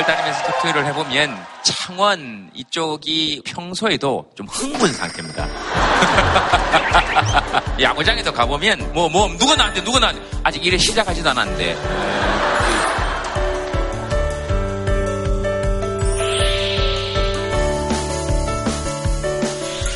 전국을 0.00 0.04
다니면서 0.04 0.42
투표를 0.44 0.86
해보면 0.86 1.44
창원 1.62 2.50
이쪽이 2.54 3.42
평소에도 3.44 4.30
좀 4.34 4.46
흥분 4.46 4.92
상태입니다. 4.92 5.46
야구장에도 7.80 8.32
가보면 8.32 8.92
뭐, 8.92 9.08
뭐, 9.08 9.28
누가 9.38 9.54
나한테, 9.56 9.82
누가 9.84 9.98
나한테. 9.98 10.20
아직 10.42 10.64
일에 10.64 10.78
시작하지도 10.78 11.30
않았는데. 11.30 11.76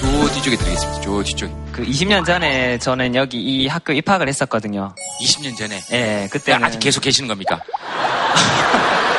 저 0.00 0.34
뒤쪽에 0.34 0.56
들어겠습니다. 0.56 1.00
저 1.00 1.22
뒤쪽에. 1.22 1.52
그 1.72 1.84
20년 1.84 2.24
전에 2.24 2.78
저는 2.78 3.14
여기 3.14 3.38
이 3.38 3.66
학교 3.66 3.92
입학을 3.92 4.28
했었거든요. 4.28 4.94
20년 5.22 5.56
전에. 5.56 5.80
예, 5.92 6.28
그때는 6.30 6.64
아직 6.64 6.78
계속 6.78 7.00
계시는 7.00 7.28
겁니까? 7.28 7.60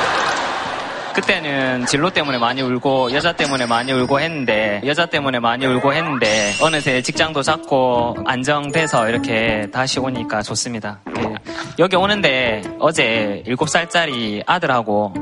그때는 1.15 1.85
진로 1.85 2.09
때문에 2.09 2.37
많이 2.37 2.61
울고 2.61 3.13
여자 3.13 3.31
때문에 3.31 3.65
많이 3.65 3.93
울고 3.93 4.19
했는데 4.19 4.81
여자 4.85 5.05
때문에 5.05 5.39
많이 5.39 5.65
울고 5.65 5.93
했는데 5.93 6.51
어느새 6.61 7.01
직장도 7.01 7.41
잡고 7.41 8.17
안정돼서 8.25 9.07
이렇게 9.07 9.69
다시 9.71 9.99
오니까 10.01 10.41
좋습니다. 10.41 10.99
예. 11.17 11.35
여기 11.79 11.95
오는데 11.95 12.63
어제 12.79 13.43
7살짜리 13.47 14.43
아들하고 14.45 15.13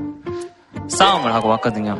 싸움을 0.87 1.31
하고 1.31 1.49
왔거든요. 1.49 1.95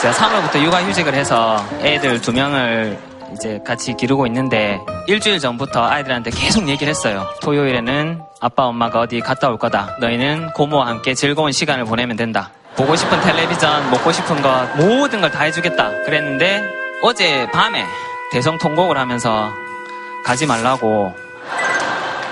제가 0.00 0.14
3월부터 0.14 0.62
육아휴직을 0.62 1.12
해서 1.12 1.62
애들 1.82 2.22
두 2.22 2.32
명을 2.32 2.98
이제 3.34 3.60
같이 3.66 3.94
기르고 3.94 4.26
있는데 4.28 4.80
일주일 5.06 5.38
전부터 5.38 5.84
아이들한테 5.84 6.30
계속 6.30 6.66
얘기를 6.68 6.88
했어요. 6.90 7.26
토요일에는 7.42 8.22
아빠 8.40 8.64
엄마가 8.64 9.00
어디 9.00 9.20
갔다 9.20 9.50
올 9.50 9.58
거다. 9.58 9.96
너희는 10.00 10.52
고모와 10.54 10.86
함께 10.86 11.12
즐거운 11.12 11.52
시간을 11.52 11.84
보내면 11.84 12.16
된다. 12.16 12.50
보고 12.78 12.94
싶은 12.94 13.20
텔레비전, 13.20 13.90
먹고 13.90 14.12
싶은 14.12 14.40
것 14.40 14.68
모든 14.76 15.20
걸 15.20 15.28
다 15.32 15.42
해주겠다. 15.42 15.90
그랬는데 16.04 16.64
어제 17.02 17.46
밤에 17.52 17.84
대성 18.30 18.56
통곡을 18.58 18.96
하면서 18.96 19.52
가지 20.24 20.46
말라고 20.46 21.14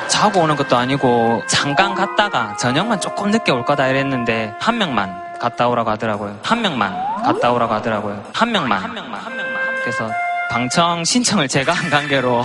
자고 0.09 0.41
오는 0.41 0.55
것도 0.57 0.77
아니고 0.77 1.43
잠깐 1.49 1.95
갔다가 1.95 2.57
저녁만 2.59 3.01
조금 3.01 3.31
늦게 3.31 3.51
올 3.53 3.65
거다 3.65 3.89
이랬는데 3.89 4.55
한 4.61 4.79
명만 4.79 5.15
갔다 5.41 5.69
오라고 5.69 5.91
하더라고요. 5.91 6.39
한 6.43 6.63
명만 6.63 6.95
갔다 7.25 7.53
오라고 7.53 7.75
하더라고요. 7.75 8.25
한 8.33 8.51
명만. 8.53 8.83
한 8.83 8.95
명만. 8.95 9.21
한 9.21 9.37
명만. 9.37 9.61
그래서 9.83 10.09
방청 10.51 11.05
신청을 11.05 11.49
제가 11.49 11.73
한 11.73 11.91
관계로 11.91 12.45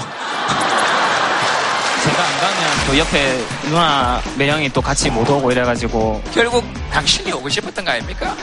또 2.87 2.97
옆에 2.97 3.37
누나 3.69 4.19
매형이 4.37 4.69
또 4.69 4.81
같이 4.81 5.09
못 5.09 5.29
오고 5.29 5.51
이래가지고 5.51 6.21
결국 6.33 6.65
당신이 6.91 7.31
오고 7.31 7.47
싶었던 7.49 7.85
거 7.85 7.91
아닙니까? 7.91 8.35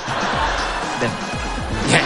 네. 1.01 1.09
네. 1.91 2.03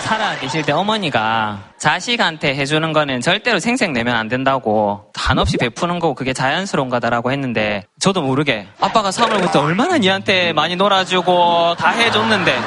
살아 0.00 0.34
계실 0.38 0.62
때 0.62 0.72
어머니가 0.72 1.58
자식한테 1.78 2.54
해주는 2.54 2.92
거는 2.94 3.20
절대로 3.20 3.58
생색 3.58 3.92
내면 3.92 4.16
안 4.16 4.28
된다고 4.28 5.02
한없이 5.14 5.58
베푸는 5.58 5.98
거고 5.98 6.14
그게 6.14 6.32
자연스러운 6.32 6.88
거다라고 6.88 7.30
했는데 7.30 7.84
저도 8.00 8.22
모르게 8.22 8.66
아빠가 8.80 9.10
3월부터 9.10 9.56
얼마나 9.62 9.98
니한테 9.98 10.54
많이 10.54 10.76
놀아주고 10.76 11.74
다 11.78 11.90
해줬는데 11.90 12.58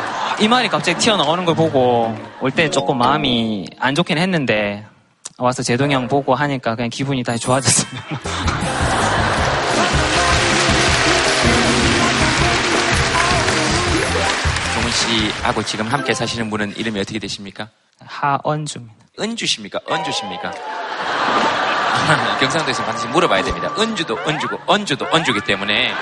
이 0.42 0.48
말이 0.48 0.68
갑자기 0.70 1.00
튀어나오는 1.00 1.44
걸 1.46 1.56
보고 1.56 2.16
올 2.42 2.52
때 2.52 2.70
조금 2.70 3.00
마음이 3.00 3.68
안 3.80 3.96
좋긴 3.96 4.20
했는데 4.20 4.86
와서 5.42 5.64
제동이 5.64 5.94
형 5.96 6.08
보고 6.08 6.36
하니까 6.36 6.76
그냥 6.76 6.92
기분이 6.92 7.24
다시 7.24 7.40
좋아졌습니다. 7.40 8.06
종훈 14.76 14.92
씨하고 14.92 15.64
지금 15.64 15.88
함께 15.88 16.14
사시는 16.14 16.52
분은 16.52 16.78
이름이 16.78 17.00
어떻게 17.00 17.18
되십니까? 17.18 17.70
하언주입니다. 18.06 18.96
은주십니까? 19.20 19.80
은주십니까? 19.90 20.52
경상도에서 22.40 22.84
반드시 22.84 23.08
물어봐야 23.08 23.44
됩니다. 23.44 23.72
은주도 23.78 24.18
은주고 24.28 24.60
은주도 24.74 25.06
은주기 25.14 25.42
때문에 25.42 25.94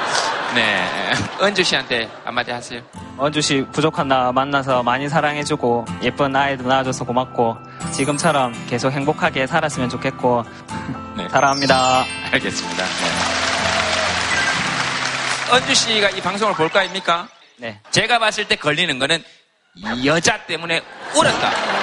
네 0.55 1.11
은주 1.41 1.63
씨한테 1.63 2.09
한마디 2.23 2.51
하세요. 2.51 2.81
언주 3.17 3.41
씨 3.41 3.65
부족한 3.71 4.07
나 4.07 4.31
만나서 4.31 4.83
많이 4.83 5.09
사랑해주고 5.09 5.85
예쁜 6.03 6.35
아이도 6.35 6.67
낳아줘서 6.67 7.05
고맙고 7.05 7.57
지금처럼 7.91 8.53
계속 8.67 8.91
행복하게 8.91 9.47
살았으면 9.47 9.89
좋겠고 9.89 10.45
네. 11.17 11.27
사랑합니다. 11.29 12.05
알겠습니다. 12.31 12.83
네. 15.49 15.55
은주 15.55 15.73
씨가 15.75 16.09
이 16.11 16.21
방송을 16.21 16.53
볼거 16.53 16.79
아닙니까? 16.79 17.27
네. 17.57 17.79
제가 17.91 18.19
봤을 18.19 18.47
때 18.47 18.55
걸리는 18.55 18.97
거는 18.99 19.23
이 19.75 20.07
여자 20.07 20.37
때문에 20.45 20.81
울었다. 21.15 21.78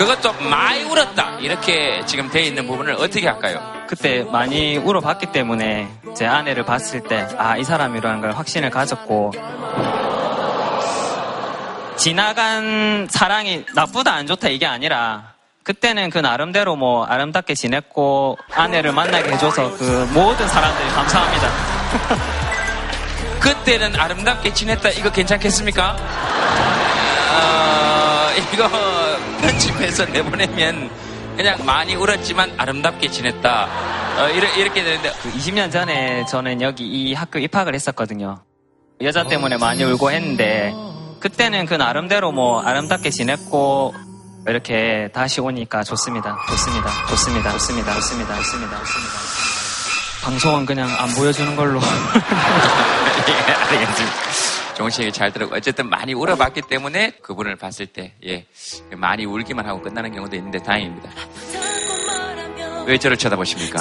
그것도 0.00 0.32
많이 0.48 0.82
울었다. 0.84 1.36
이렇게 1.40 2.02
지금 2.06 2.30
돼 2.30 2.40
있는 2.40 2.66
부분을 2.66 2.94
어떻게 2.94 3.28
할까요? 3.28 3.60
그때 3.86 4.22
많이 4.22 4.78
울어봤기 4.78 5.26
때문에 5.26 5.90
제 6.16 6.24
아내를 6.26 6.64
봤을 6.64 7.00
때 7.02 7.26
아 7.36 7.58
이 7.58 7.64
사람이라는 7.64 8.22
걸 8.22 8.32
확신을 8.32 8.70
가졌고 8.70 9.32
지나간 11.96 13.08
사랑이 13.10 13.66
나쁘다 13.74 14.14
안 14.14 14.26
좋다 14.26 14.48
이게 14.48 14.64
아니라 14.64 15.34
그때는 15.64 16.08
그 16.08 16.16
나름대로 16.16 16.76
뭐 16.76 17.04
아름답게 17.04 17.54
지냈고 17.54 18.38
아내를 18.54 18.92
만나게 18.92 19.32
해줘서 19.32 19.76
그 19.76 20.08
모든 20.14 20.48
사람들이 20.48 20.88
감사합니다. 20.88 21.50
그때는 23.40 24.00
아름답게 24.00 24.54
지냈다. 24.54 24.88
이거 24.90 25.10
괜찮겠습니까? 25.12 25.96
어, 27.32 28.30
이거 28.54 28.64
편집해서 29.40 30.04
내보내면 30.06 30.90
그냥 31.36 31.64
많이 31.64 31.94
울었지만 31.94 32.52
아름답게 32.56 33.08
지냈다. 33.08 33.68
어, 34.18 34.28
이렇게, 34.28 34.60
이렇게 34.60 34.84
되는데 34.84 35.10
그 35.22 35.32
20년 35.32 35.72
전에 35.72 36.24
저는 36.26 36.60
여기 36.60 36.84
이 36.84 37.14
학교 37.14 37.38
입학을 37.38 37.74
했었거든요. 37.74 38.42
여자 39.00 39.24
때문에 39.24 39.56
많이 39.56 39.82
울고 39.82 40.10
했는데 40.10 40.74
그때는 41.20 41.64
그 41.66 41.74
나름대로 41.74 42.32
뭐 42.32 42.60
아름답게 42.60 43.10
지냈고 43.10 43.94
이렇게 44.46 45.08
다시 45.14 45.40
오니까 45.40 45.82
좋습니다. 45.84 46.38
좋습니다. 46.48 46.90
좋습니다. 47.08 47.52
좋습니다. 47.52 47.94
좋습니다. 47.94 48.34
좋습니다. 48.36 48.78
좋습니다. 48.78 49.10
방송은 50.22 50.66
그냥 50.66 50.88
안 50.98 51.08
보여주는 51.14 51.56
걸로. 51.56 51.80
예, 53.28 53.52
알겠습니다. 53.52 54.49
얘기 55.02 55.12
잘 55.12 55.32
들었고 55.32 55.54
어쨌든 55.56 55.88
많이 55.88 56.14
울어봤기 56.14 56.62
때문에 56.62 57.10
그분을 57.22 57.56
봤을 57.56 57.86
때 57.86 58.14
예, 58.26 58.46
많이 58.96 59.24
울기만 59.24 59.66
하고 59.66 59.80
끝나는 59.82 60.12
경우도 60.12 60.36
있는데 60.36 60.58
다행입니다. 60.58 61.10
왜 62.86 62.96
저를 62.98 63.16
쳐다보십니까? 63.16 63.78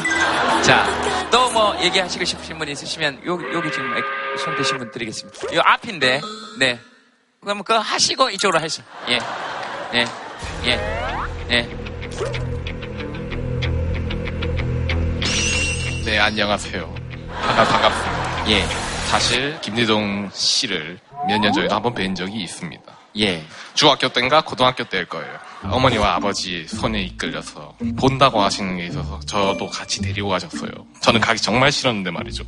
자, 0.61 1.29
또 1.31 1.49
뭐 1.49 1.75
얘기하시고 1.81 2.23
싶으신 2.25 2.59
분 2.59 2.67
있으시면 2.69 3.21
여기, 3.25 3.43
여기 3.53 3.71
지금 3.71 3.91
손 4.37 4.55
대신 4.55 4.77
분 4.77 4.91
드리겠습니다. 4.91 5.39
이 5.51 5.57
앞인데, 5.57 6.21
네. 6.59 6.79
그럼 7.41 7.63
그거 7.63 7.79
하시고 7.79 8.29
이쪽으로 8.29 8.59
하시죠. 8.59 8.83
예, 9.09 9.19
예, 9.95 10.05
예, 10.65 10.71
예. 11.49 11.69
네, 16.05 16.19
안녕하세요. 16.19 16.95
반갑, 17.31 17.67
반갑습니다. 17.69 18.49
예, 18.51 18.63
사실 19.09 19.59
김대동 19.61 20.29
씨를 20.33 20.99
몇 21.27 21.39
년 21.39 21.51
전에도 21.53 21.75
한 21.75 21.81
번 21.81 21.93
뵌 21.93 22.13
적이 22.15 22.43
있습니다. 22.43 22.83
예. 23.17 23.43
중학교 23.73 24.07
때인가 24.09 24.41
고등학교 24.41 24.83
때일 24.83 25.05
거예요. 25.05 25.27
어머니와 25.63 26.15
아버지 26.15 26.67
손에 26.67 27.01
이끌려서 27.03 27.75
본다고 27.97 28.41
하시는 28.41 28.77
게 28.77 28.85
있어서 28.85 29.19
저도 29.25 29.67
같이 29.67 30.01
데리고 30.01 30.29
가셨어요. 30.29 30.69
저는 31.01 31.19
가기 31.19 31.41
정말 31.41 31.71
싫었는데 31.71 32.11
말이죠. 32.11 32.43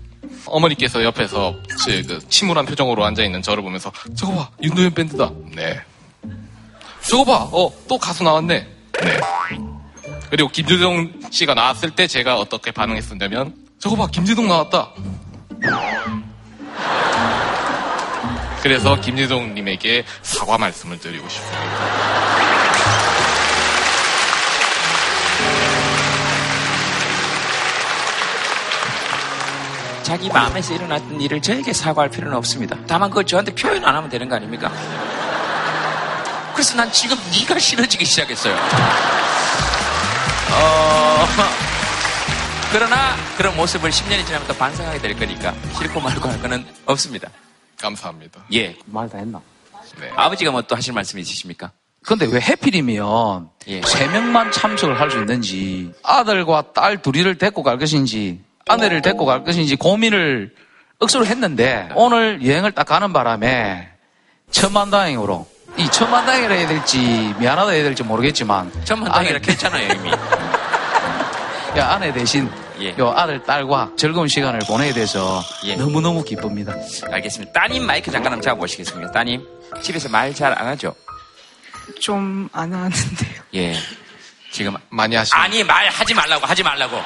어머니께서 0.45 1.03
옆에서 1.03 1.55
제그 1.83 2.19
침울한 2.29 2.65
표정으로 2.65 3.03
앉아 3.05 3.23
있는 3.23 3.41
저를 3.41 3.63
보면서 3.63 3.91
저거 4.15 4.33
봐 4.35 4.49
윤도현 4.61 4.93
밴드다. 4.93 5.31
네. 5.55 5.81
저거 7.09 7.23
봐. 7.25 7.49
어, 7.51 7.71
또 7.87 7.97
가수 7.97 8.23
나왔네. 8.23 8.67
네. 9.01 9.19
그리고 10.29 10.47
김재동 10.49 11.21
씨가 11.31 11.53
나왔을 11.55 11.89
때 11.91 12.07
제가 12.07 12.37
어떻게 12.37 12.71
반응했었냐면 12.71 13.53
저거 13.79 13.95
봐 13.95 14.07
김재동 14.07 14.47
나왔다. 14.47 14.91
그래서 18.61 18.99
김재동 18.99 19.55
님에게 19.55 20.05
사과 20.21 20.57
말씀을 20.57 20.99
드리고 20.99 21.27
싶어요. 21.27 22.61
자기 30.03 30.29
마음에서 30.29 30.73
일어났던 30.73 31.21
일을 31.21 31.41
저에게 31.41 31.73
사과할 31.73 32.09
필요는 32.09 32.35
없습니다. 32.37 32.75
다만 32.85 33.09
그걸 33.09 33.25
저한테 33.25 33.55
표현 33.55 33.83
안 33.85 33.95
하면 33.95 34.09
되는 34.09 34.27
거 34.27 34.35
아닙니까? 34.35 34.71
그래서 36.53 36.75
난 36.75 36.91
지금 36.91 37.17
네가 37.31 37.57
싫어지기 37.57 38.03
시작했어요. 38.03 38.55
어, 40.53 41.25
그러나 42.71 43.15
그런 43.37 43.55
모습을 43.57 43.89
10년이 43.89 44.25
지나면 44.25 44.47
또 44.47 44.53
반성하게 44.55 44.99
될 44.99 45.17
거니까 45.17 45.53
싫고 45.77 45.99
말고 45.99 46.29
할 46.29 46.41
거는 46.41 46.65
없습니다. 46.85 47.29
감사합니다. 47.81 48.41
예. 48.53 48.75
말 48.85 49.09
다 49.09 49.17
했나? 49.17 49.41
네. 49.99 50.09
아버지가 50.15 50.51
뭐 50.51 50.61
또 50.61 50.75
하실 50.75 50.93
말씀 50.93 51.19
있으십니까? 51.19 51.71
근데 52.05 52.25
왜 52.27 52.39
해필이면 52.39 53.49
예. 53.67 53.81
세 53.81 54.07
명만 54.07 54.51
참석을 54.51 54.99
할 54.99 55.11
수 55.11 55.17
있는지 55.19 55.91
아들과 56.03 56.71
딸 56.73 57.01
둘이를 57.01 57.37
데리고 57.37 57.61
갈 57.63 57.77
것인지 57.77 58.41
아내를 58.69 59.01
데리고 59.01 59.25
갈 59.25 59.43
것인지 59.43 59.75
고민을 59.75 60.55
억수로 60.99 61.25
했는데 61.25 61.89
오늘 61.95 62.45
여행을 62.45 62.71
딱 62.71 62.85
가는 62.85 63.11
바람에 63.11 63.89
천만다행으로 64.51 65.47
이 65.77 65.89
천만다행이라 65.89 66.53
해야 66.55 66.67
될지 66.67 67.33
미안하다 67.39 67.71
해야 67.71 67.83
될지 67.83 68.03
모르겠지만 68.03 68.71
천만당이라 68.85 69.35
아내- 69.37 69.39
괜찮아요 69.45 69.91
이미. 69.93 70.11
야, 71.77 71.91
아내 71.91 72.11
대신 72.11 72.51
예. 72.81 72.93
요 72.99 73.13
아들 73.15 73.41
딸과 73.43 73.91
즐거운 73.95 74.27
시간을 74.27 74.59
보내게 74.67 74.93
돼서 74.93 75.41
예. 75.63 75.75
너무너무 75.75 76.23
기쁩니다. 76.23 76.73
알겠습니다. 77.09 77.51
따님 77.53 77.85
마이크 77.85 78.11
잠깐 78.11 78.33
한번 78.33 78.41
잡아보시겠습니다. 78.43 79.11
따님 79.11 79.45
집에서 79.81 80.09
말 80.09 80.33
잘 80.33 80.53
안 80.57 80.67
하죠? 80.67 80.93
좀 82.01 82.49
안 82.51 82.73
하는데요. 82.73 83.41
예. 83.55 83.75
지금 84.51 84.75
많이 84.89 85.15
하시는 85.15 85.41
아니 85.41 85.63
말 85.63 85.87
하지 85.87 86.13
말라고 86.13 86.45
하지 86.45 86.61
말라고. 86.61 86.97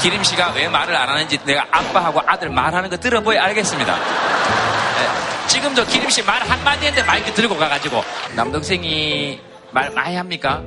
기림 0.00 0.24
씨가 0.24 0.52
왜 0.52 0.68
말을 0.68 0.96
안 0.96 1.08
하는지 1.10 1.38
내가 1.44 1.66
아빠하고 1.70 2.22
아들 2.26 2.48
말하는 2.48 2.88
거 2.88 2.96
들어보야 2.96 3.44
알겠습니다. 3.44 3.94
예. 3.98 5.48
지금도 5.48 5.84
기림 5.84 6.08
씨 6.08 6.22
말 6.22 6.40
한마디 6.48 6.86
했는데 6.86 7.06
마이크 7.06 7.30
들고 7.34 7.58
가가지고 7.58 8.02
남동생이 8.36 9.38
말 9.70 9.90
많이 9.90 10.16
합니까? 10.16 10.62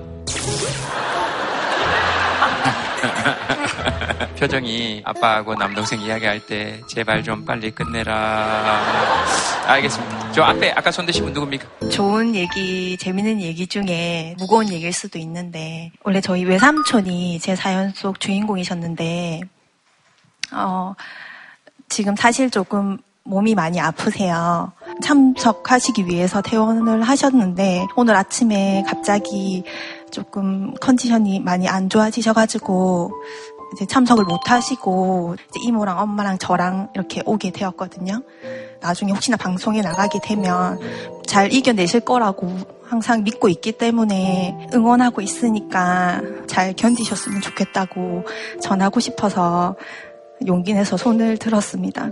표정이 4.37 5.01
아빠하고 5.05 5.55
남동생 5.55 6.01
이야기할 6.01 6.45
때 6.45 6.81
제발 6.87 7.23
좀 7.23 7.45
빨리 7.45 7.71
끝내라. 7.71 8.83
알겠습니다. 9.65 10.31
저 10.31 10.43
앞에 10.43 10.71
아까 10.71 10.91
손 10.91 11.05
드신 11.05 11.23
분 11.23 11.33
누굽니까? 11.33 11.89
좋은 11.89 12.35
얘기, 12.35 12.97
재밌는 12.97 13.41
얘기 13.41 13.67
중에 13.67 14.35
무거운 14.37 14.71
얘기일 14.71 14.93
수도 14.93 15.17
있는데, 15.19 15.91
원래 16.03 16.21
저희 16.21 16.45
외삼촌이 16.45 17.39
제 17.39 17.55
사연 17.55 17.91
속 17.91 18.19
주인공이셨는데, 18.19 19.41
어, 20.53 20.93
지금 21.89 22.15
사실 22.15 22.49
조금 22.49 22.97
몸이 23.23 23.55
많이 23.55 23.79
아프세요. 23.79 24.71
참석하시기 25.01 26.05
위해서 26.07 26.41
퇴원을 26.41 27.01
하셨는데, 27.01 27.87
오늘 27.95 28.15
아침에 28.15 28.83
갑자기 28.87 29.63
조금 30.15 30.73
컨디션이 30.75 31.41
많이 31.41 31.67
안 31.67 31.89
좋아지셔가지고, 31.89 33.11
이제 33.73 33.85
참석을 33.85 34.23
못 34.23 34.49
하시고, 34.49 35.35
이제 35.49 35.59
이모랑 35.67 35.99
엄마랑 35.99 36.37
저랑 36.37 36.89
이렇게 36.95 37.21
오게 37.25 37.51
되었거든요. 37.51 38.23
나중에 38.79 39.11
혹시나 39.11 39.35
방송에 39.35 39.81
나가게 39.81 40.19
되면 40.23 40.79
잘 41.25 41.51
이겨내실 41.51 42.01
거라고 42.01 42.47
항상 42.87 43.23
믿고 43.23 43.49
있기 43.49 43.73
때문에 43.73 44.69
응원하고 44.73 45.19
있으니까 45.21 46.21
잘 46.47 46.73
견디셨으면 46.73 47.41
좋겠다고 47.41 48.23
전하고 48.61 49.01
싶어서 49.01 49.75
용기 50.47 50.73
내서 50.73 50.95
손을 50.95 51.37
들었습니다. 51.37 52.11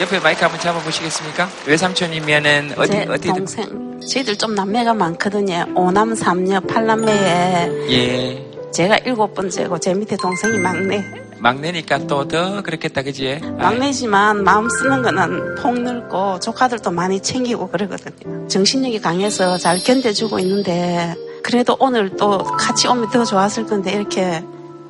옆에 0.00 0.18
마이크 0.20 0.42
한번 0.42 0.58
잡아보시겠습니까? 0.60 1.48
외삼촌이면은 1.66 2.72
어디 2.76 2.92
제 2.92 3.06
어디 3.08 3.28
동생 3.28 4.00
저희들 4.00 4.36
좀 4.38 4.54
남매가 4.54 4.94
많거든요. 4.94 5.66
오남 5.74 6.14
삼녀 6.14 6.60
팔남매에 6.60 7.70
예 7.90 8.50
제가 8.72 8.96
일곱 9.04 9.34
번째고 9.34 9.78
제 9.78 9.92
밑에 9.94 10.16
동생이 10.16 10.58
막내. 10.58 11.04
막내니까 11.38 12.06
또 12.06 12.26
더 12.28 12.62
그렇겠다 12.62 13.02
그지? 13.02 13.40
막내지만 13.58 14.44
마음 14.44 14.68
쓰는 14.70 15.02
거는 15.02 15.54
폭넓고 15.56 16.38
조카들도 16.40 16.90
많이 16.90 17.20
챙기고 17.20 17.68
그러거든요. 17.70 18.46
정신력이 18.48 19.00
강해서 19.00 19.56
잘 19.58 19.78
견뎌주고 19.82 20.38
있는데 20.40 21.14
그래도 21.42 21.76
오늘 21.78 22.16
또 22.16 22.38
같이 22.44 22.88
오면 22.88 23.10
더 23.10 23.24
좋았을 23.24 23.66
건데 23.66 23.92
이렇게 23.92 24.42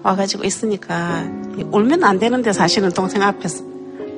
와가지고 0.03 0.45
있으니까 0.45 1.25
울면 1.71 2.03
안 2.05 2.19
되는데 2.19 2.53
사실은 2.53 2.91
동생 2.91 3.23
앞에서 3.23 3.65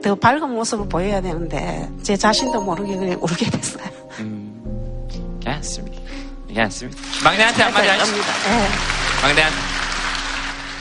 더 0.02 0.14
밝은 0.16 0.50
모습을 0.50 0.88
보여야 0.88 1.20
되는데 1.20 1.88
제 2.02 2.16
자신도 2.16 2.60
모르게 2.60 2.96
그냥 2.96 3.18
울게 3.22 3.48
됐어요. 3.50 3.84
음, 4.18 5.08
괜찮습니다. 5.40 6.02
괜찮습니다. 6.48 7.00
막내한테 7.24 7.62
한마디 7.62 7.88
하시죠. 7.88 8.04
겁니다. 8.06 8.32
예. 8.48 9.26
막내한테 9.26 9.56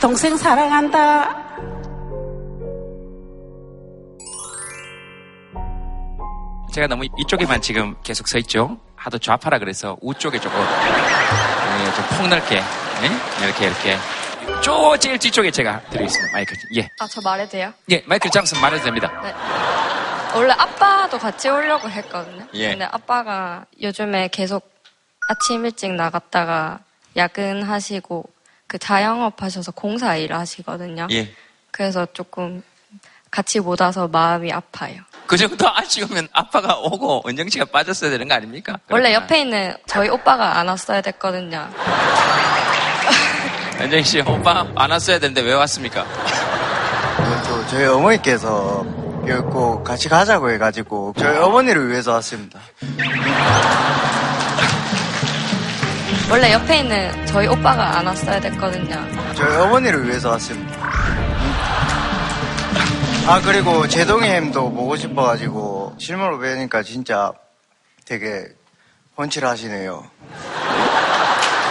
동생 0.01 0.35
사랑한다. 0.35 1.41
제가 6.73 6.87
너무 6.87 7.03
이쪽에만 7.17 7.61
지금 7.61 7.95
계속 8.01 8.27
서 8.27 8.37
있죠. 8.39 8.77
하도 8.95 9.19
좌파라 9.19 9.59
그래서 9.59 9.97
우쪽에 10.01 10.39
조금 10.39 10.59
예, 10.59 11.93
좀 11.95 12.17
폭넓게 12.17 12.55
예? 12.57 13.45
이렇게 13.45 13.65
이렇게 13.65 13.97
쪼 14.61 14.97
제일 14.97 15.17
뒤쪽에 15.17 15.51
제가 15.51 15.81
드리겠습니다. 15.89 16.33
마이크 16.33 16.55
예, 16.75 16.87
아, 16.99 17.07
저 17.07 17.21
말해도 17.21 17.51
돼요? 17.51 17.73
예 17.89 18.03
마이크 18.05 18.29
장슨 18.29 18.59
말해도 18.61 18.83
됩니다. 18.83 19.11
네. 19.23 19.33
원래 20.35 20.53
아빠도 20.57 21.17
같이 21.17 21.49
오려고 21.49 21.89
했거든요. 21.89 22.47
예. 22.53 22.69
근데 22.69 22.85
아빠가 22.85 23.65
요즘에 23.81 24.29
계속 24.29 24.71
아침 25.27 25.65
일찍 25.65 25.91
나갔다가 25.93 26.79
야근하시고 27.17 28.25
그 28.67 28.77
자영업 28.77 29.41
하셔서 29.41 29.71
공사 29.71 30.15
일을 30.15 30.37
하시거든요. 30.37 31.07
예, 31.11 31.33
그래서 31.71 32.07
조금 32.13 32.63
같이 33.29 33.59
못 33.59 33.79
와서 33.81 34.07
마음이 34.07 34.51
아파요. 34.51 35.01
그 35.25 35.37
정도 35.37 35.67
아쉬우면 35.69 36.27
아빠가 36.33 36.77
오고 36.77 37.23
은정 37.27 37.49
씨가 37.49 37.65
빠졌어야 37.65 38.09
되는 38.11 38.27
거 38.27 38.35
아닙니까? 38.35 38.77
원래 38.89 39.09
그렇구나. 39.09 39.13
옆에 39.13 39.41
있는 39.41 39.75
저희 39.85 40.09
오빠가 40.09 40.57
안 40.59 40.67
왔어야 40.67 41.01
됐거든요. 41.01 41.69
은정 43.81 44.03
씨 44.03 44.19
오빠 44.21 44.65
안 44.75 44.91
왔어야 44.91 45.17
되는데 45.19 45.41
왜 45.41 45.53
왔습니까? 45.53 46.05
또 47.47 47.65
저희 47.67 47.85
어머니께서 47.85 48.85
꼭 49.51 49.83
같이 49.83 50.07
가자고 50.09 50.51
해가지고 50.51 51.13
저희 51.17 51.37
어머니를 51.37 51.89
위해서 51.89 52.13
왔습니다. 52.13 52.59
원래 56.29 56.53
옆에 56.53 56.79
있는 56.79 57.25
저희 57.25 57.47
오빠가 57.47 57.97
안 57.97 58.05
왔어야 58.05 58.39
됐거든요. 58.39 58.95
저희 59.35 59.55
어머니를 59.57 60.07
위해서 60.07 60.29
왔습니다. 60.31 60.75
아 63.27 63.41
그리고 63.43 63.87
제동이 63.87 64.27
햄도 64.27 64.71
보고 64.71 64.95
싶어가지고 64.95 65.95
실물로 65.97 66.39
뵈니까 66.39 66.83
진짜 66.83 67.31
되게 68.05 68.45
훤칠하시네요. 69.17 70.03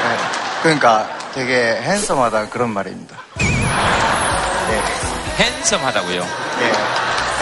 네, 0.03 0.17
그러니까 0.63 1.20
되게 1.35 1.81
핸섬하다 1.83 2.49
그런 2.49 2.71
말입니다. 2.71 3.17
네, 3.39 4.83
핸섬하다고요. 5.45 6.21
네, 6.21 6.73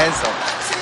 핸섬. 0.04 0.32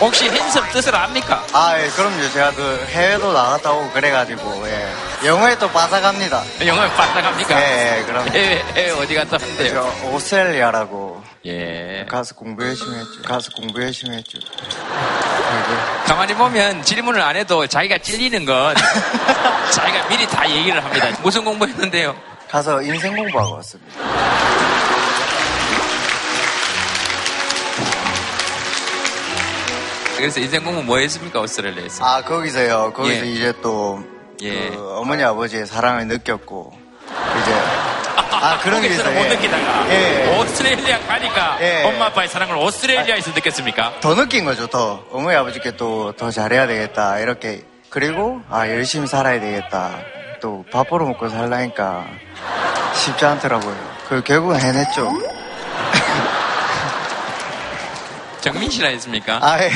혹시 0.00 0.28
핸섬 0.28 0.68
뜻을 0.72 0.94
압니까? 0.94 1.42
아, 1.54 1.80
예, 1.80 1.88
그럼요. 1.88 2.28
제가 2.30 2.50
그 2.52 2.86
해외도 2.90 3.32
나갔다 3.32 3.72
오고 3.72 3.90
그래가지고, 3.92 4.68
예. 4.68 4.92
영어에 5.24 5.56
또 5.58 5.70
빠삭합니다. 5.70 6.42
영어에 6.66 6.88
빠삭합니까? 6.90 7.58
예, 7.62 7.98
예, 7.98 8.02
그럼. 8.04 8.28
해외, 8.28 8.62
해외 8.74 8.90
어디 8.90 9.14
갔다 9.14 9.38
왔는데요? 9.40 9.90
저 10.02 10.06
오스트레일리아라고 10.08 11.22
예. 11.46 12.04
가서 12.10 12.34
공부 12.34 12.62
열심히 12.66 12.94
했죠. 12.98 13.22
가서 13.22 13.50
공부 13.56 13.80
열심히 13.82 14.18
했죠. 14.18 14.38
예, 14.38 16.06
가만히 16.06 16.34
보면 16.34 16.82
질문을 16.82 17.22
안 17.22 17.36
해도 17.36 17.66
자기가 17.66 17.96
찔리는 17.98 18.44
건 18.44 18.74
자기가 19.72 20.08
미리 20.08 20.26
다 20.26 20.48
얘기를 20.50 20.84
합니다. 20.84 21.08
무슨 21.22 21.42
공부했는데요? 21.44 22.14
예. 22.46 22.50
가서 22.50 22.82
인생 22.82 23.14
공부하고 23.16 23.54
왔습니다. 23.56 23.96
그래서 30.16 30.40
인생 30.40 30.64
공부 30.64 30.82
뭐 30.82 30.98
했습니까? 30.98 31.40
오스트레일리아에서. 31.40 32.04
아, 32.04 32.22
거기서요. 32.22 32.92
거기서 32.94 33.26
예. 33.26 33.30
이제 33.30 33.52
또, 33.62 34.02
예. 34.42 34.70
그 34.70 34.96
어머니 34.96 35.22
아버지의 35.22 35.66
사랑을 35.66 36.06
느꼈고, 36.06 36.72
이제, 37.42 37.52
아, 38.32 38.58
그런 38.62 38.80
게 38.80 38.88
있어요. 38.88 39.14
못 39.14 39.24
예. 39.26 39.28
느끼다가 39.28 39.90
예. 39.90 40.38
오스트레일리아 40.40 41.00
가니까 41.00 41.58
예. 41.60 41.82
엄마 41.84 42.06
아빠의 42.06 42.28
사랑을 42.28 42.56
오스트레일리아에서 42.56 43.32
느꼈습니까? 43.32 44.00
더 44.00 44.14
느낀 44.14 44.44
거죠, 44.46 44.66
더. 44.68 45.04
어머니 45.12 45.36
아버지께 45.36 45.76
또 45.76 46.14
더 46.16 46.30
잘해야 46.30 46.66
되겠다, 46.66 47.18
이렇게. 47.18 47.64
그리고, 47.90 48.40
아, 48.48 48.66
열심히 48.68 49.06
살아야 49.06 49.38
되겠다. 49.38 49.98
또, 50.40 50.64
밥 50.70 50.88
벌어 50.88 51.06
먹고 51.06 51.28
살라니까 51.28 52.06
쉽지 52.94 53.24
않더라고요. 53.24 53.76
그, 54.08 54.22
결국은 54.22 54.60
해냈죠. 54.60 55.12
정민 58.40 58.70
씨라 58.70 58.88
했습니까? 58.90 59.38
아, 59.42 59.58
예. 59.62 59.70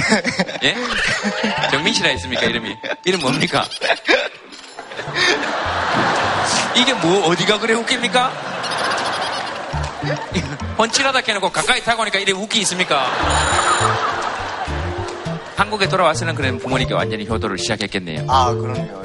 예? 0.63 0.77
정민 1.71 1.93
씨라 1.93 2.11
했습니까? 2.11 2.43
이름이. 2.47 2.77
이름 3.05 3.21
뭡니까? 3.21 3.65
이게 6.77 6.93
뭐, 6.95 7.27
어디가 7.29 7.59
그래 7.59 7.75
웃깁니까? 7.75 8.33
펀치라다 10.77 11.21
해놓고 11.27 11.51
가까이 11.51 11.83
타고 11.83 12.03
오니까 12.03 12.19
이래 12.19 12.33
웃기 12.33 12.61
있습니까? 12.61 13.07
한국에 15.57 15.89
돌아와서는 15.89 16.35
그럼 16.35 16.59
부모님께 16.59 16.95
완전히 16.95 17.27
효도를 17.29 17.59
시작했겠네요. 17.59 18.25
아, 18.29 18.53
그럼요. 18.55 19.03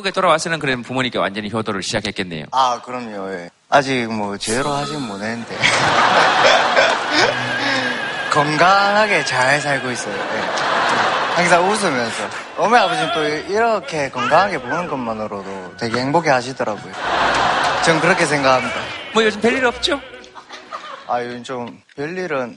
한국에 0.00 0.10
돌아와서는 0.10 0.58
그럼 0.58 0.82
부모님께 0.82 1.18
완전히 1.18 1.50
효도를 1.50 1.82
시작했겠네요. 1.82 2.46
아, 2.52 2.80
그럼요. 2.82 3.32
예. 3.32 3.50
아직 3.68 4.06
뭐 4.06 4.36
제대로 4.36 4.70
하진 4.70 5.00
못했는데. 5.02 5.56
건강하게 8.32 9.24
잘 9.24 9.60
살고 9.60 9.90
있어요. 9.90 10.14
예. 10.14 10.40
항상 11.34 11.68
웃으면서. 11.68 12.28
어머니 12.56 12.82
아버지는 12.82 13.12
또 13.12 13.24
이렇게 13.24 14.10
건강하게 14.10 14.60
보는 14.60 14.88
것만으로도 14.88 15.76
되게 15.78 16.00
행복해 16.00 16.30
하시더라고요. 16.30 16.92
전 17.84 18.00
그렇게 18.00 18.26
생각합니다. 18.26 18.80
뭐 19.12 19.24
요즘 19.24 19.40
별일 19.40 19.64
없죠? 19.66 20.00
아, 21.08 21.22
요즘 21.22 21.44
좀 21.44 21.82
별일은 21.96 22.56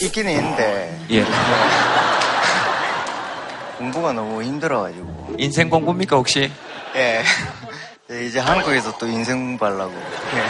있긴 0.00 0.28
있는데 0.28 0.98
예. 1.10 1.24
공부가 3.78 4.12
너무 4.12 4.42
힘들어가지고. 4.42 5.36
인생 5.38 5.70
공부입니까 5.70 6.16
혹시? 6.16 6.50
예. 6.96 7.22
예, 8.10 8.24
이제 8.26 8.38
한국에서 8.40 8.96
또 8.98 9.06
인생 9.06 9.38
공부하려고. 9.38 9.92
예. 9.94 10.46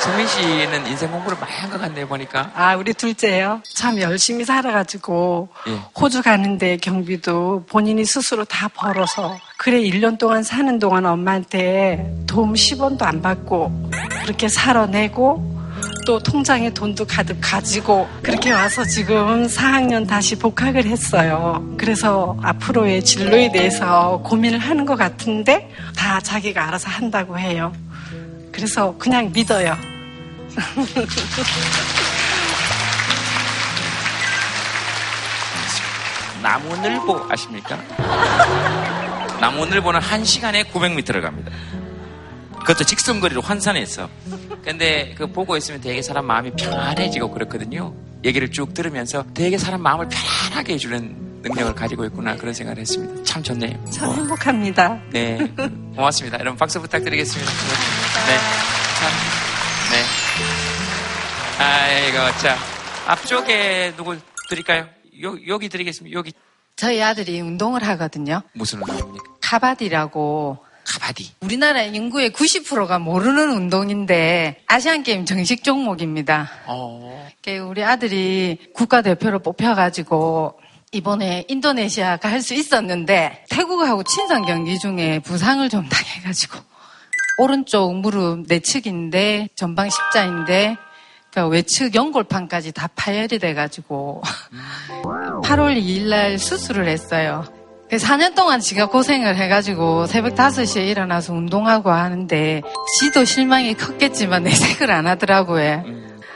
성민 0.00 0.26
씨는 0.26 0.86
인생 0.86 1.10
공부를 1.10 1.36
많이 1.40 1.52
한 1.52 1.70
것 1.70 1.80
같네요 1.80 2.06
보니까. 2.06 2.50
아, 2.54 2.76
우리 2.76 2.94
둘째요. 2.94 3.60
참 3.74 4.00
열심히 4.00 4.44
살아가지고 4.44 5.48
예. 5.68 5.80
호주 6.00 6.22
가는데 6.22 6.76
경비도 6.76 7.64
본인이 7.68 8.04
스스로 8.04 8.44
다 8.44 8.68
벌어서 8.68 9.36
그래 9.58 9.80
1년 9.80 10.18
동안 10.18 10.42
사는 10.42 10.78
동안 10.78 11.06
엄마한테 11.06 12.14
도움 12.26 12.52
10원도 12.54 13.02
안 13.02 13.20
받고 13.20 13.90
그렇게 14.22 14.48
살아내고 14.48 15.55
또 16.06 16.18
통장에 16.18 16.70
돈도 16.70 17.06
가득 17.06 17.38
가지고 17.40 18.08
그렇게 18.22 18.52
와서 18.52 18.84
지금 18.84 19.46
4학년 19.46 20.06
다시 20.06 20.36
복학을 20.38 20.84
했어요. 20.86 21.66
그래서 21.76 22.36
앞으로의 22.42 23.04
진로에 23.04 23.50
대해서 23.50 24.20
고민을 24.24 24.58
하는 24.58 24.86
것 24.86 24.96
같은데 24.96 25.70
다 25.96 26.20
자기가 26.20 26.68
알아서 26.68 26.88
한다고 26.88 27.38
해요. 27.38 27.72
그래서 28.52 28.96
그냥 28.98 29.30
믿어요. 29.32 29.76
나무늘보 36.42 37.26
아십니까? 37.28 37.76
나무늘보는 39.40 40.00
한 40.00 40.24
시간에 40.24 40.62
900m를 40.64 41.20
갑니다. 41.20 41.50
그것도 42.66 42.82
직선거리로 42.82 43.42
환산해서. 43.42 44.10
근데 44.64 45.14
그 45.16 45.28
보고 45.28 45.56
있으면 45.56 45.80
되게 45.80 46.02
사람 46.02 46.26
마음이 46.26 46.50
편안해지고 46.58 47.30
그렇거든요. 47.30 47.94
얘기를 48.24 48.50
쭉 48.50 48.74
들으면서 48.74 49.24
되게 49.34 49.56
사람 49.56 49.82
마음을 49.82 50.08
편하게 50.10 50.74
해주는 50.74 51.42
능력을 51.42 51.76
가지고 51.76 52.04
있구나 52.06 52.34
그런 52.34 52.52
생각을 52.52 52.80
했습니다. 52.80 53.22
참 53.22 53.40
좋네요. 53.40 53.84
참 53.92 54.12
행복합니다. 54.12 55.00
네. 55.12 55.38
고맙습니다. 55.94 56.40
여러분 56.40 56.58
박수 56.58 56.80
부탁드리겠습니다. 56.80 57.52
네. 57.52 58.38
참. 58.98 59.12
네. 59.92 61.64
아이고, 61.64 62.38
자. 62.38 62.56
앞쪽에 63.06 63.94
누구 63.96 64.16
드릴까요? 64.48 64.88
요, 65.22 65.36
여기 65.46 65.68
드리겠습니다. 65.68 66.18
여기. 66.18 66.32
저희 66.74 67.00
아들이 67.00 67.40
운동을 67.40 67.84
하거든요. 67.84 68.42
무슨 68.54 68.80
운동입니까? 68.80 69.24
카바디라고 69.40 70.65
카바디. 70.86 71.32
우리나라 71.40 71.82
인구의 71.82 72.30
90%가 72.30 72.98
모르는 72.98 73.50
운동인데 73.50 74.62
아시안 74.66 75.02
게임 75.02 75.24
정식 75.24 75.64
종목입니다. 75.64 76.50
어. 76.66 77.28
우리 77.68 77.84
아들이 77.84 78.58
국가대표로 78.74 79.38
뽑혀가지고 79.40 80.58
이번에 80.92 81.44
인도네시아가 81.48 82.28
할 82.30 82.40
수 82.42 82.54
있었는데 82.54 83.44
태국하고 83.50 84.02
친선 84.04 84.44
경기 84.44 84.78
중에 84.78 85.18
부상을 85.20 85.68
좀 85.68 85.88
당해가지고 85.88 86.58
오른쪽 87.38 87.94
무릎 88.00 88.46
내측인데 88.48 89.48
전방 89.54 89.90
십자인데 89.90 90.76
그러니까 91.30 91.52
외측 91.52 91.94
연골판까지 91.94 92.72
다 92.72 92.88
파열이 92.96 93.38
돼가지고 93.38 94.22
8월 95.42 95.76
2일 95.80 96.08
날 96.08 96.38
수술을 96.38 96.88
했어요. 96.88 97.44
4년 97.90 98.34
동안 98.34 98.60
지가 98.60 98.86
고생을 98.86 99.36
해가지고 99.36 100.06
새벽 100.06 100.34
5시에 100.34 100.88
일어나서 100.88 101.32
운동하고 101.32 101.90
하는데 101.90 102.62
지도 102.98 103.24
실망이 103.24 103.74
컸겠지만 103.74 104.42
내색을 104.42 104.90
안 104.90 105.06
하더라고요. 105.06 105.84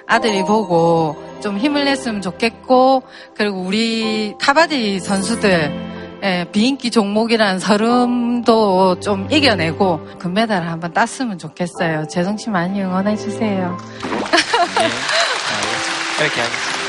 아들이 0.07 0.43
보고 0.43 1.17
좀 1.43 1.59
힘을 1.59 1.85
냈으면 1.85 2.23
좋겠고 2.23 3.03
그리고 3.37 3.61
우리 3.61 4.35
카바디 4.41 5.01
선수들 5.01 5.91
예, 6.23 6.47
비인기 6.53 6.91
종목이라는 6.91 7.61
서름도 7.61 9.01
좀 9.01 9.27
이겨내고 9.31 10.19
금메달을 10.19 10.69
한번 10.69 10.93
땄으면 10.93 11.39
좋겠어요. 11.39 12.09
재성 12.09 12.37
씨 12.37 12.51
많이 12.51 12.83
응원해 12.83 13.17
주세요. 13.17 13.79
네. 14.03 14.85
아, 14.85 16.23
이렇게 16.23 16.41
하겠습니다. 16.43 16.81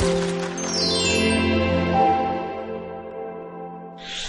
네. 0.00 0.29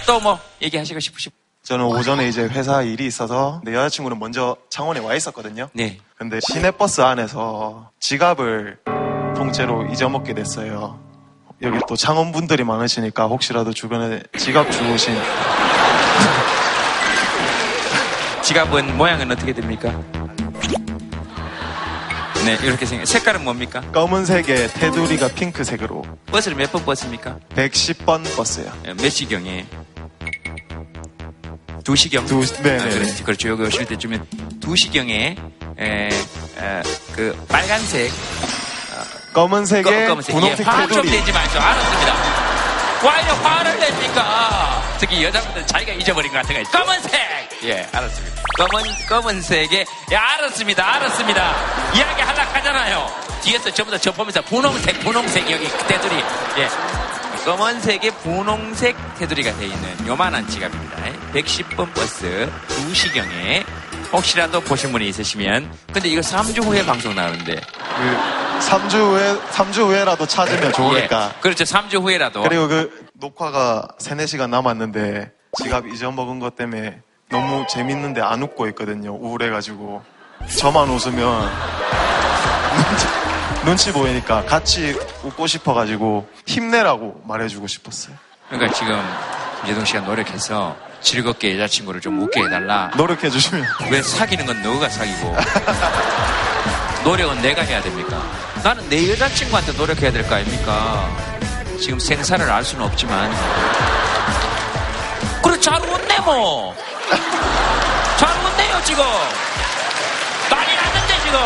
또 0.05 0.19
뭐 0.19 0.39
얘기하시고 0.61 0.99
싶으신 0.99 1.31
저는 1.63 1.85
오전에 1.85 2.27
이제 2.27 2.43
회사 2.43 2.81
일이 2.81 3.05
있어서 3.05 3.61
내 3.63 3.73
여자친구는 3.73 4.19
먼저 4.19 4.55
창원에 4.69 4.99
와 4.99 5.15
있었거든요. 5.15 5.69
네. 5.73 5.99
근데 6.17 6.39
시내버스 6.41 7.01
안에서 7.01 7.91
지갑을 7.99 8.79
통째로 9.35 9.85
잊어먹게 9.87 10.33
됐어요. 10.33 10.99
여기 11.61 11.79
또 11.87 11.95
창원 11.95 12.31
분들이 12.31 12.63
많으시니까 12.63 13.27
혹시라도 13.27 13.73
주변에 13.73 14.23
지갑 14.37 14.71
주우신 14.71 15.15
지갑은 18.43 18.97
모양은 18.97 19.31
어떻게 19.31 19.53
됩니까? 19.53 19.91
네, 22.43 22.57
이렇게 22.63 22.87
생겨. 22.87 23.05
색깔은 23.05 23.43
뭡니까? 23.43 23.81
검은색에 23.91 24.67
테두리가 24.73 25.27
핑크색으로 25.29 26.03
버스를 26.25 26.57
몇 26.57 26.71
번 26.71 26.83
버스입니까? 26.83 27.37
110번 27.55 28.35
버스요. 28.35 28.71
예, 28.87 28.93
몇 28.93 29.09
시경에? 29.09 29.67
두 31.83 31.95
시경? 31.95 32.25
두, 32.25 32.45
네, 32.61 32.79
아, 32.79 32.83
네. 32.89 33.23
그렇죠. 33.23 33.49
여기 33.49 33.63
오실 33.63 33.85
때쯤에 33.85 34.19
두 34.61 34.75
시경에, 34.75 35.35
에, 35.79 36.07
에, 36.09 36.11
그, 37.15 37.45
빨간색, 37.49 38.11
검은색에 39.33 40.07
검-. 40.07 40.19
분홍색 40.19 40.59
예, 40.59 40.69
화좀. 40.69 41.05
내지 41.05 41.31
마죠. 41.31 41.59
알았습니다. 41.59 42.13
왜 43.03 43.09
화를 43.09 43.79
냅니까? 43.79 44.83
특히 44.99 45.23
여자분들 45.23 45.65
자기가 45.65 45.93
잊어버린 45.93 46.31
것 46.31 46.41
같은 46.43 46.63
거. 46.63 46.69
검은색! 46.77 47.11
예, 47.63 47.87
알았습니다. 47.91 48.41
검은, 48.57 48.83
검은색에, 49.09 49.85
예, 50.11 50.15
알았습니다. 50.15 50.95
알았습니다. 50.95 51.55
이야기 51.95 52.21
하려고 52.21 52.51
하잖아요. 52.57 53.11
뒤에서 53.41 53.71
전부 53.73 53.91
다 53.91 53.97
접하면서 53.97 54.41
분홍색, 54.43 54.99
분홍색, 54.99 55.49
여기 55.49 55.67
테두리. 55.87 56.15
예. 56.59 56.69
검은색에 57.45 58.11
분홍색 58.21 58.95
테두리가 59.17 59.55
되어 59.57 59.67
있는 59.67 60.07
요만한 60.07 60.47
지갑입니다. 60.47 60.97
110번 61.33 61.93
버스 61.93 62.49
2시경에 62.67 63.63
혹시라도 64.13 64.61
보신 64.61 64.91
분이 64.91 65.07
있으시면 65.07 65.71
근데 65.91 66.09
이거 66.09 66.21
3주 66.21 66.63
후에 66.63 66.85
방송 66.85 67.15
나오는데 67.15 67.55
그 67.55 68.59
3주 68.59 68.93
후에 68.93 69.35
3주 69.49 69.87
후에라도 69.87 70.25
찾으면 70.27 70.73
좋으니까. 70.73 71.31
예, 71.35 71.41
그렇죠. 71.41 71.63
3주 71.63 72.01
후에라도. 72.01 72.43
그리고 72.43 72.67
그 72.67 73.07
녹화가 73.15 73.87
3, 73.97 74.19
4시간 74.19 74.49
남았는데 74.49 75.31
지갑 75.57 75.87
잊어먹은 75.87 76.39
것 76.39 76.55
때문에 76.55 77.01
너무 77.29 77.65
재밌는데 77.69 78.21
안 78.21 78.43
웃고 78.43 78.67
있거든요. 78.67 79.15
우울해가지고. 79.15 80.03
저만 80.57 80.89
웃으면 80.89 81.49
눈치 83.63 83.91
보이니까 83.91 84.43
같이 84.45 84.97
웃고 85.23 85.45
싶어가지고 85.47 86.27
힘내라고 86.47 87.21
말해주고 87.25 87.67
싶었어요. 87.67 88.15
그러니까 88.49 88.73
지금 88.73 88.99
예동 89.67 89.85
씨가 89.85 89.99
노력해서 90.01 90.75
즐겁게 91.01 91.55
여자친구를 91.55 92.01
좀 92.01 92.19
웃게 92.21 92.41
해달라. 92.43 92.91
노력해주시면. 92.97 93.65
왜 93.91 94.01
사귀는 94.01 94.45
건 94.45 94.61
너가 94.63 94.89
사귀고 94.89 95.35
노력은 97.05 97.41
내가 97.41 97.61
해야 97.61 97.81
됩니까? 97.81 98.21
나는 98.63 98.87
내 98.89 99.09
여자친구한테 99.11 99.73
노력해야 99.73 100.11
될 100.11 100.27
거 100.27 100.35
아닙니까? 100.35 101.09
지금 101.79 101.99
생사를 101.99 102.47
알 102.49 102.63
수는 102.63 102.85
없지만 102.85 103.31
그래 105.43 105.59
잘 105.59 105.79
웃네 105.81 106.19
뭐. 106.19 106.75
잘 108.17 108.29
웃네요 108.45 108.81
지금. 108.85 109.03
난리 110.49 110.75
났는데 110.75 111.19
지금. 111.23 111.39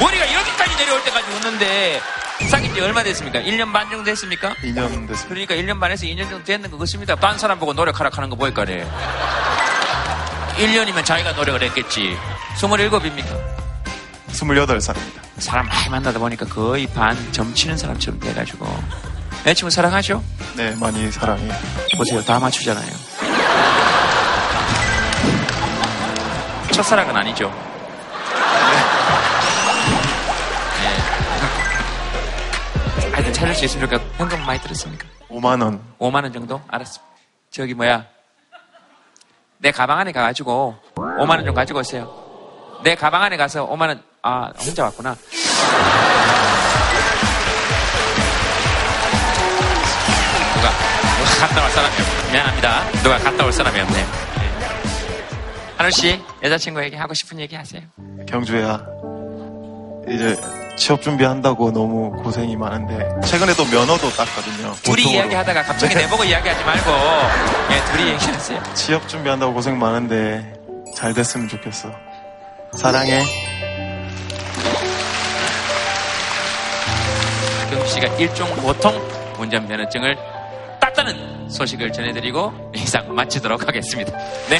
머리가 0.00 0.32
여기까지 0.32 0.76
내려올 0.76 1.04
때까지 1.04 1.30
웃는데 1.32 2.00
사귄 2.48 2.72
지 2.74 2.80
얼마 2.80 3.02
됐습니까? 3.02 3.40
1년 3.40 3.72
반 3.72 3.88
정도 3.90 4.04
됐습니까? 4.04 4.54
2년 4.62 5.06
됐습니다. 5.06 5.28
그러니까 5.28 5.54
1년 5.54 5.78
반에서 5.78 6.06
2년 6.06 6.28
정도 6.30 6.42
됐는 6.44 6.70
거 6.70 6.78
같습니다. 6.78 7.14
딴 7.16 7.38
사람 7.38 7.58
보고 7.58 7.72
노력하라 7.74 8.10
하는 8.12 8.30
거 8.30 8.36
보니까 8.36 8.64
네. 8.64 8.88
1년이면 10.56 11.04
자기가 11.04 11.32
노력을 11.32 11.62
했겠지. 11.62 12.16
27입니까? 12.56 13.60
28살입니다. 14.32 15.20
사람 15.38 15.66
많이 15.66 15.88
만나다 15.90 16.18
보니까 16.18 16.46
거의 16.46 16.86
반 16.86 17.16
점치는 17.32 17.76
사람처럼 17.76 18.20
돼가지고. 18.20 18.66
여자친구 19.40 19.70
사랑하죠? 19.70 20.22
네, 20.56 20.74
많이 20.76 21.10
사랑해요. 21.10 21.52
보세요. 21.96 22.22
다 22.24 22.38
맞추잖아요. 22.38 22.90
첫사랑은 26.72 27.16
아니죠. 27.16 27.69
찾을 33.40 33.54
수 33.68 33.80
좋겠고, 33.80 34.04
현금 34.18 34.44
많이 34.44 34.60
들었습니까? 34.60 35.06
5만 35.30 35.62
원. 35.62 35.80
5만 35.98 36.22
원 36.22 36.32
정도? 36.32 36.60
알았어. 36.68 37.00
저기 37.50 37.74
뭐야. 37.74 38.06
내 39.58 39.70
가방 39.70 39.98
안에 39.98 40.12
가가지고 40.12 40.76
5만 40.94 41.28
원 41.30 41.44
좀 41.44 41.54
가지고 41.54 41.80
오세요. 41.80 42.10
내 42.82 42.94
가방 42.94 43.22
안에 43.22 43.36
가서 43.36 43.68
5만 43.68 43.88
원, 43.88 44.02
아, 44.22 44.50
혼자 44.58 44.84
왔구나. 44.84 45.16
누가, 50.54 50.70
누가 51.18 51.46
갔다 51.46 51.64
올 51.64 51.70
사람이 51.70 51.94
없네. 51.96 52.32
미안합니다. 52.32 52.90
누가 53.02 53.18
갔다 53.18 53.44
올 53.44 53.52
사람이 53.52 53.80
없네. 53.80 54.04
한우 55.76 55.90
씨, 55.90 56.20
여자친구에게 56.42 56.96
하고 56.96 57.14
싶은 57.14 57.38
얘기 57.40 57.56
하세요. 57.56 57.80
경주야. 58.28 58.80
이제 60.08 60.36
취업 60.80 61.02
준비한다고 61.02 61.72
너무 61.72 62.10
고생이 62.22 62.56
많은데 62.56 63.06
최근에 63.26 63.52
또 63.54 63.66
면허도 63.66 64.08
땄거든요. 64.12 64.74
둘이 64.82 64.96
보통으로. 64.96 65.10
이야기하다가 65.10 65.62
갑자기 65.62 65.94
네. 65.94 66.00
내보고 66.04 66.24
이야기하지 66.24 66.64
말고, 66.64 66.90
예, 67.70 67.84
둘이 67.92 68.08
얘기하세요. 68.12 68.62
취업 68.72 69.06
준비한다고 69.06 69.52
고생 69.52 69.78
많은데 69.78 70.54
잘 70.96 71.12
됐으면 71.12 71.48
좋겠어. 71.48 71.90
사랑해. 72.78 73.22
경주 77.68 77.86
씨가 77.86 78.06
일종 78.16 78.48
보통 78.56 78.98
운전 79.38 79.68
면허증을 79.68 80.16
땄다는 80.80 81.50
소식을 81.50 81.92
전해드리고 81.92 82.72
이상 82.76 83.14
마치도록 83.14 83.68
하겠습니다. 83.68 84.16
네. 84.48 84.58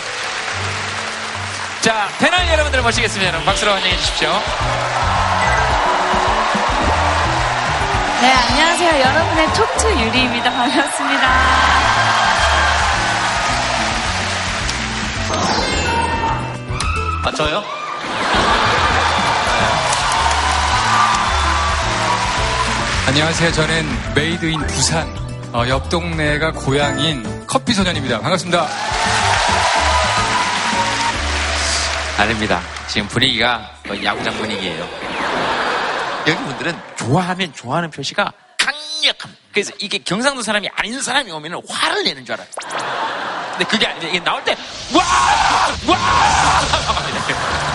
자, 1.80 2.08
배낭 2.18 2.46
여러분들 2.52 2.82
모시겠습니다. 2.82 3.28
여러분 3.28 3.46
박수로 3.46 3.72
환영해 3.72 3.96
주십시오. 3.96 4.30
네, 8.20 8.30
안녕하세요. 8.32 9.00
여러분의 9.00 9.46
톡투 9.54 9.90
유리입니다. 9.98 10.50
반갑습니다. 10.50 11.28
아, 17.24 17.32
저요? 17.36 17.62
안녕하세요. 23.06 23.52
저는 23.52 23.84
made 24.14 24.46
in 24.46 24.60
부산 24.66 25.08
어, 25.52 25.64
옆 25.68 25.88
동네가 25.88 26.52
고향인 26.52 27.46
커피 27.46 27.72
소년입니다. 27.72 28.20
반갑습니다. 28.20 28.66
아닙니다. 32.18 32.60
지금 32.86 33.08
분위기가 33.08 33.62
거의 33.88 34.04
야구장 34.04 34.34
분위기예요. 34.34 35.09
여기 36.26 36.44
분들은 36.44 36.78
좋아하면 36.96 37.52
좋아하는 37.54 37.90
표시가 37.90 38.32
강력합니다. 38.58 39.40
그래서 39.52 39.72
이게 39.78 39.98
경상도 39.98 40.42
사람이 40.42 40.68
아닌 40.74 41.00
사람이 41.00 41.30
오면 41.30 41.62
화를 41.68 42.04
내는 42.04 42.24
줄 42.24 42.34
알아요. 42.34 42.46
근데 43.52 43.64
그게 43.64 43.86
아니라 43.86 44.08
이게 44.08 44.20
나올 44.22 44.44
때 44.44 44.56
와! 44.94 45.02
와! 45.88 45.98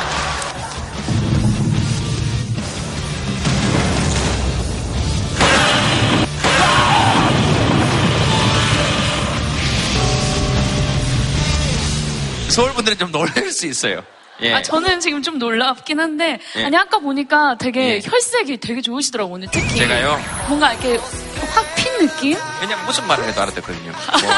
서울 12.49 12.71
분들은 12.73 12.97
좀 12.97 13.11
놀랄 13.11 13.51
수 13.51 13.67
있어요. 13.67 14.01
예. 14.41 14.53
아, 14.53 14.61
저는 14.61 14.99
지금 14.99 15.21
좀 15.21 15.37
놀랍긴 15.39 15.99
한데, 15.99 16.39
예. 16.57 16.65
아니, 16.65 16.75
아까 16.77 16.99
보니까 16.99 17.55
되게 17.57 17.95
예. 17.95 18.01
혈색이 18.03 18.57
되게 18.57 18.81
좋으시더라고요, 18.81 19.35
오늘 19.35 19.47
특히. 19.51 19.75
제가요? 19.77 20.19
뭔가 20.47 20.73
이렇게 20.73 20.97
확 20.97 21.75
핀 21.75 22.07
느낌? 22.07 22.37
그냥 22.59 22.83
무슨 22.85 23.05
말을 23.07 23.23
해도 23.25 23.41
알아듣거든요. 23.41 23.91
뭐, 24.21 24.31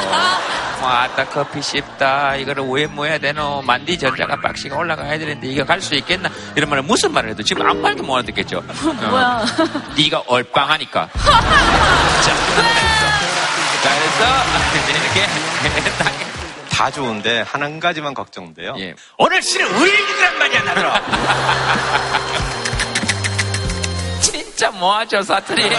뭐, 0.81 0.89
아따 0.89 1.25
커피 1.29 1.62
쉽다. 1.62 2.36
이거를 2.36 2.63
왜 2.69 2.86
뭐해야 2.86 3.17
되노? 3.17 3.63
만디 3.65 3.97
전자가 3.97 4.36
박씨가 4.41 4.75
올라가야 4.77 5.17
되는데 5.17 5.47
이거 5.47 5.63
갈 5.65 5.81
수 5.81 5.95
있겠나? 5.95 6.29
이런 6.55 6.69
말을 6.69 6.83
무슨 6.83 7.12
말을 7.13 7.29
해도 7.31 7.41
지금 7.43 7.65
아무 7.67 7.79
말도 7.81 8.03
못 8.03 8.15
알아듣겠죠. 8.17 8.57
어. 8.67 9.07
뭐야. 9.10 9.45
네가 9.97 10.23
얼빵하니까. 10.27 11.10
자, 11.17 12.36
그래서 13.83 14.25
이렇게 14.89 15.27
딱 15.97 16.26
다 16.77 16.91
좋은데 16.91 17.41
한 17.41 17.79
가지만 17.79 18.13
걱정돼요. 18.13 18.75
예. 18.77 18.93
오늘 19.17 19.41
씨는 19.41 19.65
의인이란 19.65 20.37
말이야 20.37 20.61
나들어. 20.61 20.93
진짜 24.21 24.69
뭐하죠 24.69 25.23
사투리? 25.23 25.63
예. 25.63 25.69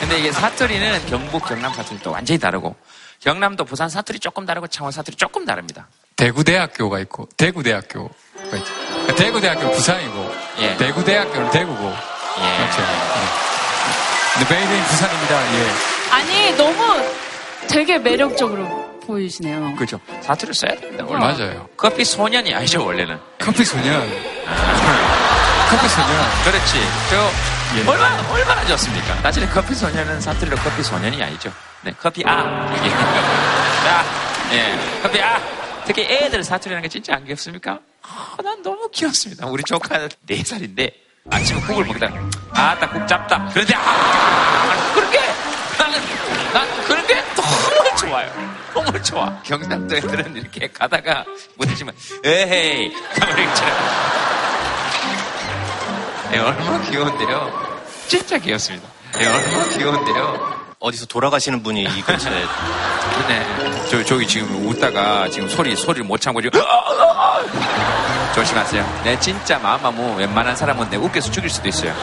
근데 0.00 0.18
이게 0.18 0.32
사투리는 0.32 1.04
경북 1.04 1.44
경남 1.44 1.74
사투리도 1.74 2.10
완전히 2.10 2.40
다르고 2.40 2.74
경남도 3.20 3.66
부산 3.66 3.90
사투리 3.90 4.18
조금 4.18 4.46
다르고 4.46 4.68
창원 4.68 4.92
사투리 4.92 5.18
조금 5.18 5.44
다릅니다. 5.44 5.86
대구대학교가 6.16 6.98
있고 7.00 7.28
대구대학교가 7.36 8.08
있죠. 8.56 8.72
그러니까 8.72 9.14
대구대학교는 9.16 9.72
부산이고 9.72 10.34
예. 10.60 10.78
대구대학교는 10.78 11.50
대구고 11.50 11.94
예. 12.38 12.56
그렇죠. 12.56 12.80
네. 12.80 12.86
근데 14.38 14.54
made 14.54 14.72
in 14.72 14.82
부산입니다. 14.84 15.54
예. 15.58 15.95
아니, 16.10 16.52
너무 16.56 16.76
되게 17.68 17.98
매력적으로 17.98 18.86
보이시네요. 19.06 19.74
그렇죠. 19.76 20.00
사투리 20.20 20.52
써야 20.52 20.74
됩니다. 20.76 21.04
원래. 21.06 21.20
맞아요. 21.20 21.68
커피 21.76 22.04
소년이 22.04 22.54
아니죠 22.54 22.84
원래는. 22.84 23.18
커피 23.38 23.64
소년. 23.64 24.00
커피 25.70 25.88
소년. 25.88 26.44
그렇지. 26.44 26.80
저 27.10 27.30
예. 27.76 27.80
얼마나 27.88 28.32
얼마나 28.32 28.64
좋습니까? 28.66 29.16
사실은 29.22 29.48
커피 29.50 29.74
소년은 29.74 30.20
사투리로 30.20 30.56
커피 30.56 30.82
소년이 30.82 31.22
아니죠. 31.22 31.52
네, 31.82 31.92
커피 32.00 32.22
아. 32.26 32.72
이게. 32.78 32.88
자, 32.90 34.04
예, 34.52 34.78
커피 35.02 35.20
아. 35.20 35.40
특히 35.84 36.02
애들 36.02 36.42
사투리라는 36.42 36.82
게 36.82 36.88
진짜 36.88 37.14
안 37.14 37.24
귀엽습니까? 37.24 37.78
아, 38.02 38.36
난 38.42 38.60
너무 38.62 38.88
귀엽습니다. 38.92 39.46
우리 39.46 39.62
조카 39.64 40.08
네 40.26 40.42
살인데 40.42 40.90
아침에 41.30 41.60
국을 41.60 41.84
먹다가 41.84 42.14
아따 42.52 42.90
국 42.90 43.06
잡다. 43.06 43.48
그런데 43.52 43.74
아 43.76 44.92
그런 44.94 45.10
게 45.10 45.20
나는 45.78 45.98
난 46.52 46.84
그런 46.84 47.06
게 47.06 47.14
너무 47.34 47.95
좋아요. 48.06 48.30
너무 48.72 49.02
좋아. 49.02 49.42
경상도 49.42 49.96
애들은 49.96 50.36
이렇게 50.36 50.68
가다가 50.68 51.24
부딪히면 51.58 51.94
에헤이 52.24 52.92
가버리처럼. 53.14 53.76
예, 56.32 56.38
얼마나 56.38 56.80
귀여운데요. 56.82 57.76
진짜 58.06 58.38
귀엽습니다. 58.38 58.88
예, 59.20 59.26
얼마나 59.26 59.68
귀여운데요. 59.70 60.56
어디서 60.78 61.06
돌아가시는 61.06 61.62
분이 61.62 61.82
이 61.82 62.02
근처에 62.02 62.44
네. 63.28 63.46
저, 63.90 64.04
저기 64.04 64.26
지금 64.26 64.68
웃다가 64.68 65.28
지금 65.30 65.48
소리, 65.48 65.74
소리를 65.74 66.06
못 66.06 66.20
참고 66.20 66.40
지금 66.40 66.60
조심하세요. 68.34 69.00
네, 69.04 69.18
진짜 69.18 69.58
마음마무 69.58 70.16
웬만한 70.18 70.54
사람은 70.54 70.90
내 70.90 70.96
웃겨서 70.96 71.30
죽일 71.32 71.48
수도 71.48 71.68
있어요. 71.68 71.94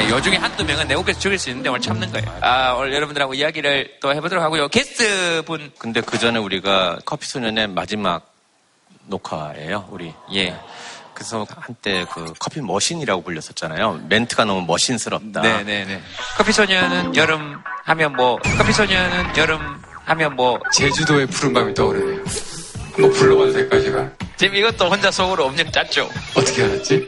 네, 0.00 0.08
요 0.08 0.18
중에 0.22 0.36
한두 0.36 0.64
명은 0.64 0.88
내 0.88 0.94
웃겨서 0.94 1.20
죽일 1.20 1.38
수 1.38 1.50
있는데 1.50 1.68
오늘 1.68 1.82
참는 1.82 2.10
거예요. 2.10 2.26
아, 2.40 2.72
오늘 2.72 2.94
여러분들하고 2.94 3.34
이야기를 3.34 3.98
또 4.00 4.14
해보도록 4.14 4.42
하고요. 4.42 4.68
게스트 4.68 5.42
분. 5.44 5.70
근데 5.78 6.00
그 6.00 6.18
전에 6.18 6.38
우리가 6.38 7.00
커피 7.04 7.26
소년의 7.26 7.68
마지막 7.68 8.32
녹화예요, 9.08 9.88
우리. 9.90 10.14
예. 10.32 10.58
그래서 11.12 11.46
한때 11.50 12.06
그 12.14 12.32
커피 12.38 12.62
머신이라고 12.62 13.22
불렸었잖아요. 13.22 14.06
멘트가 14.08 14.46
너무 14.46 14.62
머신스럽다. 14.62 15.42
네네네. 15.42 16.00
커피 16.38 16.52
소년은 16.52 17.14
여름 17.16 17.58
하면 17.84 18.16
뭐, 18.16 18.38
커피 18.56 18.72
소년은 18.72 19.36
여름 19.36 19.60
하면 20.06 20.34
뭐, 20.34 20.58
제주도의 20.72 21.26
푸른 21.26 21.52
밤이 21.52 21.74
떠오르네요. 21.74 22.24
한번 22.94 23.12
불러봐도 23.12 23.52
될까요, 23.52 23.82
제가? 23.82 24.10
지금 24.38 24.56
이것도 24.56 24.88
혼자 24.88 25.10
속으로 25.10 25.44
엄청 25.44 25.70
짰죠? 25.70 26.08
어떻게 26.34 26.64
알았지? 26.64 27.06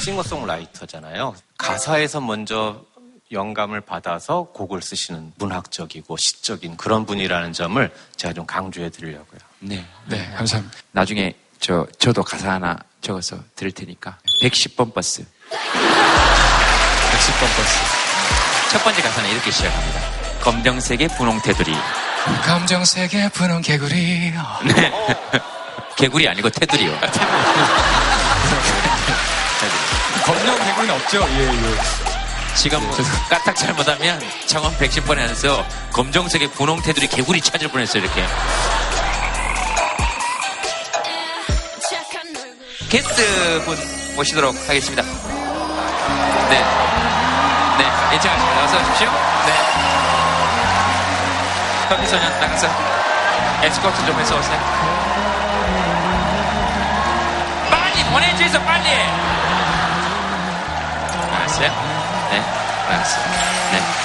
싱어송라이터잖아요. 0.00 1.34
가사에서 1.56 2.20
먼저 2.20 2.82
영감을 3.30 3.80
받아서 3.82 4.44
곡을 4.54 4.80
쓰시는 4.80 5.32
문학적이고 5.36 6.16
시적인 6.16 6.76
그런 6.76 7.04
분이라는 7.04 7.52
점을 7.52 7.92
제가 8.16 8.32
좀 8.34 8.46
강조해 8.46 8.88
드리려고요. 8.90 9.40
네. 9.60 9.84
네, 10.06 10.26
감사합니다. 10.36 10.76
나중에 10.92 11.34
저, 11.60 11.86
저도 11.98 12.22
가사 12.22 12.52
하나 12.52 12.78
적어서 13.00 13.38
드릴 13.54 13.72
테니까 13.72 14.18
110번 14.42 14.92
버스. 14.94 15.22
110번 15.22 15.26
버스. 17.56 17.78
첫 18.72 18.82
번째 18.84 19.02
가사는 19.02 19.30
이렇게 19.30 19.50
시작합니다. 19.50 20.00
검정색의 20.40 21.08
분홍 21.08 21.40
테두리. 21.42 21.74
검정색의 22.46 23.30
분홍 23.30 23.62
개구리. 23.62 24.32
네. 24.74 24.92
개구리 25.96 26.28
아니고 26.28 26.48
테두리요. 26.50 26.98
개구리는 30.88 30.94
없죠? 30.94 31.20
예, 31.28 31.46
예. 31.46 32.54
지금 32.56 32.80
까딱 33.28 33.54
잘못하면 33.54 34.20
창원 34.46 34.74
110번에 34.78 35.18
하면서 35.18 35.64
검정색의 35.92 36.50
분홍 36.52 36.80
테두리 36.82 37.06
개구리 37.06 37.40
찾을 37.42 37.68
뻔했어요, 37.68 38.02
이렇게. 38.02 38.24
게스트 42.88 43.62
분 43.64 43.76
모시도록 44.16 44.56
하겠습니다. 44.66 45.02
네. 46.48 46.64
네, 47.78 48.14
예청하십니다. 48.14 48.64
어서 48.64 48.78
오십시오. 48.78 49.10
네. 49.46 49.52
커피소년 51.90 52.40
나가서 52.40 52.68
에스코트 53.62 54.06
좀 54.06 54.18
해서 54.18 54.38
오세요. 54.38 54.58
빨리 57.70 58.04
보내주세요, 58.04 58.64
빨리! 58.64 59.47
알았어요? 61.58 61.70
네, 62.30 62.40
알았어요. 62.88 63.24
네. 63.72 63.98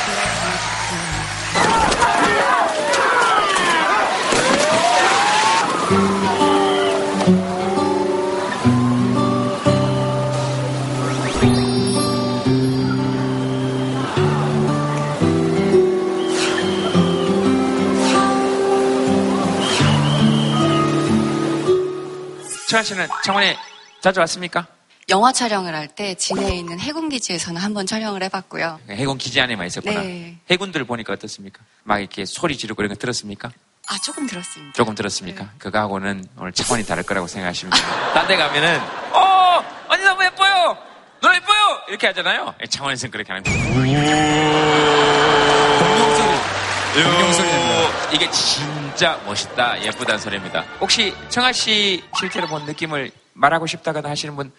최한 22.68 22.84
씨는 22.84 23.08
창원에 23.24 23.56
자주 24.02 24.20
왔습니까? 24.22 24.66
영화 25.10 25.32
촬영을 25.34 25.76
할 25.76 25.88
때 25.88 26.16
진해에 26.16 26.56
있는 26.56 26.80
해군 26.80 27.10
기지에서는 27.10 27.60
한번 27.62 27.86
촬영을 27.86 28.24
해봤고요. 28.24 28.80
해군 28.90 29.18
기지 29.18 29.40
안에만 29.42 29.68
있었구나. 29.68 30.02
네. 30.02 30.38
해군들 30.50 30.86
보니까 30.86 31.14
어떻습니까? 31.14 31.62
막 31.84 32.00
이렇게 32.00 32.26
소리 32.26 32.58
지르고 32.58 32.82
이런 32.82 32.90
거 32.94 32.96
들었습니까? 33.00 33.52
아, 33.88 33.98
조금 34.04 34.26
들었습니다. 34.26 34.74
조금 34.74 34.96
들었습니까? 34.96 35.50
그거하고는 35.60 36.26
오늘 36.38 36.52
차원이 36.54 36.86
다를 36.86 37.04
거라고 37.04 37.28
생각하시면 37.28 37.72
돼요. 37.74 37.84
딴 38.16 38.28
데 38.28 38.38
가면은, 38.38 38.80
어! 39.12 39.62
언니 39.90 40.04
너무 40.04 40.24
예뻐요! 40.24 40.78
너 41.22 41.36
예뻐요! 41.36 41.82
이렇게 41.90 42.08
하잖아요. 42.08 42.56
그렇게. 43.12 43.50
공룡 43.74 44.02
소리. 46.16 47.04
공룡 47.04 47.34
소리 47.34 47.48
납니다. 47.50 48.10
이게 48.14 48.32
진짜 48.32 49.20
멋있다, 49.26 49.84
예쁘다는 49.84 50.18
소리입니다. 50.20 50.64
혹시 50.80 51.14
청아 51.30 51.52
씨 51.52 52.02
실제로 52.18 52.48
본 52.48 52.66
느낌을 52.66 53.12
말하고 53.34 53.68
싶다거나 53.68 54.10
하시는 54.10 54.36
분? 54.36 54.52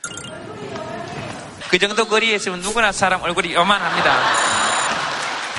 그 1.69 1.79
정도 1.79 2.07
거리에 2.07 2.37
있으면 2.37 2.61
누구나 2.61 2.93
사람 2.93 3.23
얼굴이 3.23 3.55
요만합니다. 3.55 4.15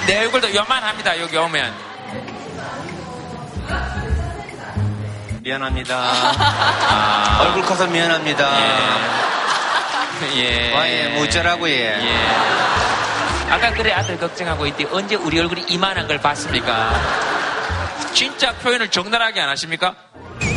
내 0.07 0.19
얼굴도 0.19 0.53
요만합니다, 0.53 1.19
여기 1.19 1.35
오면. 1.37 1.73
미안합니다. 5.41 5.95
아. 5.97 7.39
얼굴 7.45 7.63
커서 7.63 7.87
미안합니다. 7.87 8.49
예. 10.35 10.73
와, 10.73 10.89
예, 10.89 11.09
뭐 11.09 11.23
어쩌라고, 11.23 11.69
예. 11.69 11.95
아까 13.49 13.71
그래 13.73 13.91
아들 13.93 14.17
걱정하고 14.17 14.65
있대. 14.67 14.85
언제 14.91 15.15
우리 15.15 15.39
얼굴이 15.39 15.65
이만한 15.69 16.07
걸 16.07 16.19
봤습니까? 16.19 16.99
진짜 18.13 18.53
표현을 18.53 18.89
적나라하게 18.89 19.41
안 19.41 19.49
하십니까? 19.49 19.95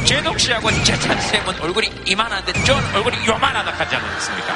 제동 0.09 0.39
씨하고 0.39 0.71
재찬 0.85 1.21
쌤은 1.21 1.61
얼굴이 1.61 1.91
이만한데 2.07 2.51
전 2.65 2.83
얼굴이 2.95 3.15
요만하다 3.27 3.73
하지 3.73 3.95
않았습니까? 3.95 4.55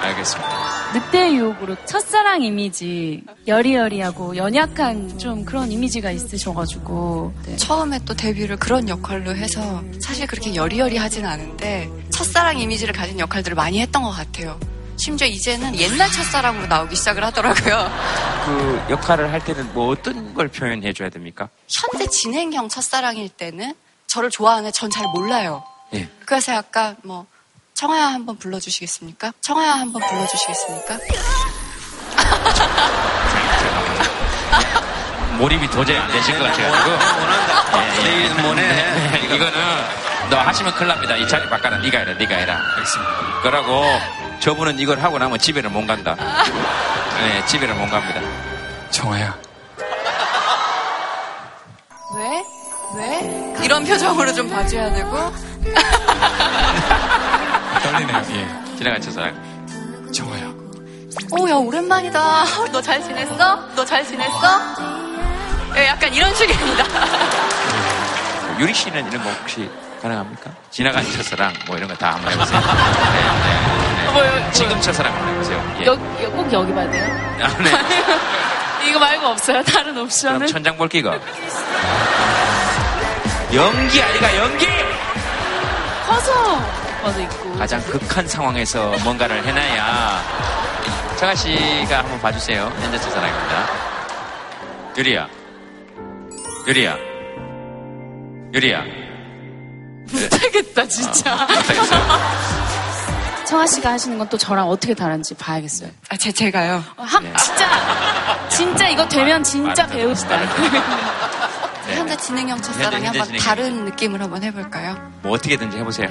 알겠습니다. 0.00 0.92
늑대의 0.94 1.36
유혹으로 1.36 1.76
첫사랑 1.84 2.42
이미지 2.42 3.22
여리여리하고 3.46 4.34
연약한 4.34 5.18
좀 5.18 5.44
그런 5.44 5.70
이미지가 5.70 6.10
있으셔가지고 6.12 7.34
네. 7.44 7.56
처음에 7.56 7.98
또 8.06 8.14
데뷔를 8.14 8.56
그런 8.56 8.88
역할로 8.88 9.36
해서 9.36 9.84
사실 10.00 10.26
그렇게 10.26 10.54
여리여리하진 10.54 11.26
않은데 11.26 11.90
첫사랑 12.08 12.58
이미지를 12.58 12.94
가진 12.94 13.18
역할들을 13.20 13.54
많이 13.54 13.78
했던 13.78 14.02
것 14.02 14.10
같아요. 14.10 14.58
심지어 14.96 15.26
이제는 15.26 15.78
옛날 15.78 16.10
첫사랑으로 16.10 16.66
나오기 16.68 16.96
시작을 16.96 17.22
하더라고요. 17.24 17.90
그 18.46 18.86
역할을 18.88 19.30
할 19.30 19.44
때는 19.44 19.74
뭐 19.74 19.88
어떤 19.88 20.32
걸 20.32 20.48
표현해 20.48 20.94
줘야 20.94 21.10
됩니까? 21.10 21.50
현대 21.68 22.06
진행형 22.06 22.70
첫사랑일 22.70 23.28
때는 23.28 23.74
저를 24.12 24.30
좋아하는 24.30 24.70
전 24.72 24.90
잘 24.90 25.06
몰라요. 25.08 25.64
예. 25.94 26.06
그래서 26.26 26.52
약간 26.52 26.96
뭐 27.02 27.24
청아야 27.72 28.08
한번 28.08 28.36
불러주시겠습니까? 28.36 29.32
청아야 29.40 29.72
한번 29.72 30.02
불러주시겠습니까? 30.06 30.98
몰입이 35.38 35.66
도저히 35.70 35.96
안 35.96 36.08
되실 36.12 36.38
것 36.38 36.44
같아가지고. 36.44 36.90
예, 38.04 38.24
예. 38.24 38.28
네, 38.54 39.20
이거는 39.34 39.52
너 40.28 40.36
하시면 40.40 40.74
큰일 40.74 40.88
납니다. 40.88 41.16
이 41.16 41.26
자리 41.26 41.48
바꿔라. 41.48 41.78
네가 41.78 41.98
해라. 42.00 42.12
네가 42.12 42.34
해라. 42.36 42.60
알겠습니다. 42.76 43.40
그러고 43.42 43.82
저분은 44.40 44.78
이걸 44.78 45.00
하고 45.02 45.18
나면 45.18 45.38
집에는 45.38 45.72
못 45.72 45.86
간다. 45.86 46.14
네, 47.18 47.42
집에는 47.46 47.78
못 47.78 47.88
갑니다. 47.90 48.20
정아야. 48.90 49.34
왜? 52.14 52.42
왜? 52.94 53.54
이런 53.64 53.84
표정으로 53.84 54.32
좀 54.34 54.48
봐줘야 54.50 54.92
되고. 54.92 55.32
떨리네요. 57.82 58.22
예. 58.30 58.48
지나간 58.76 59.00
첫사랑. 59.00 59.34
정아야. 60.12 60.52
오, 61.30 61.48
야, 61.48 61.54
오랜만이다. 61.54 62.44
너 62.72 62.82
잘 62.82 63.02
지냈어? 63.02 63.56
너 63.74 63.84
잘 63.84 64.04
지냈어? 64.06 64.60
예, 65.76 65.86
약간 65.86 66.12
이런 66.12 66.34
식입니다. 66.34 66.84
유리 68.58 68.74
씨는 68.74 69.06
이런 69.10 69.24
거 69.24 69.30
혹시 69.30 69.70
가능합니까? 70.02 70.50
지나간 70.70 71.04
첫사랑 71.12 71.52
뭐 71.66 71.76
이런 71.76 71.88
거 71.88 71.94
다 71.96 72.12
한번 72.14 72.32
해보세요. 72.32 72.60
네, 72.60 72.66
네, 72.66 74.04
네. 74.04 74.12
뭐요? 74.12 74.50
지금 74.52 74.80
첫사랑 74.80 75.14
한번 75.14 75.34
해보세요. 75.34 75.76
예. 75.80 75.86
여, 75.86 75.92
여- 75.92 76.30
꼭 76.30 76.52
여기 76.52 76.74
봐야 76.74 76.90
돼요? 76.90 77.04
아, 77.42 77.48
네. 77.62 77.70
이거 78.90 78.98
말고 78.98 79.26
없어요? 79.28 79.62
다른 79.62 79.96
옵션은? 79.96 80.46
천장 80.48 80.76
볼기가. 80.76 81.18
연기 83.54 84.02
아이가 84.02 84.36
연기! 84.36 84.66
커서. 86.06 86.82
가장 87.58 87.80
극한 87.82 88.26
상황에서 88.28 88.94
뭔가를 89.02 89.44
해놔야 89.44 90.22
정아 91.18 91.34
씨가 91.34 91.98
한번 91.98 92.20
봐주세요. 92.20 92.72
현재 92.80 92.98
첫사랑입니다. 92.98 93.66
유리야. 94.96 95.28
유리야. 96.68 96.96
유리야. 98.54 98.82
못하겠다, 100.12 100.86
진짜. 100.88 101.34
못하겠어요? 101.36 102.00
청아 103.46 103.66
씨가 103.66 103.90
하시는 103.92 104.16
건 104.18 104.28
또 104.28 104.38
저랑 104.38 104.68
어떻게 104.68 104.94
다른지 104.94 105.34
봐야겠어요. 105.34 105.90
아, 106.08 106.16
제, 106.16 106.30
제가요? 106.32 106.82
어, 106.96 107.02
한, 107.02 107.22
진짜, 107.36 107.68
진짜 108.48 108.88
이거 108.88 109.06
되면 109.08 109.42
진짜 109.42 109.86
배우시다. 109.86 110.38
네. 111.92 111.98
현대 111.98 112.16
진행형 112.16 112.62
첫사랑이 112.62 113.04
현대 113.04 113.18
한번 113.18 113.24
진행형. 113.26 113.44
다른 113.46 113.84
느낌으로 113.84 114.24
한번 114.24 114.42
해볼까요? 114.42 114.96
뭐 115.22 115.32
어떻게든지 115.32 115.76
해보세요. 115.78 116.08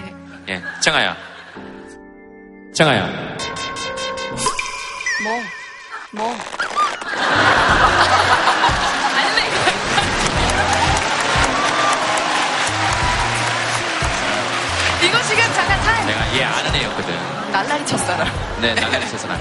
예. 0.49 0.61
정아야. 0.81 1.15
정아야. 2.73 3.07
뭐? 5.23 5.41
뭐? 6.13 6.35
이거 15.03 15.21
지금 15.23 15.43
잠깐 15.53 15.81
타임! 15.81 16.07
내가 16.07 16.35
얘 16.37 16.43
아는 16.43 16.75
애였거든. 16.75 17.51
날라리 17.51 17.85
첫사랑. 17.85 18.27
네, 18.61 18.73
나는 18.75 19.07
세사랑. 19.07 19.39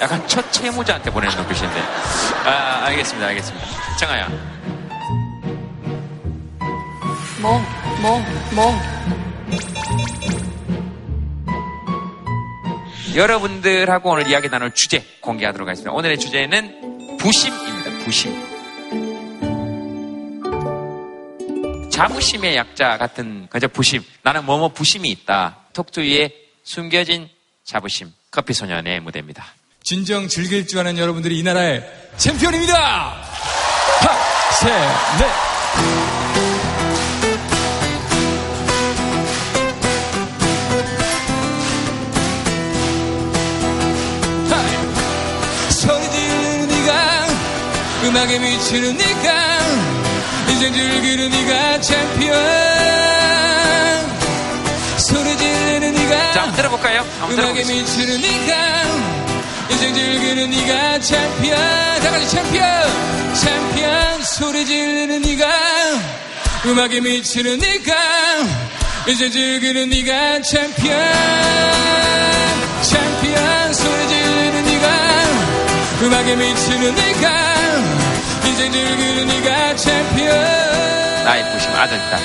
약간 0.00 0.26
첫 0.26 0.50
채무자한테 0.50 1.10
보내는 1.10 1.36
눈빛인데. 1.36 1.80
아, 2.46 2.84
알겠습니다, 2.86 3.28
알겠습니다. 3.28 3.66
정아야. 3.98 4.28
뭐? 7.44 7.60
뭐? 8.00 8.24
뭐? 8.54 8.74
여러분들하고 13.14 14.12
오늘 14.12 14.30
이야기 14.30 14.48
나눌 14.48 14.74
주제 14.74 15.04
공개하도록 15.20 15.68
하겠습니다. 15.68 15.92
오늘의 15.92 16.18
주제는 16.18 17.18
부심입니다. 17.18 17.90
부심. 18.02 18.54
자부심의 21.90 22.56
약자 22.56 22.96
같은 22.96 23.46
그저 23.50 23.68
부심. 23.68 24.02
나는 24.22 24.46
뭐뭐 24.46 24.68
부심이 24.70 25.10
있다. 25.10 25.58
톡투유의 25.74 26.32
숨겨진 26.62 27.28
자부심 27.64 28.10
커피 28.30 28.54
소년의 28.54 29.00
무대입니다. 29.00 29.44
진정 29.82 30.28
즐길 30.28 30.66
줄 30.66 30.78
아는 30.78 30.96
여러분들이 30.96 31.38
이 31.38 31.42
나라의 31.42 31.84
챔피언입니다. 32.16 32.74
하나, 34.00 34.14
셋, 34.60 34.70
넷. 35.18 35.53
음악에 48.14 48.38
미치는 48.38 48.96
네가 48.96 49.58
인생 50.48 50.72
즐기는 50.72 51.30
네가 51.30 51.80
챔피언 51.80 52.36
소리 54.98 55.36
지르는 55.36 55.92
네가 55.94 56.32
자, 56.32 56.42
한번 56.42 56.54
들어볼까요? 56.56 57.04
한번 57.18 57.38
음악에. 57.40 57.64
미치는 57.64 58.20
네가 58.20 58.82
인생 59.68 59.94
즐기는 59.94 60.48
네가 60.48 61.00
챔피언 61.00 61.58
다 61.58 62.10
같이 62.12 62.28
챔피언 62.28 62.64
챔피언 63.34 64.22
소리 64.22 64.64
지르는 64.64 65.20
네가 65.22 65.44
음악에 66.66 67.00
미치는 67.00 67.58
네가 67.58 67.94
인생 69.08 69.28
즐기는 69.32 69.88
네가 69.88 70.40
챔피언 70.42 70.96
챔피언 72.80 73.72
소리 73.74 74.08
지르는 74.08 74.64
네가 74.66 74.88
음악에 76.02 76.36
미치는 76.36 76.94
네가 76.94 78.03
인생 78.46 78.72
즐기는 78.72 79.26
네가 79.26 79.76
챔피언 79.76 80.28
나의 81.24 81.52
부심, 81.52 81.70
아들, 81.72 81.96
딸. 82.10 82.20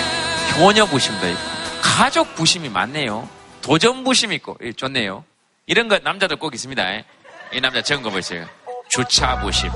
효녀 0.58 0.86
부심도 0.86 1.28
있고, 1.30 1.40
가족 1.82 2.36
부심이 2.36 2.68
많네요. 2.70 3.28
도전 3.62 4.04
부심 4.04 4.34
있고, 4.34 4.58
예, 4.62 4.74
좋네요. 4.74 5.24
이런 5.68 5.88
거 5.88 6.00
남자들 6.00 6.36
꼭 6.38 6.54
있습니다. 6.54 6.84
예. 6.96 7.06
이 7.54 7.62
남자 7.62 7.82
적은 7.82 8.04
거 8.04 8.10
보세요. 8.10 8.46
주차 8.90 9.40
부심. 9.40 9.70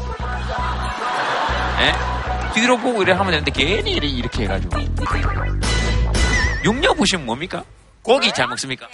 예? 1.79 1.93
뒤로 2.53 2.77
보고 2.77 3.01
이래 3.01 3.13
하면 3.13 3.32
되는데 3.32 3.51
괜히 3.51 3.93
이렇게, 3.93 4.43
해가지고. 4.43 4.77
육녀 6.65 6.93
부심 6.93 7.25
뭡니까? 7.25 7.63
고기 8.01 8.32
잘 8.34 8.47
먹습니까? 8.47 8.88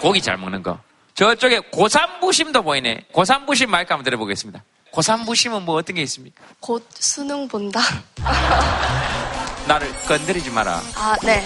고기 0.00 0.20
잘 0.20 0.36
먹는 0.36 0.62
거. 0.62 0.78
저쪽에 1.14 1.60
고산 1.70 2.20
부심도 2.20 2.62
보이네. 2.62 3.06
고산 3.12 3.46
부심 3.46 3.70
마이크 3.70 3.92
한번 3.92 4.04
들어보겠습니다. 4.04 4.62
고산 4.92 5.24
부심은 5.24 5.64
뭐 5.64 5.76
어떤 5.76 5.96
게 5.96 6.02
있습니까? 6.02 6.44
곧 6.60 6.86
수능 6.98 7.48
본다. 7.48 7.80
나를 9.66 9.90
건드리지 10.06 10.50
마라. 10.50 10.82
아, 10.94 11.16
네. 11.22 11.42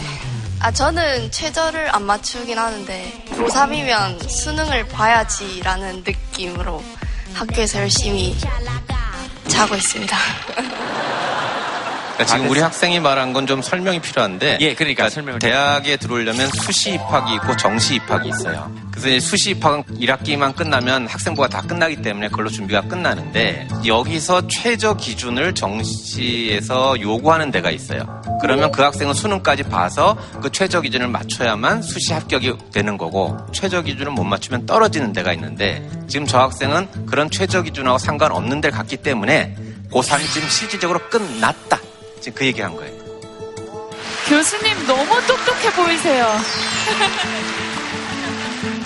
아, 0.59 0.73
저는 0.73 1.31
최저를 1.31 1.95
안 1.95 2.03
맞추긴 2.05 2.59
하는데, 2.59 3.25
고3이면 3.29 4.29
수능을 4.29 4.89
봐야지라는 4.89 6.03
느낌으로 6.05 6.83
학교에서 7.35 7.79
열심히 7.81 8.37
자고 9.47 9.77
있습니다. 9.77 10.17
그러니까 12.16 12.24
지금 12.24 12.48
우리 12.50 12.61
학생이 12.61 13.00
말한 13.00 13.33
건 13.33 13.46
좀 13.46 13.62
설명이 13.62 14.00
필요한데. 14.00 14.59
예, 14.61 14.74
그러니까 14.74 15.09
설명을 15.09 15.38
대학에 15.38 15.96
들어오려면 15.96 16.48
수시 16.48 16.94
입학이 16.94 17.35
있고 17.35 17.57
정시 17.57 17.94
입학이 17.96 18.29
있어요. 18.31 18.72
그래서 18.90 19.24
수시 19.24 19.50
입학은 19.50 19.85
1학기만 20.00 20.57
끝나면 20.57 21.07
학생부가 21.07 21.46
다 21.48 21.61
끝나기 21.62 22.02
때문에 22.02 22.29
그걸로 22.29 22.48
준비가 22.48 22.81
끝나는데 22.81 23.68
여기서 23.87 24.48
최저 24.48 24.94
기준을 24.96 25.55
정시에서 25.55 27.00
요구하는 27.00 27.50
데가 27.52 27.70
있어요. 27.70 28.20
그러면 28.40 28.72
그 28.72 28.83
학생은 28.83 29.14
수능까지 29.14 29.64
봐서 29.64 30.16
그 30.42 30.50
최저 30.50 30.81
기준을 30.81 31.07
맞춰야만 31.09 31.83
수시 31.83 32.12
합격이 32.12 32.55
되는 32.72 32.96
거고 32.98 33.37
최저 33.52 33.83
기준을 33.83 34.12
못 34.12 34.24
맞추면 34.24 34.66
떨어지는 34.66 35.12
데가 35.12 35.33
있는데 35.35 35.88
지금 36.09 36.26
저 36.26 36.38
학생은 36.40 37.07
그런 37.07 37.31
최저 37.31 37.62
기준하고 37.62 37.98
상관없는 37.98 38.61
데를 38.61 38.76
갔기 38.76 38.96
때문에 38.98 39.55
고3이 39.92 40.33
지금 40.33 40.48
실질적으로 40.48 40.98
끝났다. 41.11 41.79
지금 42.27 42.39
그 42.39 42.47
얘기한 42.47 42.75
거예요. 42.75 42.93
교수님 44.29 44.87
너무 44.89 45.05
똑똑해 45.29 45.73
보이세요. 45.77 46.27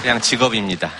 그냥 0.03 0.20
직업입니다. 0.20 0.90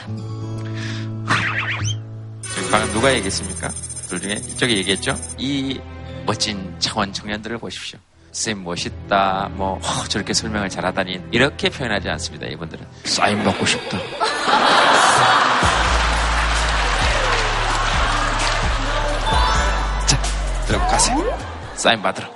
방금 2.71 2.93
누가 2.95 3.13
얘기했습니까? 3.13 3.71
둘 4.09 4.21
중에 4.21 4.37
이쪽에 4.37 4.75
얘기했죠? 4.79 5.19
이 5.37 5.79
멋진 6.25 6.75
차원 6.79 7.13
청년들을 7.13 7.59
보십시오. 7.59 7.99
쌤 8.33 8.65
멋있다, 8.65 9.51
뭐 9.53 9.79
어, 9.83 10.05
저렇게 10.09 10.33
설명을 10.33 10.71
잘하다니 10.71 11.21
이렇게 11.33 11.69
표현하지 11.69 12.09
않습니다. 12.09 12.47
이분들은 12.47 12.87
사인 13.05 13.45
받고 13.45 13.67
싶다. 13.67 13.99
자, 20.07 20.23
들어가세요. 20.67 21.50
사인 21.81 22.03
받으러. 22.03 22.29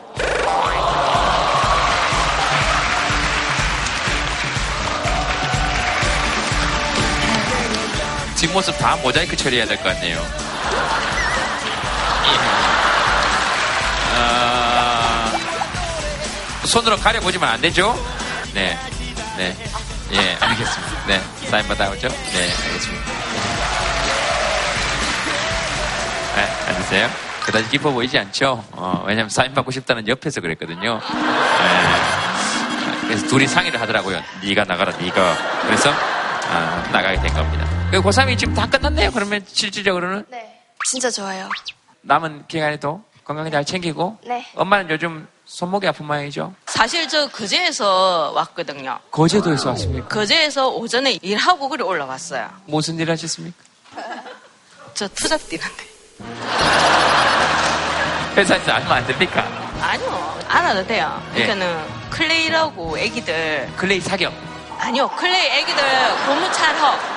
뒷모습 8.37 8.76
다 8.78 8.96
모자이크 8.96 9.37
처리해야 9.37 9.66
될 9.66 9.76
것 9.78 9.85
같네요. 9.85 10.18
예. 12.26 12.38
아, 14.16 15.33
손으로 16.66 16.96
가려보지면 16.96 17.48
안 17.48 17.61
되죠? 17.61 17.94
네. 18.52 18.78
네. 19.37 19.57
예, 20.12 20.37
알겠습니다. 20.40 21.07
네. 21.07 21.20
사인 21.50 21.66
받아오죠? 21.66 22.09
네, 22.09 22.52
알겠습니다. 22.66 23.12
네, 26.37 26.48
앉으세요. 26.68 27.34
그다지 27.44 27.68
기뻐 27.68 27.92
보이지 27.92 28.18
않죠? 28.18 28.64
어, 28.72 29.04
왜냐면 29.07 29.28
사인 29.28 29.52
받고 29.52 29.70
싶다는 29.70 30.09
옆에서 30.09 30.40
그랬거든요. 30.40 30.98
네. 30.98 33.00
그래서 33.02 33.26
둘이 33.26 33.46
상의를 33.46 33.80
하더라고요. 33.80 34.20
네가 34.42 34.64
나가라, 34.64 34.96
네가. 34.96 35.37
그래서 35.66 35.90
아, 36.48 36.88
나가게 36.90 37.20
된 37.20 37.33
겁니다. 37.35 37.68
그 37.90 38.00
고3이 38.00 38.38
지금 38.38 38.54
다 38.54 38.66
끝났네요. 38.66 39.11
그러면 39.12 39.44
실질적으로는 39.46 40.24
네. 40.30 40.59
진짜 40.88 41.11
좋아요. 41.11 41.48
남은 42.00 42.46
기간에도 42.48 43.02
건강 43.24 43.50
잘 43.50 43.64
챙기고 43.64 44.18
네. 44.26 44.46
엄마는 44.57 44.90
요즘 44.90 45.28
손목이 45.44 45.87
아픈 45.87 46.07
모양이죠. 46.07 46.54
사실 46.66 47.07
저 47.09 47.28
거제에서 47.28 48.33
왔거든요. 48.33 48.98
거제도에서 49.11 49.70
왔습니까? 49.70 50.09
거제에서 50.09 50.68
오전에 50.70 51.18
일하고 51.22 51.68
그래 51.68 51.85
올라왔어요. 51.85 52.50
무슨 52.66 52.98
일 52.98 53.11
하셨습니까? 53.11 53.57
저 54.94 55.07
투잡 55.09 55.46
뛰는데. 55.48 55.93
회사에서 58.37 58.73
알면 58.73 58.93
안 58.93 59.07
됩니까? 59.07 59.47
아니요, 59.81 60.39
안 60.49 60.65
와도 60.65 60.87
돼요. 60.87 61.23
예. 61.37 61.47
그러니까는 61.47 61.85
clay라고 62.11 62.99
애기들. 62.99 63.69
클레이 63.77 64.01
사격. 64.01 64.33
아니요, 64.81 65.09
clay 65.11 65.47
애기들 65.61 65.83
고무 66.27 66.53
찰흙. 66.53 67.15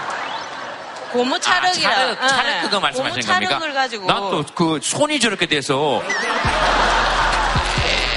고무 1.11 1.39
찰흙이라. 1.39 1.89
찰흙, 1.95 2.17
응, 2.21 2.27
찰흙 2.27 2.49
응. 2.51 2.61
그거 2.63 2.79
말씀하시는 2.79 3.21
고무 3.21 3.33
겁니까? 3.33 3.49
찰흙을 3.51 3.73
가지고. 3.73 4.07
난 4.07 4.17
또 4.29 4.43
그 4.53 4.79
손이 4.83 5.19
저렇게 5.19 5.45
돼서 5.47 6.03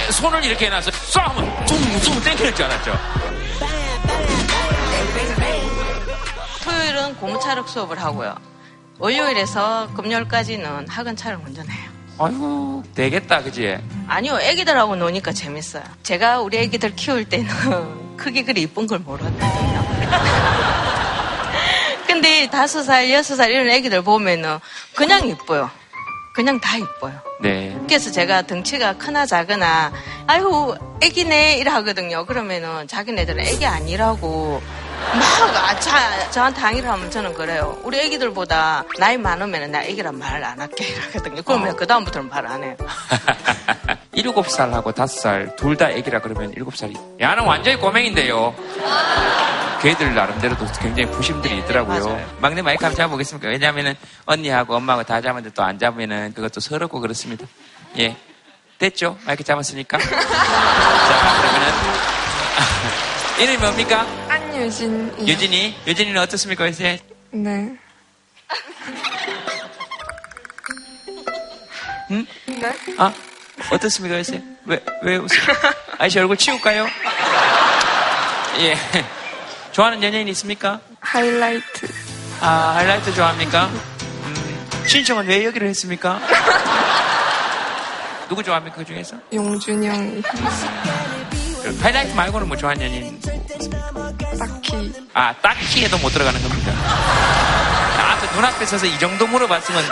에, 0.09 0.11
손을 0.13 0.45
이렇게 0.45 0.67
해놔서 0.67 0.91
쏴하면 0.91 1.67
퉁퉁 1.67 2.21
땡기는 2.23 2.55
줄 2.55 2.65
알았죠. 2.67 2.99
토요일은 6.65 7.17
고무 7.17 7.39
찰흙 7.41 7.69
수업을 7.69 7.99
하고요. 8.03 8.35
월요일에서 9.01 9.89
금요일까지는 9.97 10.89
학원 10.89 11.17
차량 11.17 11.43
운전해요. 11.45 11.91
아이고 12.19 12.85
되겠다 12.95 13.43
그지? 13.43 13.79
아니요, 14.07 14.39
애기들하고 14.41 14.95
노니까 14.97 15.33
재밌어요. 15.33 15.83
제가 16.03 16.41
우리 16.41 16.59
애기들 16.59 16.95
키울 16.95 17.25
때는 17.25 17.49
크게 18.19 18.45
그리 18.45 18.63
이쁜 18.63 18.87
걸 18.87 18.99
몰랐거든요. 18.99 19.81
근데 22.07 22.51
다섯 22.51 22.83
살, 22.83 23.11
여섯 23.11 23.37
살 23.37 23.51
이런 23.51 23.71
애기들 23.71 24.03
보면은 24.03 24.59
그냥 24.95 25.27
이뻐요. 25.27 25.71
그냥 26.35 26.61
다 26.61 26.77
이뻐요. 26.77 27.15
네. 27.41 27.75
그래서 27.87 28.11
제가 28.11 28.43
덩치가 28.43 28.99
크나 28.99 29.25
작으나 29.25 29.91
아이고 30.27 30.77
애기네 31.03 31.57
이래 31.57 31.71
하거든요. 31.71 32.27
그러면은 32.27 32.87
자기네들은 32.87 33.47
애기 33.47 33.65
아니라고 33.65 34.61
막 35.01 35.57
아, 35.71 35.81
자, 35.81 36.31
저한테 36.31 36.61
항의를 36.61 36.89
하면 36.91 37.11
저는 37.11 37.35
그래요. 37.35 37.79
우리 37.83 37.99
애기들보다 38.01 38.85
나이 38.99 39.17
많으면 39.17 39.71
나 39.71 39.83
애기란 39.83 40.17
말안 40.19 40.61
할게 40.61 40.87
이러거든요. 40.87 41.43
그러면 41.43 41.75
그 41.77 41.87
다음부터는 41.87 42.29
말 42.29 42.47
안 42.47 42.63
해요. 42.63 42.77
일곱 44.13 44.49
살하고 44.51 44.93
다섯 44.93 45.21
살 45.21 45.57
둘 45.57 45.77
다 45.77 45.91
애기라 45.91 46.21
그러면 46.21 46.53
일곱 46.57 46.77
살이. 46.77 46.95
야 47.21 47.35
는 47.35 47.45
완전히 47.45 47.77
꼬맹인데요. 47.79 48.55
걔들 49.83 50.15
나름대로 50.15 50.57
도 50.59 50.67
굉장히 50.81 51.11
부심들이 51.11 51.59
있더라고요. 51.59 52.21
막내 52.39 52.61
마이크 52.63 52.85
한번 52.85 52.97
잡아보겠습니까? 52.97 53.49
왜냐하면은 53.49 53.95
언니하고 54.27 54.77
엄마하고 54.77 55.05
다 55.05 55.21
잡았는데 55.21 55.55
또 55.55 55.63
안 55.63 55.79
잡으면은 55.79 56.35
그것도 56.35 56.61
서럽고 56.61 57.01
그렇습니다. 57.01 57.47
예. 57.99 58.17
됐죠? 58.79 59.17
마이크 59.27 59.43
잡았으니까. 59.45 59.97
자, 59.99 60.07
그러면은. 61.41 61.73
이름이 63.41 63.57
뭡니까? 63.59 64.07
유진. 64.61 65.13
유진이? 65.27 65.75
유진이는 65.87 66.21
어떻습니까, 66.21 66.67
요새? 66.67 66.99
네. 67.31 67.75
응? 72.11 72.27
네? 72.47 72.73
아, 72.99 73.13
어떻습니까, 73.71 74.19
요새? 74.19 74.43
왜, 74.67 74.79
왜 75.03 75.17
웃어요? 75.17 75.41
아저씨 75.99 76.19
얼굴 76.19 76.37
치울까요? 76.37 76.87
예. 78.61 78.77
좋아하는 79.73 80.03
연예인 80.03 80.29
있습니까? 80.29 80.81
하이라이트. 81.01 81.89
아, 82.41 82.75
하이라이트 82.77 83.15
좋아합니까? 83.15 83.67
음, 83.67 84.85
신청은 84.87 85.27
왜 85.27 85.45
여기를 85.45 85.69
했습니까? 85.69 86.21
누구 88.29 88.43
좋아합니까, 88.43 88.77
그 88.77 88.85
중에서? 88.85 89.17
용준영이. 89.33 90.23
그 91.63 91.79
하이라이트 91.81 92.15
말고는 92.15 92.49
뭐 92.49 92.57
좋아하는 92.57 92.87
연예인? 92.87 93.21
딱히. 94.39 94.93
아, 95.15 95.35
딱히 95.43 95.85
해도 95.85 95.99
못 95.99 96.11
들어가는 96.11 96.41
겁니다. 96.43 96.73
나한테 97.97 98.35
눈앞에 98.35 98.67
서서 98.67 98.87
이 98.87 98.99
정도 98.99 99.27
물어봤으면, 99.27 99.85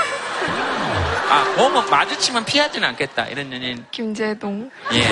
아, 1.30 1.44
보면 1.56 1.90
마주치면 1.90 2.44
피하지는 2.44 2.88
않겠다. 2.88 3.26
이런 3.26 3.52
연예인. 3.52 3.84
김재동. 3.90 4.70
예. 4.92 5.08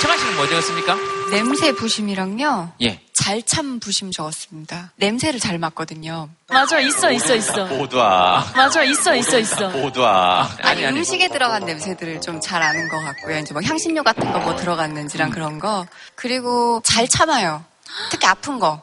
청아 0.00 0.16
씨는 0.16 0.36
뭐 0.36 0.48
적었습니까? 0.48 0.96
냄새 1.30 1.72
부심이랑요. 1.72 2.72
예. 2.82 3.00
잘 3.20 3.42
참 3.42 3.80
부심 3.80 4.10
적었습니다. 4.12 4.92
냄새를 4.96 5.40
잘 5.40 5.58
맡거든요. 5.58 6.28
맞아, 6.48 6.78
있어, 6.80 7.10
있어, 7.12 7.34
있어. 7.34 7.66
모두와. 7.66 8.44
맞아, 8.56 8.82
있어, 8.82 9.14
있어, 9.14 9.38
있어. 9.38 9.68
모두와. 9.70 10.48
아니, 10.62 10.84
음식에 10.86 11.28
들어간 11.28 11.64
냄새들을 11.66 12.20
좀 12.22 12.40
잘 12.40 12.62
아는 12.62 12.88
것 12.88 12.98
같고요. 13.02 13.38
이제 13.38 13.52
뭐 13.52 13.62
향신료 13.62 14.02
같은 14.02 14.32
거 14.32 14.40
뭐 14.40 14.56
들어갔는지랑 14.56 15.30
그런 15.30 15.58
거. 15.58 15.86
그리고 16.14 16.80
잘 16.84 17.06
참아요. 17.06 17.62
특히 18.10 18.26
아픈 18.26 18.58
거. 18.58 18.80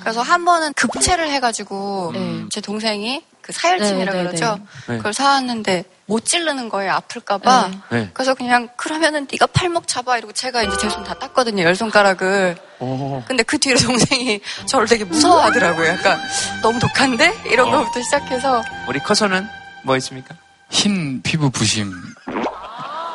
그래서 0.00 0.22
한 0.22 0.44
번은 0.44 0.72
급체를 0.74 1.28
해가지고 1.30 2.12
제 2.50 2.60
동생이 2.60 3.22
그 3.46 3.52
사열침이라 3.52 4.12
네, 4.12 4.18
네, 4.22 4.24
그러죠. 4.26 4.58
네. 4.88 4.96
그걸 4.96 5.14
사왔는데 5.14 5.84
못 6.06 6.24
찌르는 6.24 6.68
거예요. 6.68 6.92
아플까봐. 6.94 7.70
네. 7.90 8.10
그래서 8.12 8.34
그냥 8.34 8.68
그러면은 8.76 9.26
네가 9.30 9.46
팔목 9.46 9.86
잡아 9.86 10.18
이러고 10.18 10.32
제가 10.32 10.62
이제 10.64 10.76
제 10.78 10.88
손 10.88 11.04
다 11.04 11.14
땄거든요. 11.14 11.62
열 11.62 11.74
손가락을. 11.76 12.56
오. 12.80 13.22
근데 13.26 13.42
그 13.44 13.58
뒤로 13.58 13.78
동생이 13.78 14.40
저를 14.66 14.86
되게 14.88 15.04
무서워하더라고요. 15.04 15.88
약간 15.88 16.20
너무 16.62 16.78
독한데 16.80 17.42
이런 17.46 17.68
어. 17.68 17.78
거부터 17.78 18.02
시작해서 18.02 18.62
우리 18.88 18.98
커서는 18.98 19.46
뭐 19.84 19.96
있습니까? 19.96 20.34
흰 20.70 21.22
피부 21.22 21.50
부심. 21.50 21.92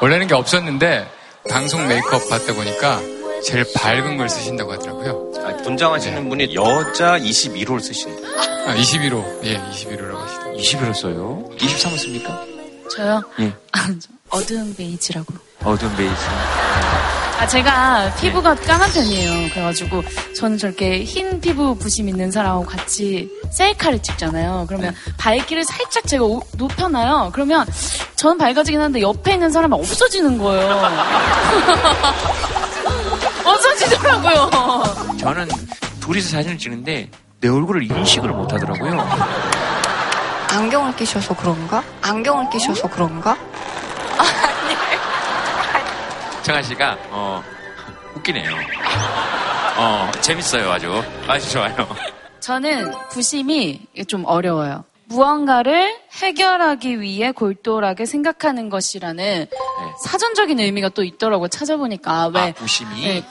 원래는 0.02 0.28
게 0.28 0.34
없었는데 0.34 1.08
방송 1.50 1.88
메이크업 1.88 2.30
받다 2.30 2.54
보니까 2.54 3.00
제일 3.46 3.66
밝은 3.76 4.18
걸 4.18 4.30
쓰신다고 4.30 4.74
하더라고요. 4.74 5.32
분장하시는 5.64 6.30
분이 6.30 6.54
여자 6.56 7.18
21호를 7.18 7.82
쓰신다. 7.82 8.28
아, 8.68 8.76
21호. 8.76 9.44
예, 9.46 9.58
21호라고 9.58 10.18
하시더라고요. 10.18 10.58
21호 10.58 10.94
써요? 10.94 11.50
23호 11.58 11.98
씁니까? 11.98 12.46
저요? 12.96 13.22
예. 13.40 13.52
어두운 14.30 14.74
베이지라고. 14.76 15.34
어두운 15.64 15.96
베이지. 15.96 16.14
아, 17.40 17.48
제가 17.48 18.14
피부가 18.22 18.54
까만 18.54 18.92
편이에요. 18.92 19.50
그래가지고 19.50 20.04
저는 20.36 20.60
저렇게 20.60 21.04
흰 21.04 21.42
피부 21.42 21.76
부심 21.76 22.08
있는 22.08 22.30
사람하고 22.30 22.66
같이 22.66 23.28
셀카를 23.52 24.04
찍잖아요. 24.04 24.66
그러면 24.68 24.94
밝기를 25.18 25.64
살짝 25.64 26.06
제가 26.06 26.24
오- 26.24 26.44
높여놔요. 26.58 27.32
그러면 27.34 27.66
저는 28.16 28.38
밝아지긴 28.38 28.80
하는데 28.80 29.02
옆에 29.02 29.34
있는 29.34 29.50
사람은 29.50 29.76
없어지는 29.80 30.38
거예요. 30.38 30.82
없어지더라고요. 33.52 35.18
저는 35.18 35.48
둘이서 36.00 36.30
사진을 36.30 36.58
찍는데 36.58 37.10
내 37.40 37.48
얼굴을 37.50 37.84
인식을 37.84 38.30
못 38.30 38.52
하더라고요. 38.54 38.98
안경을 40.52 40.96
끼셔서 40.96 41.36
그런가? 41.36 41.84
안경을 42.02 42.50
끼셔서 42.50 42.90
그런가? 42.90 43.38
정한 46.44 46.64
씨가 46.64 46.98
어 47.12 47.44
웃기네요. 48.16 48.50
어 49.78 50.12
재밌어요 50.22 50.72
아주 50.72 51.02
아주 51.28 51.50
좋아요. 51.52 51.76
저는 52.40 52.92
부심이 53.12 53.88
좀 54.08 54.26
어려워요. 54.26 54.84
무언가를 55.06 55.94
해결하기 56.24 57.02
위해 57.02 57.32
골똘하게 57.32 58.06
생각하는 58.06 58.70
것이라는 58.70 59.46
사전적인 60.06 60.60
의미가 60.60 60.90
또 60.90 61.04
있더라고요. 61.04 61.50
찾아보니까 61.50 62.28
왜 62.34 62.42
아, 62.42 62.52
부심이 62.54 63.02
네. 63.02 63.24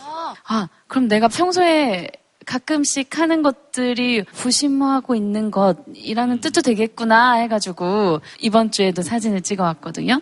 아, 0.52 0.68
그럼 0.88 1.06
내가 1.06 1.28
평소에 1.28 2.08
가끔씩 2.44 3.16
하는 3.20 3.42
것들이 3.42 4.24
부심하고 4.24 5.14
있는 5.14 5.52
것이라는 5.52 6.40
뜻도 6.40 6.62
되겠구나 6.62 7.34
해가지고 7.34 8.20
이번 8.40 8.72
주에도 8.72 9.00
사진을 9.02 9.42
찍어왔거든요. 9.42 10.20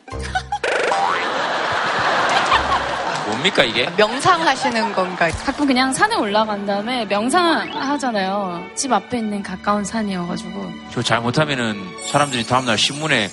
뭡니까 3.26 3.64
이게? 3.64 3.88
명상하시는 3.96 4.92
건가? 4.92 5.30
가끔 5.30 5.66
그냥 5.66 5.94
산에 5.94 6.16
올라간 6.16 6.66
다음에 6.66 7.06
명상하잖아요. 7.06 8.66
집 8.74 8.92
앞에 8.92 9.18
있는 9.18 9.42
가까운 9.42 9.82
산이어가지고. 9.82 10.70
저 10.90 11.02
잘못하면은 11.02 11.80
사람들이 12.06 12.44
다음날 12.44 12.76
신문에 12.76 13.30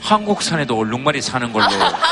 한국 0.00 0.40
산에도 0.40 0.78
얼룩말이 0.78 1.20
사는 1.20 1.52
걸로 1.52 1.66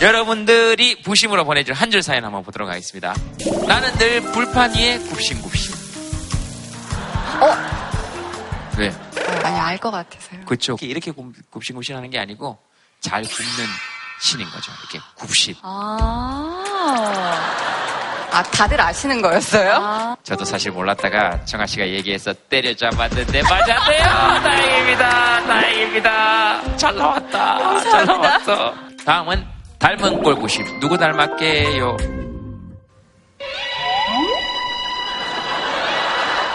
여러분들이 0.00 1.02
부심으로 1.02 1.44
보내준 1.44 1.74
한줄 1.74 2.02
사연 2.02 2.24
한번 2.24 2.44
보도록 2.44 2.68
하겠습니다. 2.68 3.14
나는 3.66 3.92
늘 3.98 4.20
불판 4.20 4.74
위에 4.76 4.98
굽신굽신. 4.98 5.74
어? 7.40 7.56
왜? 8.78 8.94
아니 9.42 9.56
알것 9.58 9.90
같아서요. 9.90 10.44
그렇죠. 10.44 10.76
이렇게 10.80 11.10
굽- 11.10 11.34
굽신굽신 11.50 11.96
하는 11.96 12.10
게 12.10 12.18
아니고 12.18 12.58
잘 13.00 13.22
굽는 13.22 13.66
신인 14.20 14.48
거죠. 14.50 14.70
이렇게 14.82 15.00
굽신. 15.16 15.54
아. 15.62 16.64
아 18.30 18.42
다들 18.42 18.80
아시는 18.80 19.20
거였어요? 19.22 20.16
저도 20.22 20.44
사실 20.44 20.70
몰랐다가 20.70 21.44
정아 21.44 21.66
씨가 21.66 21.88
얘기해서 21.88 22.32
때려잡았는데 22.48 23.42
맞았네요. 23.42 24.04
다행입니다. 24.04 25.44
다행입니다. 25.44 26.76
잘 26.76 26.94
나왔다. 26.94 27.80
잘 27.80 28.06
나왔어. 28.06 28.74
다음은 29.04 29.57
닮은 29.78 30.22
꼴 30.22 30.34
90. 30.36 30.80
누구 30.80 30.96
닮았게요? 30.98 31.96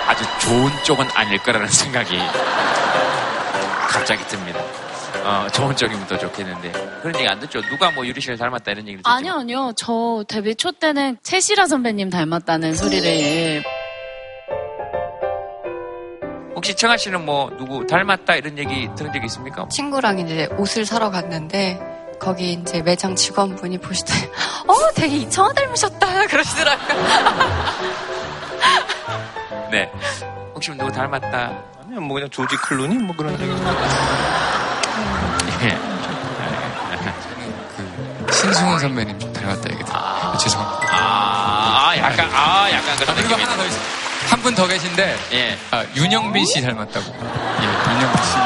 아주 0.08 0.24
좋은 0.42 0.70
쪽은 0.84 1.08
아닐 1.16 1.38
거라는 1.40 1.68
생각이 1.68 2.18
갑자기 3.90 4.24
듭니다. 4.28 4.60
어, 5.24 5.48
좋은 5.54 5.74
쪽이면 5.76 6.06
더 6.08 6.18
좋겠는데. 6.18 6.72
그런 7.02 7.16
얘기 7.16 7.28
안 7.28 7.40
듣죠? 7.40 7.62
누가 7.70 7.90
뭐 7.92 8.06
유리 8.06 8.20
씨를 8.20 8.38
닮았다 8.38 8.72
이런 8.72 8.80
얘기를 8.86 8.98
듣죠? 8.98 9.10
아니요, 9.10 9.34
아니요. 9.36 9.72
저 9.78 10.24
데뷔 10.28 10.54
초 10.56 10.72
때는 10.74 11.18
채시라 11.24 11.68
선배님 11.68 12.10
닮았다는 12.10 12.76
소리를. 12.76 13.64
혹시 16.56 16.76
청아 16.76 16.98
씨는 16.98 17.26
뭐 17.26 17.50
누구 17.58 17.86
닮았다 17.88 18.36
이런 18.36 18.58
얘기 18.58 18.90
들은 18.96 19.12
적 19.13 19.24
있습니까? 19.26 19.67
친구랑 19.69 20.19
이제 20.19 20.48
옷을 20.58 20.86
사러 20.86 21.10
갔는데 21.10 21.80
거기 22.20 22.54
이제 22.54 22.82
매장 22.82 23.16
직원분이 23.16 23.78
보시더니 23.80 24.22
어 24.68 24.74
되게 24.96 25.18
이청아 25.18 25.52
닮으셨다 25.54 26.28
그러시더라고요. 26.28 27.04
네. 29.72 29.92
혹시 30.54 30.72
누구 30.72 30.92
닮았다? 30.92 31.52
아니요, 31.86 32.02
뭐 32.02 32.14
그냥 32.16 32.30
조지 32.30 32.56
클루니 32.58 32.96
뭐 33.00 33.16
그런 33.16 33.34
얘기. 33.34 33.52
예. 35.64 35.78
신승훈 38.32 38.80
선배님 38.80 39.20
좀 39.20 39.34
닮았다 39.34 39.70
얘기 39.72 39.84
들어요. 39.84 40.00
아, 40.02 40.38
죄송합니다. 40.38 40.88
아, 40.92 41.94
약간, 41.98 42.30
아, 42.34 42.70
약간 42.72 42.96
그런 42.98 43.16
그리고 43.16 43.30
느낌이 43.30 43.44
하나 43.44 43.58
더 43.58 43.66
있어요. 43.66 43.82
한 44.30 44.40
분 44.42 44.56
더 44.56 44.66
계신데, 44.68 45.18
예. 45.34 45.58
아, 45.72 45.84
윤영빈 45.96 46.46
씨 46.46 46.62
닮았다고. 46.62 47.06
예, 47.06 47.64
윤영빈 47.94 48.24
씨. 48.24 48.38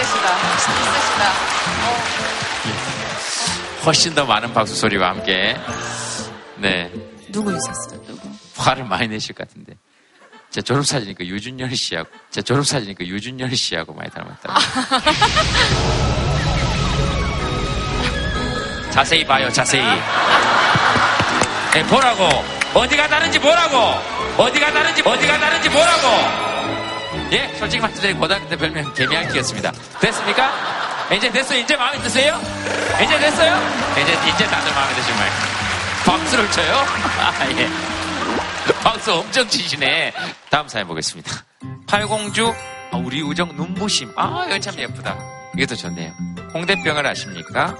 있으시다. 0.00 0.36
있으시다. 0.80 1.32
훨씬 3.90 4.14
더 4.14 4.24
많은 4.24 4.54
박수 4.54 4.76
소리와 4.76 5.08
함께. 5.08 5.56
네. 6.58 6.88
누구 7.32 7.50
있었어요, 7.50 8.00
누구? 8.06 8.20
화를 8.56 8.84
많이 8.84 9.08
내실 9.08 9.34
것 9.34 9.48
같은데. 9.48 9.72
제 10.48 10.62
졸업 10.62 10.86
사진이니까 10.86 11.26
유준열 11.26 11.74
씨하고, 11.74 12.08
제 12.30 12.40
졸업 12.40 12.64
사진이니까 12.64 13.04
유준열 13.04 13.52
씨하고 13.56 13.92
많이 13.92 14.08
닮았다. 14.10 14.54
자세히 18.92 19.26
봐요, 19.26 19.50
자세히. 19.50 19.82
예, 21.74 21.82
보라고. 21.82 22.28
어디가 22.72 23.08
다른지 23.08 23.40
보라고. 23.40 23.76
어디가 24.36 24.72
다른지, 24.72 25.02
어디가 25.04 25.40
다른지 25.40 25.68
보라고. 25.68 26.06
예, 27.32 27.52
솔직히 27.58 27.82
말씀드리면 27.82 28.20
고등학교 28.20 28.48
때 28.48 28.56
별명 28.56 28.94
개미한기였습니다. 28.94 29.72
됐습니까? 30.00 30.79
이제 31.14 31.30
됐어요? 31.30 31.58
이제 31.58 31.76
마음에 31.76 31.98
드세요? 31.98 32.40
이제 33.02 33.18
됐어요? 33.18 33.56
이제, 34.00 34.12
이제 34.28 34.46
다들 34.46 34.72
마음에 34.72 34.94
드시면 34.94 35.18
박수를 36.06 36.50
쳐요? 36.52 36.74
아, 37.18 37.50
예. 37.50 37.68
박수 38.82 39.12
엄청 39.14 39.46
치시네. 39.48 40.12
다음 40.50 40.68
사연 40.68 40.86
보겠습니다. 40.86 41.30
팔공주, 41.88 42.54
아, 42.92 42.96
우리 42.96 43.22
우정 43.22 43.56
눈부심. 43.56 44.12
아, 44.16 44.44
이거 44.46 44.58
참 44.60 44.78
예쁘다. 44.78 45.16
이것도 45.56 45.76
좋네요. 45.76 46.12
홍대병을 46.54 47.06
아십니까? 47.06 47.76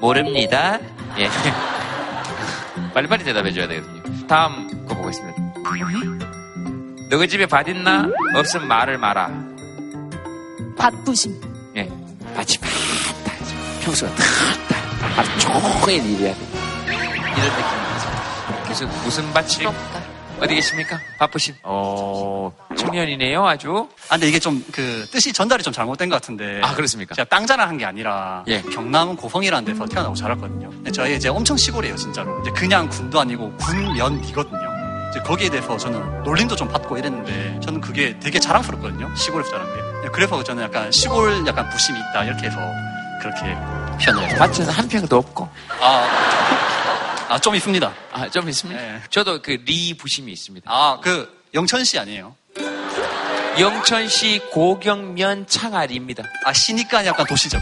모릅니다. 0.00 0.78
예. 1.18 1.30
빨리빨리 2.92 3.22
대답해줘야 3.22 3.68
되거든요. 3.68 4.26
다음 4.26 4.84
거 4.86 4.96
보겠습니다. 4.96 5.40
너희 7.08 7.28
집에 7.28 7.46
밭 7.46 7.68
있나? 7.68 8.08
없으면 8.34 8.66
말을 8.66 8.98
마라. 8.98 9.49
밭부심. 10.80 11.38
예. 11.76 11.86
밭이 12.34 12.56
많다. 12.62 13.32
평수가 13.82 14.14
다 14.14 14.24
하루 15.14 15.38
종일 15.38 16.04
일해야 16.06 16.34
돼. 16.34 16.40
이런 16.86 17.44
느낌입니다. 17.48 18.62
그래서 18.64 18.86
무슨 19.04 19.30
밭이? 19.34 19.66
어디 20.40 20.54
계십니까? 20.54 20.98
바쁘신. 21.18 21.54
어, 21.64 22.50
청년이네요, 22.78 23.46
아주. 23.46 23.86
아, 24.08 24.12
근데 24.14 24.28
이게 24.28 24.38
좀 24.38 24.64
그 24.72 25.06
뜻이 25.12 25.34
전달이 25.34 25.62
좀 25.62 25.70
잘못된 25.70 26.08
것 26.08 26.14
같은데. 26.16 26.62
아, 26.64 26.74
그렇습니까? 26.74 27.14
제가 27.14 27.28
땅 27.28 27.46
자랑한 27.46 27.76
게 27.76 27.84
아니라 27.84 28.42
예. 28.48 28.62
경남 28.62 29.16
고성이라는 29.16 29.66
데서 29.66 29.84
태어나고 29.84 30.14
자랐거든요. 30.14 30.70
근데 30.70 30.90
저희 30.90 31.14
이제 31.16 31.28
엄청 31.28 31.58
시골이에요, 31.58 31.94
진짜로. 31.96 32.40
이제 32.40 32.50
그냥 32.52 32.88
군도 32.88 33.20
아니고 33.20 33.52
군면이거든요. 33.58 34.70
이제 35.10 35.20
거기에 35.20 35.50
대해서 35.50 35.76
저는 35.76 36.22
놀림도 36.22 36.56
좀 36.56 36.68
받고 36.68 36.96
이랬는데 36.96 37.60
저는 37.60 37.82
그게 37.82 38.18
되게 38.18 38.38
자랑스럽거든요. 38.38 39.14
시골에서 39.14 39.50
자란 39.50 39.66
게. 39.74 39.89
그래서 40.12 40.42
저는 40.42 40.64
약간 40.64 40.90
시골 40.90 41.46
약간 41.46 41.68
부심이 41.70 41.98
있다 41.98 42.24
이렇게 42.24 42.46
해서 42.46 42.58
그렇게 43.20 43.40
표현을 44.04 44.28
해요. 44.30 44.36
밭은 44.38 44.68
한 44.68 44.88
평도 44.88 45.16
없고. 45.16 45.48
아, 45.80 47.26
아, 47.28 47.38
좀 47.38 47.54
있습니다. 47.54 47.92
아, 48.12 48.28
좀 48.28 48.48
있습니다. 48.48 48.80
저도 49.10 49.40
그 49.42 49.52
리 49.64 49.94
부심이 49.94 50.32
있습니다. 50.32 50.70
아, 50.72 50.98
그 51.02 51.44
영천시 51.54 51.98
아니에요? 51.98 52.34
영천시 53.58 54.40
고경면 54.52 55.46
창아리입니다. 55.46 56.22
아, 56.44 56.52
시니까 56.52 57.04
약간 57.06 57.26
도시죠. 57.26 57.58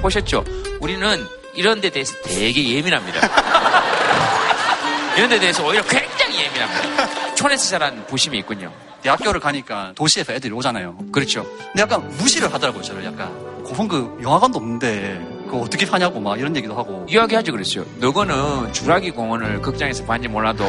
보셨죠? 0.00 0.44
우리는 0.80 1.26
이런 1.54 1.80
데 1.80 1.90
대해서 1.90 2.14
되게 2.24 2.68
예민합니다. 2.76 3.20
이런 5.16 5.28
데 5.28 5.38
대해서 5.38 5.62
오히려 5.64 5.82
굉장히 5.84 6.40
예민합니다. 6.44 7.34
촌에서 7.34 7.68
자란 7.70 8.06
부심이 8.06 8.38
있군요. 8.38 8.72
대학교를 9.02 9.40
가니까 9.40 9.92
도시에서 9.94 10.32
애들이 10.32 10.52
오잖아요. 10.52 10.96
그렇죠. 11.12 11.44
근데 11.66 11.82
약간 11.82 12.08
무시를 12.18 12.52
하더라고요, 12.52 12.82
저를 12.82 13.04
약간. 13.04 13.30
고성 13.64 13.88
그 13.88 14.18
영화관도 14.22 14.58
없는데 14.58 15.42
그거 15.46 15.58
어떻게 15.58 15.84
사냐고 15.86 16.20
막 16.20 16.38
이런 16.38 16.54
얘기도 16.56 16.76
하고. 16.76 17.04
이야기하지 17.08 17.50
그랬어요. 17.50 17.84
너거는 17.98 18.72
주라기 18.72 19.10
공원을 19.10 19.60
극장에서 19.60 20.04
봤는지 20.04 20.28
몰라도 20.28 20.64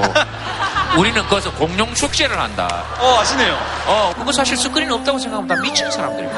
우리는 0.98 1.22
거기서 1.28 1.52
공룡 1.56 1.94
축제를 1.94 2.38
한다. 2.40 2.68
어, 3.00 3.20
아시네요. 3.20 3.58
어, 3.88 4.14
그거 4.16 4.32
사실 4.32 4.58
스크린 4.58 4.92
없다고 4.92 5.18
생각하면 5.20 5.48
다 5.48 5.62
미친 5.62 5.90
사람들이에요. 5.90 6.32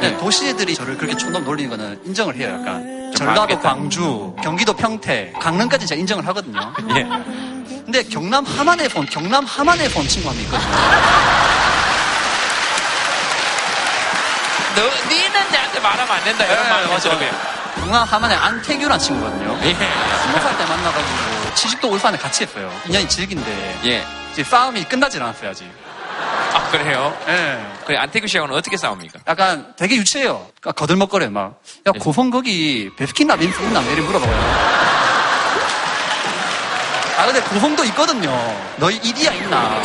네, 0.00 0.16
도시 0.18 0.48
애들이 0.48 0.74
저를 0.74 0.96
그렇게 0.98 1.16
촌놈 1.16 1.44
놀리는 1.44 1.70
거는 1.70 2.00
인정을 2.04 2.36
해요, 2.36 2.58
약간. 2.60 2.82
좀 3.14 3.26
전라도. 3.28 3.58
광주, 3.60 4.34
경기도 4.42 4.72
평택, 4.74 5.32
강릉까지 5.38 5.86
제가 5.86 5.98
인정을 5.98 6.26
하거든요. 6.28 6.60
예. 6.96 7.06
근데 7.68 8.02
경남 8.04 8.44
함안에서 8.44 9.00
온, 9.00 9.06
경남 9.06 9.44
함안에서 9.44 10.00
온 10.00 10.08
친구 10.08 10.28
한 10.28 10.36
명 10.36 10.44
있거든요. 10.44 10.72
너, 14.76 14.82
니는 15.08 15.50
내한테 15.52 15.80
말하면 15.80 16.10
안 16.16 16.24
된다. 16.24 16.44
이런 16.44 16.68
말을 16.68 16.86
맞아요. 16.88 16.98
들으면. 17.00 17.30
경남 17.76 18.04
함안에 18.04 18.34
안태규라는 18.34 18.98
친구거든요. 18.98 19.58
예. 19.64 19.74
스무 19.74 20.40
살때 20.40 20.64
만나가지고 20.64 21.54
치식도 21.54 21.88
울산에 21.90 22.16
같이 22.18 22.42
했어요. 22.44 22.72
인연이 22.86 23.08
질긴데 23.08 23.80
예. 23.86 24.04
이제 24.32 24.42
싸움이 24.42 24.84
끝나질 24.84 25.22
않았어요 25.22 25.50
아직. 25.50 25.70
아, 26.54 26.68
그래요? 26.70 27.16
예. 27.28 27.58
그 27.86 27.96
안태규 27.96 28.26
씨하고는 28.26 28.56
어떻게 28.56 28.76
싸웁니까? 28.76 29.20
약간 29.28 29.74
되게 29.76 29.96
유치해요. 29.96 30.46
그러니까 30.60 30.72
거들먹거려요 30.72 31.30
막. 31.30 31.60
야 31.86 31.92
고성 32.00 32.30
거기 32.30 32.90
베스킨라 32.96 33.36
빈스 33.36 33.60
있나? 33.62 33.80
이렇게 33.82 34.00
물어봐요. 34.02 34.83
아 37.24 37.26
근데 37.26 37.40
고성도 37.40 37.82
있거든요. 37.84 38.30
너희 38.76 38.96
이디야 38.96 39.32
있나? 39.32 39.80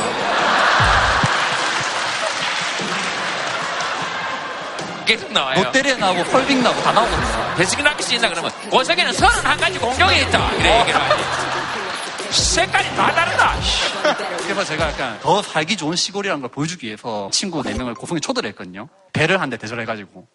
계속 5.05 5.31
나와요. 5.31 5.63
롯데리아 5.63 5.95
나오고 5.95 6.23
펄빙 6.25 6.61
나오고 6.61 6.81
다 6.83 6.91
나오거든요. 6.91 7.55
배스킨 7.55 7.85
라빈스 7.85 8.13
있나 8.15 8.27
그러면 8.29 8.51
고석에는 8.69 9.13
서른 9.13 9.45
한 9.45 9.57
가지 9.57 9.79
공룡이 9.79 10.21
있다. 10.23 10.51
이래 10.55 10.79
얘기를 10.81 11.01
하지. 11.01 11.23
색깔이 12.53 12.95
다 12.95 13.11
다르다. 13.15 13.55
그래서 14.43 14.63
제가 14.65 14.89
약간 14.89 15.17
더 15.21 15.41
살기 15.41 15.77
좋은 15.77 15.95
시골이라는 15.95 16.41
걸 16.41 16.51
보여주기 16.51 16.87
위해서 16.87 17.29
친구 17.31 17.63
4명을 17.63 17.95
고성에 17.95 18.19
초대를 18.19 18.49
했거든요. 18.49 18.89
배를 19.13 19.39
한 19.41 19.49
대 19.49 19.57
대절해가지고. 19.57 20.27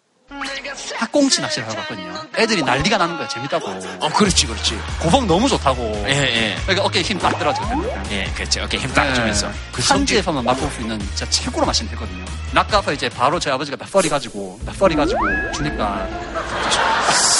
학꽁치 0.97 1.41
낚시를 1.41 1.67
하러 1.67 1.79
갔거든요. 1.81 2.13
애들이 2.37 2.61
난리가 2.63 2.97
나는 2.97 3.17
거야, 3.17 3.27
재밌다고. 3.27 3.67
어, 3.99 4.09
그렇지, 4.09 4.45
그렇지. 4.47 4.79
고성 4.99 5.27
너무 5.27 5.47
좋다고. 5.49 6.05
예, 6.07 6.11
예. 6.11 6.55
그러니까 6.63 6.85
어깨에 6.85 7.01
힘 7.01 7.19
딱 7.19 7.37
들어가지고. 7.37 7.85
예, 8.11 8.25
그렇지. 8.35 8.59
어깨 8.59 8.77
힘딱 8.77 9.13
주면서. 9.15 9.49
그 9.71 9.81
산지에서만 9.81 10.43
맛볼 10.43 10.69
수 10.71 10.81
있는 10.81 10.99
진짜 10.99 11.29
최고로 11.29 11.65
맛있는 11.65 11.91
회거든요. 11.93 12.25
낚아서 12.51 12.93
이제 12.93 13.09
바로 13.09 13.39
저희 13.39 13.53
아버지가 13.53 13.77
다 13.77 13.85
썰이가지고, 13.89 14.59
다 14.65 14.73
썰이가지고 14.73 15.19
주니까. 15.53 16.07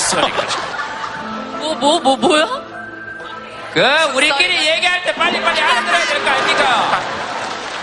썰이가지고. 0.09 0.63
뭐, 1.59 1.75
뭐, 1.75 1.99
뭐, 1.99 2.15
뭐야? 2.17 2.45
그, 3.73 3.81
우리끼리 4.15 4.67
얘기할 4.69 5.03
때 5.03 5.13
빨리빨리 5.13 5.59
알아들어야 5.61 6.05
될 6.05 6.23
거 6.23 6.29
아닙니까? 6.29 7.01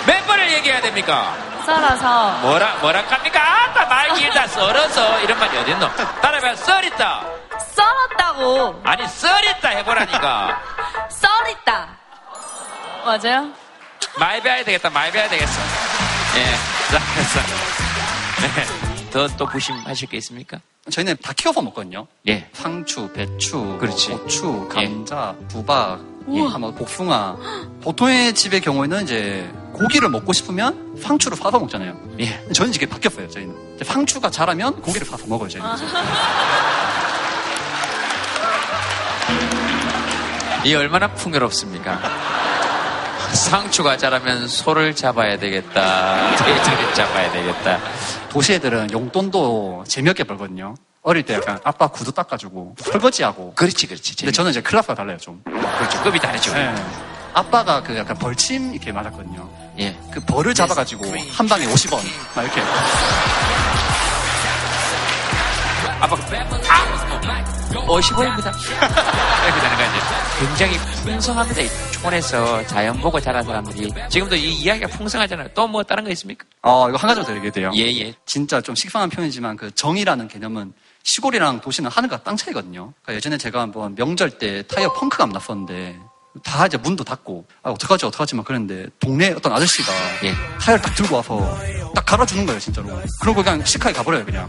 몇 0.07 0.27
번을 0.27 0.53
얘기해야 0.53 0.81
됩니까? 0.81 1.37
썰어서. 1.65 2.39
뭐라, 2.41 2.77
뭐라 2.81 3.03
합니까? 3.09 3.41
아따 3.65 3.87
말 3.87 4.15
길다, 4.15 4.47
썰어서. 4.49 5.21
이런 5.21 5.39
말이 5.39 5.57
어딨노? 5.59 5.89
따라해봐, 6.21 6.57
썰있다. 6.57 7.25
썰었다고. 7.75 8.81
아니, 8.85 9.07
썰있다 9.07 9.69
해보라니까. 9.69 10.61
썰있다. 11.09 11.89
맞아요? 13.05 13.51
많이 14.19 14.41
배워야 14.43 14.65
되겠다, 14.65 14.91
많이 14.91 15.11
배워야 15.11 15.29
되겠어. 15.29 15.61
예, 16.37 16.45
자, 16.93 17.01
그래서. 17.15 17.41
네. 18.55 19.11
더, 19.11 19.29
또 19.37 19.47
부심하실 19.47 20.09
게 20.09 20.17
있습니까? 20.19 20.59
저희는 20.91 21.17
다 21.23 21.33
키워서 21.33 21.63
먹거든요. 21.63 22.07
예. 22.29 22.49
상추, 22.53 23.09
배추, 23.13 23.77
그렇지. 23.79 24.09
고추, 24.11 24.69
감자, 24.69 25.35
수박, 25.49 26.01
우와. 26.27 26.59
뭐 26.59 26.73
복숭아. 26.73 27.37
보통의 27.83 28.33
집의 28.35 28.61
경우에는 28.61 29.03
이제 29.05 29.53
고기를 29.73 30.09
먹고 30.09 30.33
싶으면 30.33 30.97
상추를 31.03 31.37
사서 31.37 31.59
먹잖아요. 31.59 31.97
예. 32.21 32.47
저는 32.53 32.75
이게 32.75 32.87
바뀌었어요. 32.87 33.29
저희는 33.29 33.55
상추가 33.85 34.31
자라면 34.31 34.81
고기를 34.83 35.07
사서 35.07 35.27
먹어요. 35.27 35.49
저희는. 35.49 35.71
이 40.65 40.75
얼마나 40.75 41.09
풍요롭습니까? 41.09 42.01
상추가 43.35 43.97
자라면 43.97 44.47
소를 44.47 44.95
잡아야 44.95 45.39
되겠다. 45.39 46.37
돼지를 46.37 46.95
잡아야 46.95 47.33
되겠다. 47.33 47.81
도시 48.29 48.53
애들은 48.55 48.93
용돈도 48.93 49.85
재미없게 49.89 50.25
벌거든요. 50.25 50.75
어릴 51.03 51.25
때 51.25 51.35
약간 51.35 51.59
아빠 51.65 51.89
구두 51.89 52.13
닦아주고 52.13 52.77
설거지하고. 52.79 53.55
그렇지, 53.55 53.89
그렇지. 53.89 54.17
근데 54.17 54.31
저는 54.31 54.53
이제 54.53 54.61
클래스가 54.63 54.95
달라요 54.95 55.17
좀. 55.19 55.43
그렇죠. 55.45 56.01
급이 56.03 56.21
다르죠. 56.21 56.53
네. 56.55 56.73
아빠가 57.35 57.83
그 57.83 57.97
약간 57.97 58.17
벌침 58.17 58.73
이렇게 58.75 58.93
맞았거든요. 58.93 59.49
예. 59.79 59.97
그 60.11 60.21
벌을 60.21 60.55
잡아가지고 60.55 61.05
한 61.33 61.47
방에 61.49 61.67
50원 61.67 62.01
막 62.35 62.43
이렇게. 62.43 62.61
아빠, 66.01 66.17
아! 66.17 67.03
50원입니다. 67.73 68.53
이렇게 69.45 69.61
되는 69.61 69.77
거지. 69.77 70.39
굉장히 70.41 70.77
풍성합니다. 71.03 71.61
이 71.63 71.69
촌에서 71.93 72.67
자연 72.67 72.99
보고 73.01 73.19
자란 73.21 73.45
사람들이. 73.45 73.93
지금도 74.09 74.37
이 74.37 74.53
이야기가 74.55 74.89
풍성하잖아요. 74.89 75.49
또 75.55 75.67
뭐 75.67 75.83
다른 75.83 76.05
거 76.05 76.11
있습니까? 76.11 76.45
어, 76.63 76.89
이거 76.89 76.99
한 76.99 77.09
가지 77.09 77.23
더 77.27 77.31
얘기해도 77.37 77.55
돼요. 77.61 77.71
예, 77.77 77.83
예. 78.01 78.15
진짜 78.27 78.61
좀 78.61 78.75
식상한 78.75 79.09
표현이지만 79.09 79.57
그 79.57 79.71
정이라는 79.75 80.29
개념은 80.29 80.73
시골이랑 81.05 81.61
도시는 81.61 81.91
하늘과 81.91 82.23
땅 82.23 82.37
차이거든요. 82.37 82.93
그러니까 83.03 83.15
예전에 83.15 83.39
제가 83.39 83.61
한번 83.61 83.95
명절 83.95 84.39
때 84.39 84.63
타이어 84.67 84.93
펑크가 84.93 85.27
났었는데 85.27 85.99
다 86.43 86.67
이제 86.67 86.77
문도 86.79 87.05
닫고 87.05 87.47
아 87.63 87.71
어떡하지 87.71 88.07
어떡하지 88.07 88.35
막 88.37 88.45
그랬는데 88.47 88.87
동네 89.01 89.33
어떤 89.33 89.53
아저씨가 89.53 89.93
예. 90.25 90.35
타이어를 90.61 90.83
딱 90.83 90.95
들고 90.95 91.17
와서 91.17 91.59
딱 91.95 92.05
갈아주는 92.07 92.47
거예요 92.47 92.59
진짜로. 92.61 92.89
그러고 93.21 93.43
그냥 93.43 93.65
시카에 93.65 93.93
가버려요 93.93 94.25
그냥. 94.25 94.49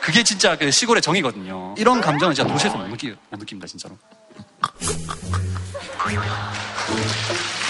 그게 0.00 0.22
진짜 0.22 0.56
그 0.56 0.70
시골의 0.70 1.02
정이거든요. 1.02 1.74
이런 1.78 2.00
감정은 2.00 2.34
진짜 2.34 2.50
도시에서 2.50 2.76
못, 2.76 2.86
느끼, 2.88 3.14
못 3.30 3.38
느낍니다 3.38 3.66
진짜로. 3.66 3.96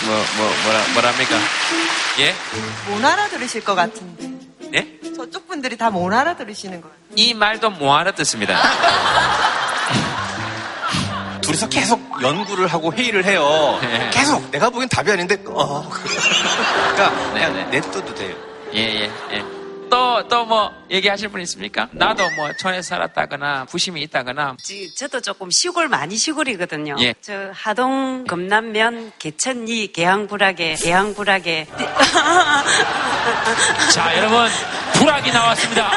뭐, 0.06 0.16
뭐, 0.36 0.52
뭐라, 0.64 0.80
뭐랍니까? 0.92 1.36
예? 2.18 2.34
못 2.88 3.04
알아들으실 3.04 3.64
것 3.64 3.74
같은데. 3.74 4.30
예? 4.74 5.14
저쪽 5.14 5.46
분들이 5.46 5.76
다 5.76 5.90
못 5.90 6.12
알아들으시는 6.12 6.80
거예요. 6.80 6.94
이 7.14 7.32
말도 7.34 7.70
뭐 7.70 7.96
알아듣습니다. 7.96 8.58
둘이서 11.54 11.68
계속 11.68 12.00
연구를 12.22 12.66
하고 12.66 12.92
회의를 12.92 13.24
해요. 13.24 13.78
계속 14.12 14.50
내가 14.50 14.70
보기엔 14.70 14.88
답이 14.88 15.10
아닌데 15.10 15.36
어. 15.46 15.88
그러니까 15.88 17.32
그냥 17.32 17.70
냅둬도 17.70 18.14
돼요. 18.14 18.34
예, 18.74 18.78
예, 18.80 19.10
예. 19.32 19.44
또, 19.88 20.26
또 20.26 20.44
뭐, 20.44 20.72
얘기하실 20.90 21.28
분 21.28 21.40
있습니까? 21.42 21.86
나도 21.92 22.28
뭐, 22.30 22.50
촌에 22.58 22.82
살았다거나, 22.82 23.66
부심이 23.66 24.00
있다거나, 24.02 24.56
지- 24.60 24.92
저도 24.96 25.20
조금 25.20 25.50
시골 25.50 25.86
많이 25.88 26.16
시골이거든요. 26.16 26.96
예. 26.98 27.14
저 27.20 27.52
하동 27.54 28.24
금남면 28.26 29.12
개천리 29.20 29.92
계양불악에 29.92 30.74
계양불악에 30.76 31.68
자, 33.92 34.16
여러분, 34.16 34.48
불악이 34.94 35.30
나왔습니다. 35.30 35.90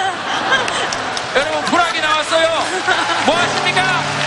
여러분, 1.35 1.61
불악이 1.63 1.99
나왔어요. 1.99 2.47
뭐 3.25 3.35
하십니까? 3.35 4.26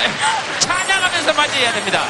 치시고, 0.00 0.58
찬양하면서 0.60 1.32
맞이해야 1.34 1.72
됩니다. 1.72 2.04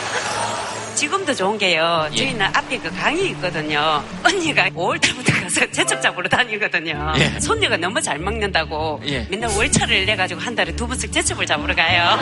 지금도 0.95 1.33
좋은 1.33 1.57
게요. 1.59 2.09
예. 2.13 2.17
저희는 2.17 2.47
앞에 2.47 2.79
그 2.79 2.93
강이 2.97 3.27
있거든요. 3.29 4.03
언니가 4.25 4.65
5월달부터 4.71 5.31
가서 5.45 5.71
제첩 5.71 6.03
잡으러 6.03 6.29
다니거든요. 6.29 7.13
예. 7.19 7.39
손녀가 7.39 7.77
너무 7.77 8.01
잘 8.01 8.19
먹는다고 8.19 9.01
예. 9.07 9.25
맨날 9.31 9.49
월차를 9.51 10.07
내가지고 10.07 10.41
한 10.41 10.57
달에 10.57 10.75
두 10.75 10.89
번씩 10.89 11.13
제첩을 11.13 11.47
잡으러 11.47 11.73
가요. 11.77 12.19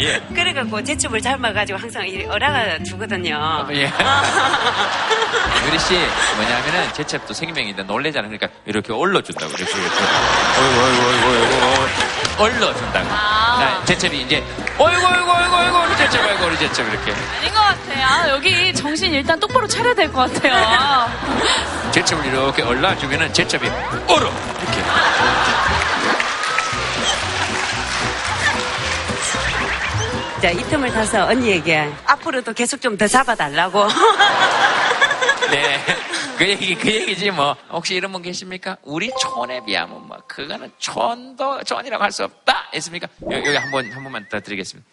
예. 0.00 0.20
그래갖고 0.34 0.84
제첩을 0.84 1.22
잡아가지고 1.22 1.78
항상 1.78 2.06
이 2.06 2.26
어라가 2.26 2.82
주거든요. 2.82 3.66
예. 3.70 3.90
유리 5.66 5.78
씨, 5.78 5.94
뭐냐면은, 6.36 6.92
제첩도 6.92 7.32
생명인데 7.32 7.84
놀래잖아. 7.84 8.26
그러니까, 8.28 8.48
이렇게 8.66 8.92
올려준다고, 8.92 9.52
이렇게. 9.52 9.62
이렇게. 9.62 9.78
어이구, 9.78 10.82
어이구, 10.82 11.06
어이구, 11.06 11.66
어이구, 11.66 12.21
올려준다고. 12.38 13.08
자, 13.08 13.82
제첩이 13.84 14.22
이제, 14.22 14.42
어이구, 14.78 15.06
어이구, 15.06 15.30
어이구, 15.32 15.56
어이구, 15.56 15.78
우리 15.78 15.96
제첩, 15.96 16.24
어이구, 16.26 16.44
우리 16.46 16.58
제첩, 16.58 16.86
이렇게. 16.88 17.12
아닌 17.12 17.52
것 17.54 17.60
같아요. 17.60 18.06
아, 18.06 18.28
여기 18.30 18.74
정신 18.74 19.12
일단 19.12 19.38
똑바로 19.38 19.66
차려야 19.66 19.94
될 19.94 20.10
것 20.12 20.32
같아요. 20.32 21.08
제첩을 21.92 22.24
이렇게 22.26 22.62
올라주면은, 22.62 23.32
제첩이 23.32 23.68
얼어! 24.08 24.28
이렇게. 24.28 24.82
자, 30.40 30.50
이 30.50 30.56
틈을 30.64 30.90
타서 30.92 31.26
언니에게 31.26 31.88
앞으로도 32.06 32.52
계속 32.52 32.80
좀 32.80 32.96
더 32.98 33.06
잡아달라고. 33.06 33.86
네. 35.52 35.78
그 36.38 36.48
얘기, 36.48 36.74
그 36.74 36.90
얘기지, 36.90 37.30
뭐. 37.30 37.54
혹시 37.70 37.94
이런 37.94 38.10
분 38.12 38.22
계십니까? 38.22 38.76
우리 38.82 39.10
촌에 39.20 39.60
비하면, 39.64 40.06
뭐, 40.08 40.16
그거는 40.26 40.70
촌도, 40.78 41.62
촌이라고 41.64 42.02
할 42.02 42.10
수 42.10 42.24
없다! 42.24 42.68
했습니까? 42.74 43.06
여- 43.30 43.36
여기 43.36 43.54
한 43.56 43.70
번, 43.70 43.90
한 43.92 44.02
번만 44.02 44.26
더 44.30 44.40
드리겠습니다. 44.40 44.88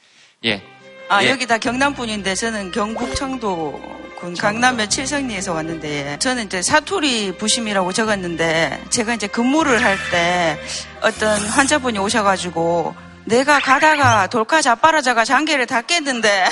예. 0.46 0.62
아, 1.10 1.24
예. 1.24 1.30
여기 1.32 1.48
다 1.48 1.58
경남 1.58 1.96
분인데 1.96 2.36
저는 2.36 2.72
경북 2.72 3.16
청도군 3.16 4.36
강남면 4.38 4.90
칠성리에서 4.90 5.54
왔는데 5.54 6.20
저는 6.20 6.46
이제 6.46 6.62
사투리 6.62 7.36
부심이라고 7.38 7.92
적었는데 7.94 8.84
제가 8.92 9.16
이제 9.16 9.26
근무를 9.28 9.84
할 9.84 9.98
때 10.12 10.60
어떤 11.02 11.40
환자분이 11.42 11.98
오셔가지고 11.98 12.94
내가 13.26 13.60
가다가 13.60 14.28
돌카 14.28 14.62
자빠라져가 14.62 15.26
장기를 15.26 15.66
다 15.68 15.82
깼는데 15.82 16.46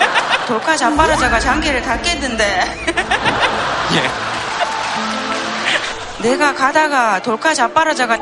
돌카 0.48 0.76
자빠라져가 0.76 1.40
장기를 1.40 1.82
다 1.82 2.00
깼는데 2.00 2.44
예. 3.94 4.10
내가 6.28 6.54
가다가 6.54 7.20
돌카 7.22 7.54
자빠라져가 7.54 8.18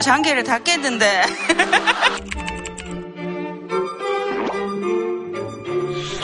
장기를 0.00 0.44
다 0.44 0.58
깼는데 0.58 1.22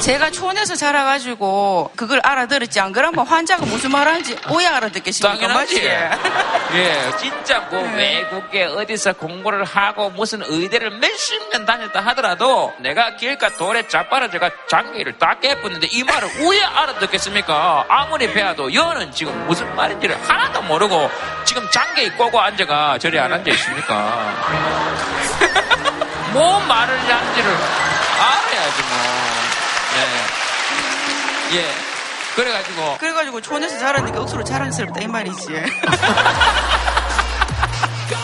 제가 0.04 0.30
촌에서 0.30 0.76
자라가지고 0.76 1.92
그걸 1.96 2.20
알아들었지 2.22 2.78
안 2.78 2.92
그러면 2.92 3.26
환자가 3.26 3.64
무슨 3.64 3.90
말하는지 3.90 4.36
오해 4.50 4.66
알아듣겠습니까? 4.66 5.38
당연하지. 5.38 5.82
예, 5.82 7.10
진짜 7.18 7.60
뭐 7.70 7.80
외국에 7.80 8.64
어디서 8.64 9.14
공부를 9.14 9.64
하고 9.64 10.10
무슨 10.10 10.42
의대를 10.44 10.98
몇십 10.98 11.48
년 11.50 11.64
다녔다 11.64 12.00
하더라도 12.00 12.74
내가 12.80 13.16
길가 13.16 13.48
돌에 13.56 13.88
자빠라져가 13.88 14.50
장기를 14.68 15.16
다 15.18 15.38
깨뿌는데 15.40 15.86
이 15.90 16.04
말을 16.04 16.28
왜 16.50 16.62
알아듣겠습니까? 16.62 17.86
아무리 17.88 18.30
배워도 18.30 18.74
여는 18.74 19.10
지금 19.10 19.32
무슨 19.46 19.74
말인지를 19.74 20.18
하나도 20.28 20.60
모르고 20.64 21.10
지금 21.46 21.66
장기 21.70 22.10
꼬고 22.10 22.38
앉아가 22.38 22.98
저리 22.98 23.18
안 23.18 23.32
앉아 23.32 23.50
있습니까? 23.52 24.34
뭐 26.34 26.60
말을 26.60 26.98
하는지를 26.98 27.50
알아야지 28.20 28.82
뭐. 28.82 29.53
예. 29.96 31.56
예. 31.58 31.70
그래가지고 32.34 32.98
그래가지고 32.98 33.40
촌에서 33.40 33.78
자라니까 33.78 34.20
억수로 34.22 34.42
자랑스럽다 34.42 35.00
이 35.00 35.06
말이지. 35.06 35.46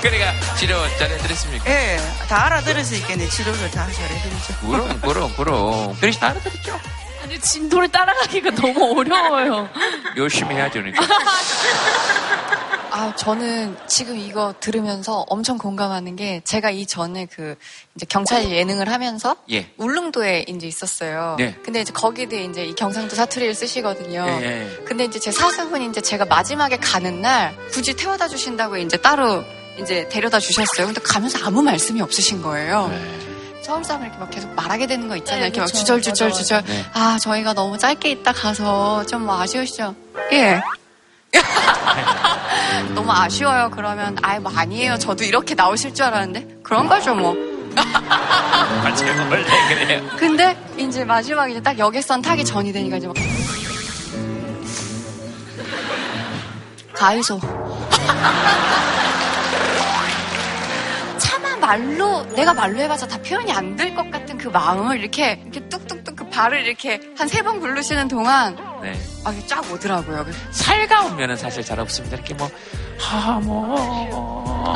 그러니까 0.03 0.33
치료 0.57 0.77
잘해드렸습니까? 0.99 1.71
예, 1.71 1.99
다 2.29 2.47
알아들었으니까 2.47 3.17
내 3.17 3.29
치료를 3.29 3.71
다 3.71 3.87
잘해드리죠. 3.91 4.55
그럼, 4.61 5.01
그럼, 5.01 5.35
그럼. 5.37 5.97
그래서 6.01 6.19
다 6.21 6.29
알아들었죠. 6.31 6.81
아니, 7.23 7.39
진도를 7.39 7.89
따라가기가 7.89 8.51
너무 8.53 8.99
어려워요. 8.99 9.69
열심히 10.17 10.55
해야죠, 10.57 10.81
그러니까. 10.81 11.07
아, 12.93 13.15
저는 13.17 13.77
지금 13.87 14.17
이거 14.19 14.55
들으면서 14.61 15.25
엄청 15.29 15.59
공감하는 15.59 16.17
게 16.17 16.41
제가 16.45 16.71
이전에 16.71 17.27
그 17.27 17.57
이제 17.95 18.05
경찰 18.09 18.51
예능을 18.51 18.91
하면서 18.91 19.37
예. 19.51 19.71
울릉도에 19.77 20.47
이제 20.49 20.67
있었어요. 20.67 21.37
네. 21.39 21.57
근데 21.65 21.81
이제 21.83 21.93
거기도 21.93 22.37
이제 22.37 22.65
이 22.65 22.75
경상도 22.75 23.15
사투리를 23.15 23.55
쓰시거든요. 23.55 24.25
예, 24.27 24.43
예. 24.43 24.85
근데 24.85 25.05
이제 25.05 25.19
제 25.21 25.31
사수분이 25.31 25.87
이제 25.87 26.01
제가 26.01 26.25
마지막에 26.25 26.77
가는 26.79 27.21
날 27.21 27.57
굳이 27.71 27.95
태워다 27.95 28.29
주신다고 28.29 28.77
이제 28.77 28.97
따로 28.97 29.45
이제 29.81 30.09
데려다 30.09 30.41
주셨어요. 30.41 30.87
근데 30.87 31.01
가면서 31.01 31.39
아무 31.45 31.63
말씀이 31.63 32.01
없으신 32.03 32.43
거예요. 32.43 32.89
네. 32.89 33.63
처음 33.63 33.85
싸면 33.85 34.07
이렇게 34.07 34.19
막 34.19 34.31
계속 34.31 34.51
말하게 34.55 34.87
되는 34.89 35.07
거 35.07 35.17
있잖아요. 35.17 35.43
네, 35.43 35.47
이렇게 35.47 35.61
막 35.61 35.67
그쵸. 35.67 35.79
주절주절 35.79 36.29
맞아, 36.31 36.41
주절. 36.43 36.61
맞아. 36.63 36.73
네. 36.73 36.85
아, 36.93 37.19
저희가 37.21 37.53
너무 37.55 37.79
짧게 37.79 38.11
있다 38.11 38.33
가서 38.33 39.05
좀 39.07 39.23
뭐 39.23 39.39
아쉬우시죠? 39.41 39.95
예. 40.33 40.61
너무 42.95 43.11
아쉬워요. 43.13 43.71
그러면 43.71 44.17
아이 44.23 44.39
뭐 44.39 44.53
아니에요. 44.55 44.99
저도 44.99 45.25
이렇게 45.25 45.55
나오실 45.55 45.95
줄 45.95 46.07
알았는데 46.07 46.61
그런 46.63 46.89
거죠 46.89 47.15
뭐. 47.15 47.37
아, 47.77 48.95
제가 48.95 49.25
원래 49.29 49.45
그래요. 49.69 50.03
근데 50.17 50.57
이제 50.77 51.05
마지막에 51.05 51.53
이제 51.53 51.63
딱 51.63 51.79
여객선 51.79 52.23
타기 52.23 52.45
전이 52.45 52.73
되니까 52.73 52.97
이제 52.97 53.07
막 53.07 53.15
가이소. 56.95 57.41
말로 61.71 62.23
내가 62.35 62.53
말로 62.55 62.81
해봐서 62.81 63.07
다 63.07 63.19
표현이 63.19 63.53
안 63.53 63.77
될 63.77 63.95
것 63.95 64.11
같은 64.11 64.37
그 64.39 64.49
마음을 64.49 64.99
이렇게 64.99 65.41
이렇게 65.43 65.61
뚝뚝뚝 65.69 66.17
그 66.17 66.29
발을 66.29 66.65
이렇게 66.67 67.01
한 67.17 67.29
세 67.29 67.43
번 67.43 67.61
굴르시는 67.61 68.09
동안 68.09 68.57
네. 68.83 68.93
아, 69.25 69.31
이게 69.31 69.47
쫙 69.47 69.63
오더라고요. 69.73 70.27
살가우면은 70.51 71.37
사실 71.37 71.63
잘 71.63 71.79
없습니다. 71.81 72.17
이렇게 72.17 72.35
뭐, 72.35 72.51
하, 72.99 73.39
뭐, 73.41 74.75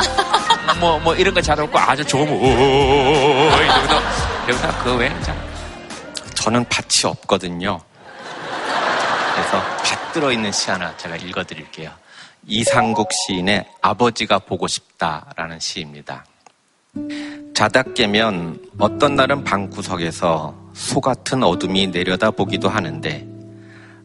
뭐, 0.78 0.98
뭐, 1.00 1.14
이런 1.16 1.32
거 1.34 1.40
잘 1.40 1.58
없고 1.60 1.78
아주 1.78 2.04
좋으면, 2.04 2.34
오, 2.34 2.44
이 2.44 3.68
정도. 3.68 3.94
여기다 4.48 4.84
그 4.84 4.94
외에는 4.96 5.22
잘. 5.22 5.34
저는 6.34 6.64
밭이 6.68 7.10
없거든요. 7.10 7.80
그래서 9.34 9.62
밭 9.82 10.12
들어있는 10.12 10.52
시 10.52 10.70
하나 10.70 10.94
제가 10.98 11.16
읽어드릴게요. 11.16 11.90
이상국 12.46 13.08
시인의 13.12 13.66
아버지가 13.80 14.40
보고 14.40 14.66
싶다라는 14.68 15.58
시입니다. 15.60 16.24
자다 17.54 17.82
깨면 17.94 18.58
어떤 18.78 19.14
날은 19.14 19.44
방구석에서 19.44 20.54
소 20.72 21.00
같은 21.00 21.42
어둠이 21.42 21.88
내려다 21.88 22.30
보기도 22.30 22.68
하는데 22.68 23.26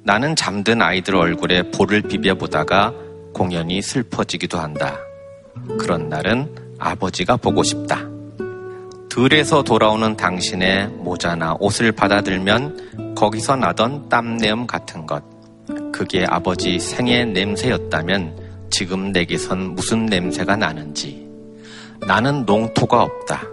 나는 0.04 0.36
잠든 0.36 0.82
아이들 0.82 1.16
얼굴에 1.16 1.72
볼을 1.72 2.02
비벼보다가 2.02 2.94
공연히 3.34 3.82
슬퍼지기도 3.82 4.58
한다. 4.58 4.98
그런 5.80 6.10
날은 6.10 6.56
아버지가 6.80 7.38
보고 7.38 7.64
싶다. 7.64 8.08
들에서 9.10 9.64
돌아오는 9.64 10.16
당신의 10.16 10.88
모자나 10.88 11.56
옷을 11.60 11.92
받아들면 11.92 13.14
거기서 13.16 13.56
나던 13.56 14.10
땀내음 14.10 14.66
같은 14.66 15.06
것. 15.06 15.24
그게 15.92 16.26
아버지 16.28 16.80
생의 16.80 17.28
냄새였다면 17.28 18.68
지금 18.72 19.12
내게선 19.12 19.76
무슨 19.76 20.06
냄새가 20.06 20.56
나는지. 20.56 21.29
나는 22.08 22.46
농토가 22.46 23.04
없다. 23.04 23.44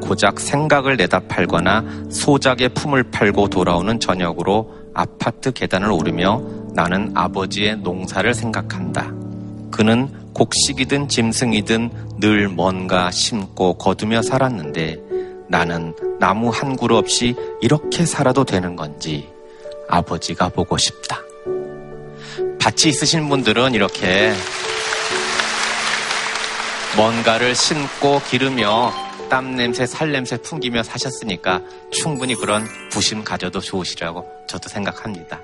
고작 0.00 0.40
생각을 0.40 0.96
내다 0.96 1.20
팔거나 1.20 1.84
소작의 2.10 2.70
품을 2.70 3.04
팔고 3.10 3.48
돌아오는 3.48 4.00
저녁으로 4.00 4.74
아파트 4.94 5.52
계단을 5.52 5.90
오르며 5.90 6.42
나는 6.74 7.12
아버지의 7.14 7.76
농사를 7.78 8.32
생각한다. 8.34 9.12
그는 9.70 10.08
곡식이든 10.34 11.08
짐승이든 11.08 12.18
늘 12.18 12.48
뭔가 12.48 13.10
심고 13.10 13.74
거두며 13.74 14.22
살았는데 14.22 14.98
나는 15.48 15.94
나무 16.18 16.50
한 16.50 16.76
그루 16.76 16.96
없이 16.96 17.34
이렇게 17.60 18.04
살아도 18.06 18.44
되는 18.44 18.76
건지 18.76 19.28
아버지가 19.88 20.48
보고 20.50 20.76
싶다. 20.76 21.20
밭이 22.58 22.90
있으신 22.90 23.28
분들은 23.28 23.74
이렇게 23.74 24.32
뭔가를 26.96 27.54
신고 27.54 28.20
기르며 28.20 28.92
땀 29.28 29.54
냄새, 29.54 29.86
살 29.86 30.10
냄새 30.10 30.36
풍기며 30.36 30.82
사셨으니까 30.82 31.60
충분히 31.92 32.34
그런 32.34 32.66
부심 32.90 33.22
가져도 33.22 33.60
좋으시라고 33.60 34.26
저도 34.46 34.68
생각합니다. 34.68 35.40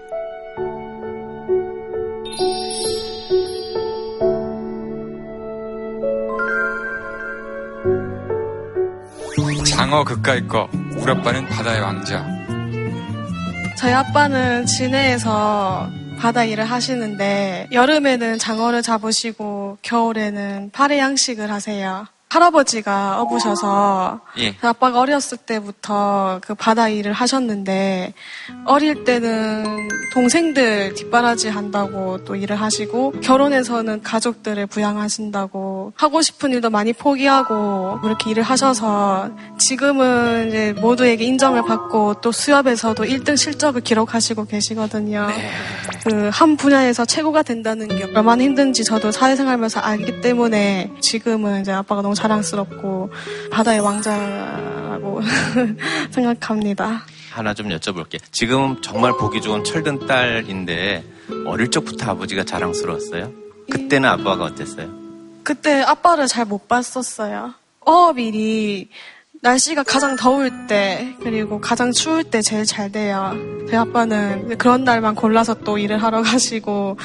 장어 9.64 10.05
그까이 10.05 10.47
거, 10.49 10.68
우리 10.97 11.11
아빠는 11.11 11.47
바다의 11.47 11.80
왕자. 11.80 12.26
저희 13.78 13.92
아빠는 13.92 14.66
진해에서 14.66 15.88
바다 16.19 16.45
일을 16.45 16.64
하시는데 16.64 17.69
여름에는 17.73 18.39
장어를 18.39 18.83
잡으시고 18.83 19.79
겨울에는 19.83 20.71
파래 20.73 20.99
양식을 20.99 21.51
하세요. 21.51 22.07
할아버지가 22.29 23.22
어부셔서 23.22 24.20
예. 24.39 24.55
아빠가 24.61 25.01
어렸을 25.01 25.39
때부터 25.39 26.41
그 26.43 26.55
바다 26.55 26.89
일을 26.89 27.12
하셨는데 27.12 28.14
어릴 28.64 29.05
때는 29.05 29.89
동생들 30.12 30.95
뒷바라지 30.95 31.49
한다고 31.49 32.24
또 32.24 32.35
일을 32.35 32.61
하시고 32.61 33.12
결혼해서는 33.22 34.03
가족들을 34.03 34.66
부양하신다고 34.66 35.93
하고 35.95 36.22
싶은 36.22 36.51
일도 36.51 36.70
많이 36.70 36.93
포기하고 36.93 38.01
그렇게 38.01 38.31
일을 38.31 38.43
하셔서 38.43 39.31
지금은 39.59 40.49
이제 40.49 40.72
모두에게 40.72 41.24
인정을 41.24 41.62
받고 41.62 42.14
또 42.22 42.33
수협에서도 42.33 43.05
1등 43.05 43.37
실적을 43.37 43.83
기록하시고 43.83 44.47
계시거든요. 44.47 45.29
그한 46.05 46.57
분야에서 46.57 47.05
최고가 47.05 47.43
된다는 47.43 47.87
게 47.89 48.05
얼마나 48.05 48.43
힘든지 48.43 48.83
저도 48.85 49.12
사회생활하면서 49.12 49.81
알기 49.81 50.20
때문에 50.20 50.91
지금은 51.01 51.61
이제 51.61 51.72
아빠가 51.72 52.03
너무 52.03 52.16
자랑스럽고 52.17 53.11
바다의 53.53 53.81
왕자라고 53.81 55.21
생각합니다. 56.11 57.03
하나 57.31 57.55
좀 57.55 57.69
여쭤볼게. 57.69 58.19
지금 58.33 58.81
정말 58.83 59.12
보기 59.12 59.41
좋은 59.41 59.62
철든 59.62 60.07
딸인데 60.07 61.05
어릴 61.47 61.71
적부터 61.71 62.11
아버지가 62.12 62.45
자랑스러웠어요? 62.45 63.31
그때는 63.71 64.09
아빠가 64.09 64.45
어땠어요? 64.45 64.89
그때 65.43 65.83
아빠를 65.83 66.27
잘 66.27 66.45
못 66.47 66.67
봤었어요. 66.67 67.55
어업일이 67.81 68.89
날씨가 69.43 69.83
가장 69.85 70.17
더울 70.17 70.67
때 70.67 71.14
그리고 71.23 71.61
가장 71.61 71.93
추울 71.93 72.25
때 72.25 72.41
제일 72.43 72.64
잘 72.64 72.91
돼요. 72.91 73.33
제 73.69 73.77
아빠는 73.77 74.57
그런 74.59 74.83
날만 74.85 75.14
골라서 75.14 75.55
또 75.55 75.79
일을 75.79 76.03
하러 76.03 76.23
가시고 76.25 76.99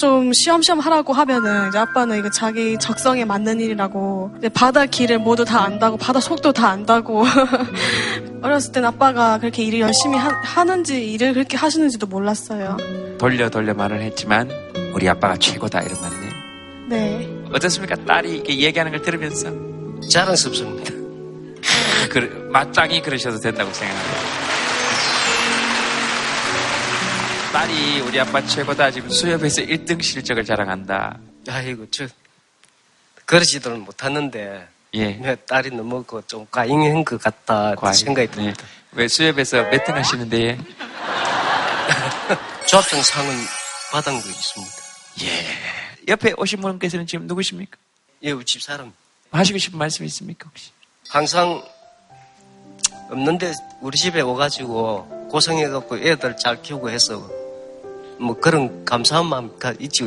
좀 0.00 0.32
쉬엄쉬엄 0.32 0.80
하라고 0.80 1.12
하면은 1.12 1.68
이제 1.68 1.78
아빠는 1.78 2.18
이거 2.18 2.30
자기 2.30 2.78
적성에 2.78 3.26
맞는 3.26 3.60
일이라고 3.60 4.32
이제 4.38 4.48
바다 4.48 4.86
길을 4.86 5.18
모두 5.18 5.44
다 5.44 5.62
안다고 5.62 5.98
바다 5.98 6.20
속도 6.20 6.54
다 6.54 6.70
안다고 6.70 7.24
어렸을 8.40 8.72
땐 8.72 8.86
아빠가 8.86 9.38
그렇게 9.38 9.62
일을 9.62 9.80
열심히 9.80 10.16
하, 10.16 10.64
는지 10.64 11.12
일을 11.12 11.34
그렇게 11.34 11.58
하시는지도 11.58 12.06
몰랐어요. 12.06 12.78
돌려 13.18 13.50
돌려 13.50 13.74
말을 13.74 14.00
했지만 14.00 14.50
우리 14.94 15.06
아빠가 15.06 15.36
최고다 15.36 15.82
이런 15.82 16.00
말이네요. 16.00 16.30
네. 16.88 17.28
어떻습니까? 17.52 17.96
딸이 17.96 18.36
이렇게 18.36 18.58
얘기하는 18.58 18.92
걸 18.92 19.02
들으면서 19.02 19.50
자랑스럽습니다. 20.08 20.92
그, 22.10 22.48
마땅히 22.50 23.02
그러셔도 23.02 23.38
된다고 23.38 23.70
생각합니다. 23.70 24.59
딸이 27.52 28.00
우리 28.02 28.20
아빠 28.20 28.44
최고다 28.46 28.90
지금 28.92 29.10
수협에서 29.10 29.62
1등 29.62 30.00
실적을 30.02 30.44
자랑한다. 30.44 31.18
아이고 31.48 31.86
저 31.90 32.06
그러지들은 33.24 33.80
못하는데 33.80 34.68
예. 34.94 35.10
내 35.16 35.34
딸이 35.46 35.70
너무 35.70 36.04
그좀 36.04 36.46
과잉한 36.50 37.04
것 37.04 37.20
같다 37.20 37.74
과잉. 37.74 37.92
생각이 37.94 38.30
듭니다. 38.30 38.64
왜 38.92 39.08
수협에서 39.08 39.62
몇 39.64 39.84
등 39.84 39.94
하시는데 39.96 40.58
조합장 42.68 43.02
상은 43.02 43.34
받은 43.92 44.20
거 44.20 44.28
있습니다. 44.28 44.72
예. 45.22 45.46
옆에 46.08 46.32
오신 46.36 46.60
분께서는 46.60 47.06
지금 47.06 47.26
누구십니까? 47.26 47.76
예, 48.22 48.30
우리 48.30 48.44
집 48.44 48.62
사람. 48.62 48.92
하시고 49.32 49.58
싶은 49.58 49.78
말씀 49.78 50.04
있습니까 50.06 50.48
혹시? 50.48 50.70
항상 51.08 51.62
없는데 53.10 53.52
우리 53.80 53.96
집에 53.98 54.20
오가지고 54.20 55.28
고생해갖고 55.30 55.98
애들 55.98 56.36
잘 56.36 56.62
키우고 56.62 56.90
해서 56.90 57.28
뭐 58.20 58.38
그런 58.38 58.84
감사한 58.84 59.26
마음 59.26 59.58
가 59.58 59.72
있죠. 59.80 60.06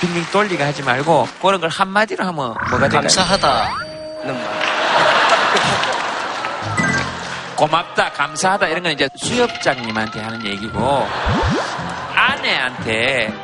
빙빙 0.00 0.24
돌리가 0.32 0.66
하지 0.66 0.82
말고 0.82 1.28
그런 1.42 1.60
걸 1.60 1.68
한마디로 1.68 2.24
하면 2.24 2.54
뭐가 2.70 2.88
될까요? 2.88 3.00
감사하다는 3.02 4.34
말. 4.34 4.60
고맙다, 7.56 8.12
감사하다 8.12 8.68
이런 8.68 8.82
건 8.82 8.92
이제 8.92 9.06
수협장님한테 9.16 10.20
하는 10.20 10.46
얘기고 10.46 11.06
아내한테 12.14 13.34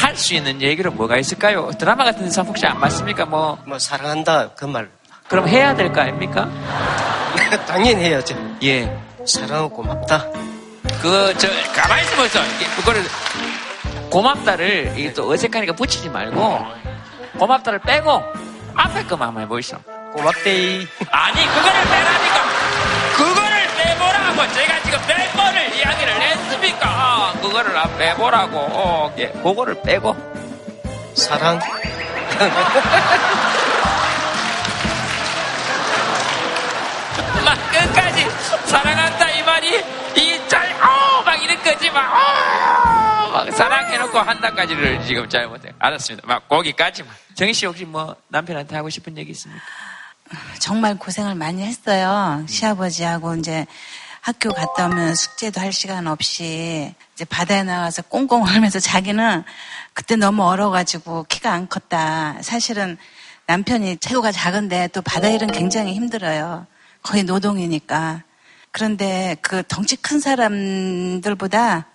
할 0.00 0.16
수 0.16 0.34
있는 0.34 0.62
얘기로 0.62 0.92
뭐가 0.92 1.18
있을까요? 1.18 1.70
드라마 1.78 2.04
같은 2.04 2.24
데서 2.24 2.42
혹시 2.42 2.64
안 2.66 2.80
봤습니까? 2.80 3.26
뭐, 3.26 3.58
뭐 3.66 3.78
사랑한다 3.78 4.50
그 4.56 4.64
말. 4.64 4.88
그럼 5.28 5.48
해야 5.48 5.74
될 5.74 5.92
거 5.92 6.00
아닙니까? 6.00 6.48
당연히 7.66 8.04
해야죠. 8.04 8.36
예. 8.62 8.96
사랑하고 9.26 9.70
고맙다. 9.70 10.24
그, 11.02 11.34
저, 11.36 11.48
가만히 11.74 12.02
있으면서, 12.02 12.38
이게 12.44 12.66
그거를, 12.76 13.02
고맙다를, 14.10 14.94
이게 14.96 15.12
또 15.12 15.28
어색하니까 15.30 15.74
붙이지 15.74 16.08
말고, 16.10 16.64
고맙다를 17.38 17.80
빼고, 17.80 18.22
앞에 18.76 19.04
거만 19.04 19.28
한번 19.28 19.42
해보시죠. 19.44 19.78
고맙데이. 20.14 20.86
아니, 21.10 21.46
그거를 21.46 21.80
빼라니까! 21.82 22.44
그거를 23.16 23.66
빼보라고! 23.76 24.52
제가 24.54 24.82
지금 24.84 24.98
멤버를 25.08 25.76
이야기를 25.76 26.22
했습니까? 26.22 26.88
아, 26.88 27.32
그거를 27.40 27.76
안 27.76 27.98
빼보라고. 27.98 28.58
어, 28.58 29.14
예, 29.18 29.28
그거를 29.30 29.82
빼고. 29.82 30.16
사랑. 31.14 31.58
사랑한다 38.66 39.30
이 39.30 39.42
말이 39.42 39.68
이짤 40.16 40.72
어, 40.82 41.22
막 41.22 41.42
이런 41.42 41.62
거지 41.62 41.90
막, 41.90 42.12
어, 42.12 43.30
막 43.30 43.52
사랑해놓고 43.52 44.18
한다까지를 44.18 45.04
지금 45.04 45.28
잘 45.28 45.46
못해 45.46 45.72
알았습니다 45.78 46.26
막 46.26 46.48
거기까지만 46.48 47.12
정희 47.34 47.52
씨 47.52 47.66
혹시 47.66 47.84
뭐 47.84 48.16
남편한테 48.28 48.76
하고 48.76 48.88
싶은 48.90 49.16
얘기 49.18 49.32
있습니까? 49.32 49.62
정말 50.58 50.98
고생을 50.98 51.34
많이 51.34 51.62
했어요. 51.62 52.44
시아버지하고 52.48 53.36
이제 53.36 53.66
학교 54.20 54.52
갔다 54.52 54.86
오면 54.86 55.14
숙제도 55.14 55.60
할 55.60 55.72
시간 55.72 56.08
없이 56.08 56.92
이제 57.14 57.24
바다에 57.24 57.62
나가서 57.62 58.02
꽁꽁 58.02 58.42
얼면서 58.42 58.80
자기는 58.80 59.44
그때 59.92 60.16
너무 60.16 60.42
얼어가지고 60.44 61.26
키가 61.28 61.52
안 61.52 61.68
컸다. 61.68 62.38
사실은 62.42 62.98
남편이 63.46 63.98
체구가 63.98 64.32
작은데 64.32 64.88
또 64.88 65.00
바다 65.00 65.28
일은 65.28 65.46
굉장히 65.52 65.94
힘들어요. 65.94 66.66
거의 67.02 67.22
노동이니까. 67.22 68.22
그런데 68.86 69.38
그 69.40 69.62
덩치 69.68 69.96
큰 69.96 70.20
사람들보다 70.20 71.86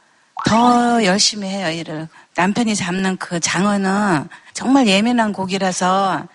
더 0.48 1.06
열심히 1.06 1.48
해요, 1.48 1.70
일을. 1.70 2.08
남편이 2.36 2.76
잡는 2.76 3.18
그 3.18 3.40
장어는 3.40 4.28
정말 4.56 4.88
예민한 4.88 5.32
고기라서 5.32 6.28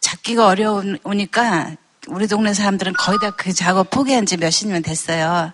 잡기가 0.00 0.46
어려우니까 0.46 1.70
우리 2.08 2.26
동네 2.28 2.52
사람들은 2.52 2.92
거의 2.98 3.18
다 3.18 3.30
그 3.30 3.54
작업 3.54 3.88
포기한 3.88 4.26
지 4.26 4.36
몇십 4.36 4.68
년 4.68 4.82
됐어요. 4.82 5.52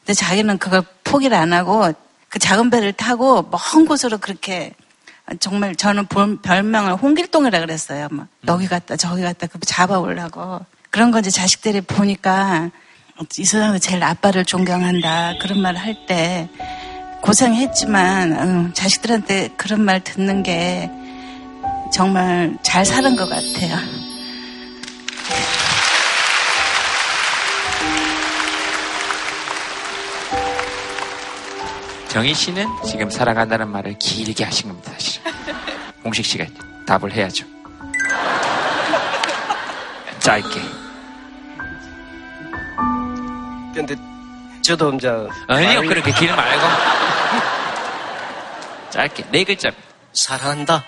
근데 0.00 0.12
자기는 0.12 0.58
그걸 0.58 0.82
포기를 1.02 1.34
안 1.38 1.54
하고 1.54 1.90
그 2.28 2.38
작은 2.38 2.68
배를 2.68 2.92
타고 2.92 3.48
먼 3.50 3.86
곳으로 3.86 4.18
그렇게 4.18 4.74
정말 5.38 5.74
저는 5.74 6.04
볼- 6.04 6.38
별명을 6.42 6.96
홍길동이라 6.96 7.60
그랬어요. 7.60 8.08
막 8.10 8.26
여기 8.46 8.66
갔다 8.68 8.96
저기 8.96 9.22
갔다 9.22 9.46
그 9.46 9.58
잡아오려고. 9.60 10.60
그런 10.90 11.10
건 11.12 11.20
이제 11.20 11.30
자식들이 11.30 11.80
보니까 11.80 12.70
이 13.38 13.44
세상에서 13.44 13.78
제일 13.78 14.02
아빠를 14.02 14.44
존경한다 14.44 15.34
그런 15.40 15.60
말을 15.60 15.78
할때 15.78 16.48
고생했지만 17.20 18.32
응, 18.32 18.72
자식들한테 18.72 19.50
그런 19.56 19.82
말 19.82 20.00
듣는 20.02 20.42
게 20.42 20.90
정말 21.92 22.56
잘 22.62 22.84
사는 22.84 23.14
것 23.14 23.28
같아요. 23.28 23.76
정희 32.08 32.34
씨는 32.34 32.66
지금 32.84 33.08
살아간다는 33.08 33.68
말을 33.68 33.96
길게 33.98 34.42
하신 34.42 34.68
겁니다, 34.68 34.92
사실. 34.92 35.22
공식 36.02 36.24
씨가 36.24 36.44
답을 36.86 37.12
해야죠. 37.12 37.46
짧게. 40.18 40.79
근데 43.74 43.94
저도 44.62 44.92
이제 44.94 45.08
아니요, 45.48 45.80
말- 45.80 45.86
그렇게 45.88 46.12
길 46.12 46.34
말고. 46.34 46.66
짧게. 48.90 49.24
네 49.30 49.44
글자. 49.44 49.70
사랑한다. 50.12 50.84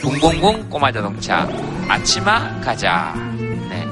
붕붕붕 0.00 0.68
꼬마 0.68 0.90
자동차. 0.92 1.48
아침아 1.88 2.60
가자. 2.60 3.14
네. 3.68 3.86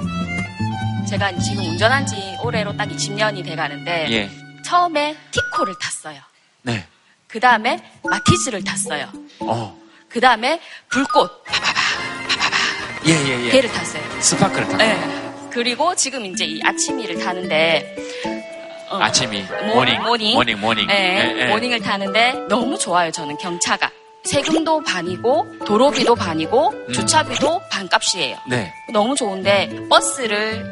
제가 1.09 1.36
지금 1.38 1.64
운전한 1.64 2.07
지 2.07 2.16
올해로 2.42 2.76
딱 2.76 2.88
20년이 2.88 3.44
돼 3.44 3.57
가는데 3.57 4.07
예. 4.11 4.30
처음에 4.74 5.16
티코를 5.32 5.74
탔어요. 5.80 6.20
네. 6.62 6.86
그 7.26 7.40
다음에 7.40 7.82
마티즈를 8.04 8.62
탔어요. 8.62 9.08
어. 9.40 9.76
그 10.08 10.20
다음에 10.20 10.60
불꽃 10.88 11.28
예, 13.04 13.10
예, 13.12 13.46
예. 13.46 13.50
걔를 13.50 13.72
탔어요. 13.72 14.02
스파크를 14.20 14.64
타고. 14.68 14.76
네. 14.76 15.48
그리고 15.50 15.96
지금 15.96 16.24
이제 16.26 16.44
이 16.44 16.60
아침이를 16.62 17.18
타는데 17.18 17.96
어, 18.90 18.98
아침이. 18.98 19.42
모- 19.42 19.74
모닝. 19.74 20.02
모닝. 20.02 20.34
모닝, 20.34 20.60
모닝. 20.60 20.86
네, 20.86 21.32
예, 21.36 21.40
예. 21.40 21.46
모닝을 21.46 21.80
타는데 21.80 22.34
너무 22.48 22.78
좋아요. 22.78 23.10
저는 23.10 23.38
경차가 23.38 23.90
세금도 24.22 24.84
반이고 24.84 25.64
도로비도 25.66 26.14
반이고 26.14 26.68
음. 26.88 26.92
주차비도 26.92 27.62
반값이에요. 27.72 28.38
네. 28.48 28.72
너무 28.92 29.16
좋은데 29.16 29.68
버스를 29.88 30.64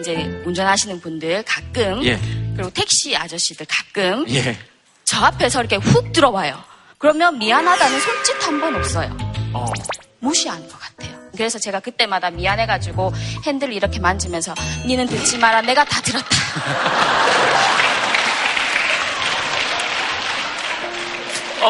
이제 0.00 0.14
운전하시는 0.46 1.00
분들 1.02 1.42
가끔 1.42 2.02
예. 2.04 2.18
그리고 2.54 2.70
택시 2.70 3.16
아저씨들 3.16 3.66
가끔 3.68 4.28
예. 4.30 4.58
저 5.04 5.18
앞에서 5.24 5.60
이렇게 5.60 5.76
훅 5.76 6.12
들어와요. 6.12 6.62
그러면 6.98 7.38
미안하다는 7.38 8.00
손짓 8.00 8.46
한 8.46 8.60
번 8.60 8.74
없어요. 8.76 9.16
어. 9.54 9.66
무시하는 10.20 10.68
것 10.68 10.78
같아요. 10.78 11.12
그래서 11.36 11.58
제가 11.58 11.80
그때마다 11.80 12.30
미안해가지고 12.30 13.12
핸들을 13.46 13.72
이렇게 13.74 13.98
만지면서 13.98 14.54
니는 14.86 15.06
듣지 15.06 15.38
마라 15.38 15.62
내가 15.62 15.84
다 15.84 16.00
들었다. 16.02 16.28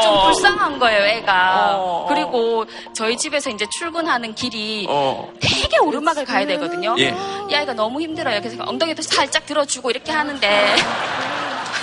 좀 0.00 0.12
어. 0.14 0.24
불쌍한 0.26 0.78
거예요, 0.78 1.04
애가. 1.04 1.76
어. 1.76 2.06
그리고 2.08 2.64
저희 2.94 3.16
집에서 3.16 3.50
이제 3.50 3.66
출근하는 3.78 4.34
길이 4.34 4.86
어. 4.88 5.32
되게 5.40 5.78
오르막을 5.78 6.24
가야 6.24 6.46
되거든요. 6.46 6.94
예. 6.98 7.14
이 7.50 7.54
아이가 7.54 7.72
너무 7.74 8.00
힘들어요. 8.00 8.40
그래서 8.40 8.62
엉덩이도 8.66 9.02
살짝 9.02 9.46
들어주고 9.46 9.90
이렇게 9.90 10.12
하는데 10.12 10.76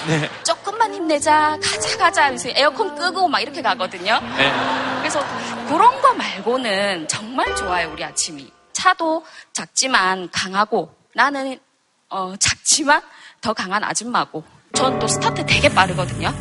네. 0.08 0.30
조금만 0.44 0.94
힘내자, 0.94 1.58
가자, 1.62 1.98
가자 1.98 2.24
하면서 2.26 2.50
에어컨 2.56 2.96
끄고 2.96 3.28
막 3.28 3.42
이렇게 3.42 3.62
가거든요. 3.62 4.20
네. 4.38 4.52
그래서 5.00 5.24
그런 5.68 6.02
거 6.02 6.14
말고는 6.14 7.08
정말 7.08 7.56
좋아요, 7.56 7.92
우리 7.92 8.04
아침이. 8.04 8.52
차도 8.74 9.26
작지만 9.54 10.30
강하고 10.32 10.94
나는 11.14 11.60
어, 12.10 12.34
작지만 12.40 13.02
더 13.42 13.54
강한 13.54 13.84
아줌마고 13.84 14.44
전 14.74 15.00
또 15.00 15.08
스타트 15.08 15.46
되게 15.46 15.68
빠르거든요. 15.70 16.32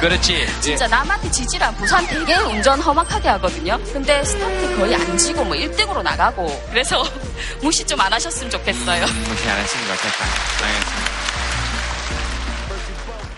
그렇지. 0.00 0.46
진짜 0.62 0.86
남한테 0.88 1.30
지질 1.30 1.52
않아. 1.52 1.74
부산 1.76 2.06
되게 2.06 2.34
운전 2.36 2.80
험악하게 2.80 3.28
하거든요. 3.30 3.78
근데 3.92 4.22
스타트 4.24 4.76
거의 4.76 4.94
안 4.94 5.18
지고 5.18 5.44
뭐 5.44 5.54
1등으로 5.56 6.02
나가고 6.02 6.46
그래서 6.70 7.02
무시 7.62 7.84
좀 7.86 8.00
안 8.00 8.10
하셨으면 8.12 8.50
좋겠어요. 8.50 9.02
무시 9.28 9.48
안 9.50 9.58
했으면 9.58 9.86
좋겠다. 9.88 10.24
알겠습니다. 10.64 11.10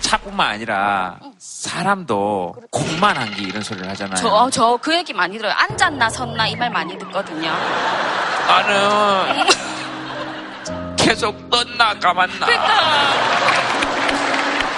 차뿐만 0.01 0.47
아니라 0.51 1.17
사람도 1.39 2.55
콩만 2.71 3.17
한기 3.17 3.43
이런 3.45 3.63
소리를 3.63 3.89
하잖아요. 3.91 4.17
저, 4.17 4.51
저 4.51 4.77
그 4.77 4.95
얘기 4.95 5.13
많이 5.13 5.37
들어요. 5.39 5.53
앉았나 5.57 6.11
섰나 6.11 6.47
이 6.49 6.55
말 6.55 6.71
많이 6.71 6.97
듣거든요. 6.99 7.51
나는 8.47 9.47
계속 10.97 11.51
떴나 11.51 11.99
감았나. 11.99 12.47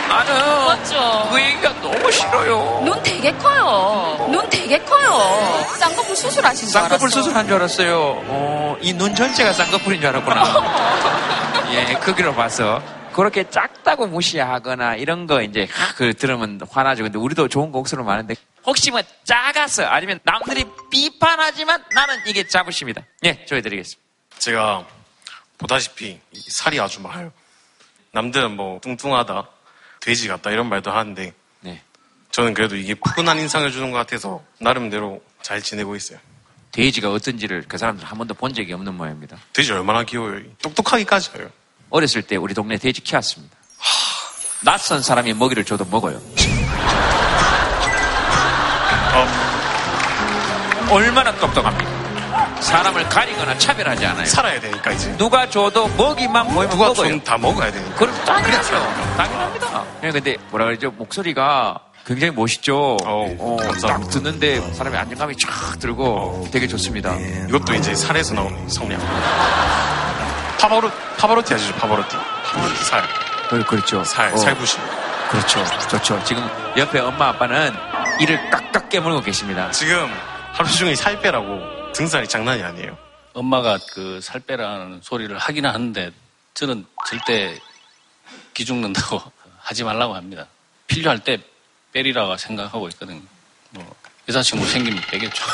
나는 0.09 0.35
맞죠. 0.67 1.29
그 1.33 1.41
얘기가 1.41 1.81
너무 1.81 2.11
싫어요. 2.13 2.83
눈 2.85 3.03
되게 3.03 3.33
커요. 3.33 4.29
눈 4.31 4.49
되게 4.51 4.79
커요. 4.85 5.65
쌍꺼풀 5.79 6.17
수술하신 6.17 6.69
줄 6.69 6.77
알았어. 6.77 6.89
쌍꺼풀 6.89 7.11
수술한 7.11 7.47
줄 7.47 7.57
알았어요. 7.57 7.99
어, 8.27 8.77
이 8.81 8.93
눈 8.95 9.15
전체가 9.15 9.53
쌍꺼풀인 9.53 10.01
줄 10.01 10.09
알았구나. 10.11 11.71
예, 11.73 11.95
크기로 11.95 12.35
봐서. 12.35 12.83
그렇게 13.13 13.49
작다고 13.49 14.09
무시하거나 14.09 14.97
이런 14.97 15.27
거 15.29 15.41
이제 15.41 15.69
그 15.97 16.15
들으면 16.15 16.61
화나죠. 16.69 17.05
근데 17.05 17.17
우리도 17.19 17.47
좋은 17.49 17.71
거 17.71 17.79
옥수로 17.79 18.03
많은데 18.03 18.35
혹시 18.67 18.91
뭐 18.91 19.01
작아서 19.23 19.85
아니면 19.85 20.19
남들이 20.25 20.65
비판하지만 20.91 21.85
나는 21.95 22.17
이게 22.27 22.45
자부심이다. 22.47 23.03
예, 23.25 23.45
조해드리겠습니다. 23.47 24.03
제가 24.39 24.85
보다시피 25.59 26.19
이 26.33 26.41
살이 26.51 26.81
아주 26.81 27.01
많아요. 27.03 27.31
남들은 28.11 28.57
뭐 28.57 28.81
뚱뚱하다, 28.81 29.45
돼지 30.05 30.29
같다 30.29 30.51
이런 30.51 30.69
말도 30.69 30.91
하는데 30.91 31.33
네. 31.61 31.83
저는 32.31 32.53
그래도 32.53 32.77
이게 32.77 32.95
푸근한 32.95 33.39
인상을 33.39 33.71
주는 33.73 33.91
것 33.91 33.97
같아서 33.97 34.43
나름대로 34.61 35.23
잘 35.41 35.63
지내고 35.63 35.97
있어요. 35.97 36.19
돼지가 36.73 37.11
어떤지를 37.11 37.65
그 37.67 37.79
사람들 37.79 38.05
한 38.05 38.19
번도 38.19 38.35
본 38.35 38.53
적이 38.53 38.75
없는 38.75 38.95
모양입니다. 38.95 39.39
돼지 39.55 39.73
얼마나 39.73 40.05
귀여워요. 40.05 40.43
똑똑하기까지 40.61 41.31
해요. 41.39 41.49
어렸을 41.89 42.21
때 42.21 42.37
우리 42.37 42.53
동네 42.53 42.77
돼지 42.77 43.01
키웠습니다. 43.01 43.57
낯선 44.63 45.03
사람이 45.03 45.33
먹이를 45.35 45.65
줘도 45.65 45.87
먹어요. 45.87 46.21
얼마나 50.91 51.35
똑똑합니까? 51.37 52.04
사람을 52.65 53.09
가리거나 53.11 53.59
차별하지 53.59 54.07
않아요. 54.07 54.25
살아야 54.27 54.59
되니까 54.59 54.91
이제. 54.93 55.15
누가 55.19 55.49
줘도 55.49 55.87
먹이만 55.89 56.47
보이면 56.49 56.71
누가 56.71 56.87
먹어요. 56.89 57.09
좀다 57.11 57.37
먹어야 57.39 57.71
되니까. 57.71 57.95
그럼 57.95 58.15
당연하죠. 58.25 58.73
당연합니다. 59.17 59.85
네, 60.01 60.11
근데 60.11 60.37
뭐라 60.51 60.65
그러죠? 60.67 60.91
목소리가 60.93 61.79
굉장히 62.07 62.33
멋있죠. 62.35 62.97
어, 63.05 63.57
딱 63.83 64.09
듣는데 64.09 64.61
사람의 64.73 64.99
안정감이 64.99 65.37
쫙 65.37 65.79
들고 65.79 66.49
되게 66.51 66.67
좋습니다. 66.67 67.15
이것도 67.49 67.75
이제 67.75 67.95
살에서 67.95 68.35
나오는 68.35 68.69
성량. 68.69 68.99
파바로 70.59 70.91
파바로티 71.19 71.55
아시죠? 71.55 71.75
파바로티. 71.75 72.17
파바로티 72.47 72.85
살. 72.85 73.03
그, 73.51 73.65
그렇죠. 73.65 74.03
살, 74.05 74.33
어. 74.33 74.37
살부심. 74.39 74.81
그렇죠. 75.31 75.65
좋죠. 75.91 76.23
지금 76.25 76.49
옆에 76.77 76.99
엄마 77.01 77.29
아빠는 77.29 77.73
이를 78.21 78.51
깍깍 78.51 78.89
깨물고 78.89 79.21
계십니다. 79.21 79.71
지금 79.71 80.11
하루 80.53 80.71
종일 80.71 80.97
살 80.97 81.21
빼라고 81.21 81.84
등살이 81.95 82.29
장난이 82.29 82.63
아니에요. 82.63 82.97
엄마가 83.33 83.79
그 83.93 84.21
살 84.23 84.41
빼라는 84.41 85.01
소리를 85.03 85.37
하긴 85.39 85.67
하는데 85.67 86.11
저는 86.55 86.87
절대 87.09 87.59
기죽는다고 88.55 89.21
하지 89.59 89.85
말라고 89.85 90.15
합니다. 90.15 90.47
필요할 90.87 91.19
때 91.21 91.39
빼리라고 91.93 92.37
생각하고 92.37 92.89
있거든요. 92.91 93.21
뭐 93.71 93.95
여자친구 94.29 94.67
생기면 94.67 95.03
빼겠죠. 95.11 95.45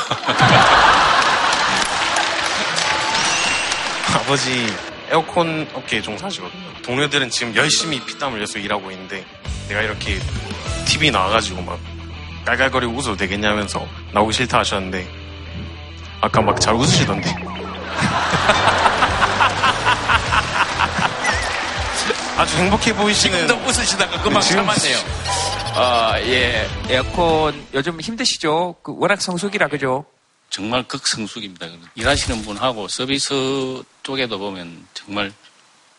아버지 4.15 4.67
에어컨 5.09 5.67
업계에 5.73 6.01
종사하시거든요. 6.01 6.73
동료들은 6.83 7.29
지금 7.29 7.55
열심히 7.55 7.99
피땀 8.05 8.33
흘려서 8.33 8.59
일하고 8.59 8.91
있는데 8.91 9.25
내가 9.67 9.81
이렇게 9.81 10.19
TV 10.85 11.11
나와가지고 11.11 11.61
막 11.61 11.79
깔깔거리고 12.45 12.93
웃어도 12.93 13.17
되겠냐면서 13.17 13.85
나오기 14.13 14.33
싫다 14.33 14.59
하셨는데 14.59 15.07
아까 16.21 16.41
막 16.41 16.59
잘 16.59 16.73
웃으시던데. 16.75 17.35
아주 22.37 22.57
행복해 22.57 22.93
보이시는. 22.95 23.47
지금도 23.47 23.67
웃으시다가 23.67 24.21
금방 24.21 24.41
지금 24.41 24.65
참았네요. 24.65 24.97
어, 25.75 26.13
예. 26.27 26.67
에어컨 26.89 27.65
요즘 27.73 27.99
힘드시죠? 28.01 28.75
그 28.81 28.93
워낙 28.97 29.21
성수기라 29.21 29.67
그죠? 29.67 30.05
정말 30.49 30.83
극성숙입니다. 30.83 31.67
일하시는 31.95 32.41
분하고 32.43 32.87
서비스 32.87 33.81
쪽에도 34.03 34.37
보면 34.37 34.85
정말 34.93 35.31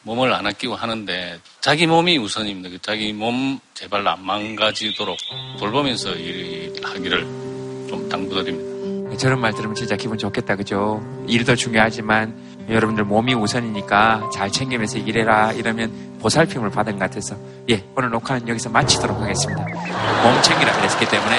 몸을 0.02 0.32
안 0.34 0.46
아끼고 0.46 0.74
하는데 0.74 1.38
자기 1.60 1.86
몸이 1.86 2.18
우선입니다. 2.18 2.68
그 2.70 2.78
자기 2.82 3.12
몸 3.12 3.58
제발 3.72 4.06
안 4.06 4.24
망가지도록 4.26 5.16
돌보면서 5.58 6.10
일하기를 6.10 7.20
좀 7.88 8.08
당부드립니다. 8.10 8.71
저런 9.16 9.40
말 9.40 9.52
들으면 9.54 9.74
진짜 9.74 9.96
기분 9.96 10.18
좋겠다, 10.18 10.56
그죠? 10.56 11.02
일도 11.26 11.54
중요하지만 11.56 12.34
여러분들 12.68 13.04
몸이 13.04 13.34
우선이니까 13.34 14.30
잘 14.32 14.50
챙기면서 14.50 14.98
일해라 14.98 15.52
이러면 15.52 15.92
보살핌을 16.20 16.70
받은 16.70 16.94
것 16.94 17.00
같아서 17.00 17.36
예 17.68 17.84
오늘 17.96 18.10
녹화는 18.10 18.48
여기서 18.48 18.70
마치도록 18.70 19.20
하겠습니다. 19.20 19.64
몸 20.22 20.42
챙기라 20.42 20.72
그랬기 20.72 21.08
때문에 21.08 21.36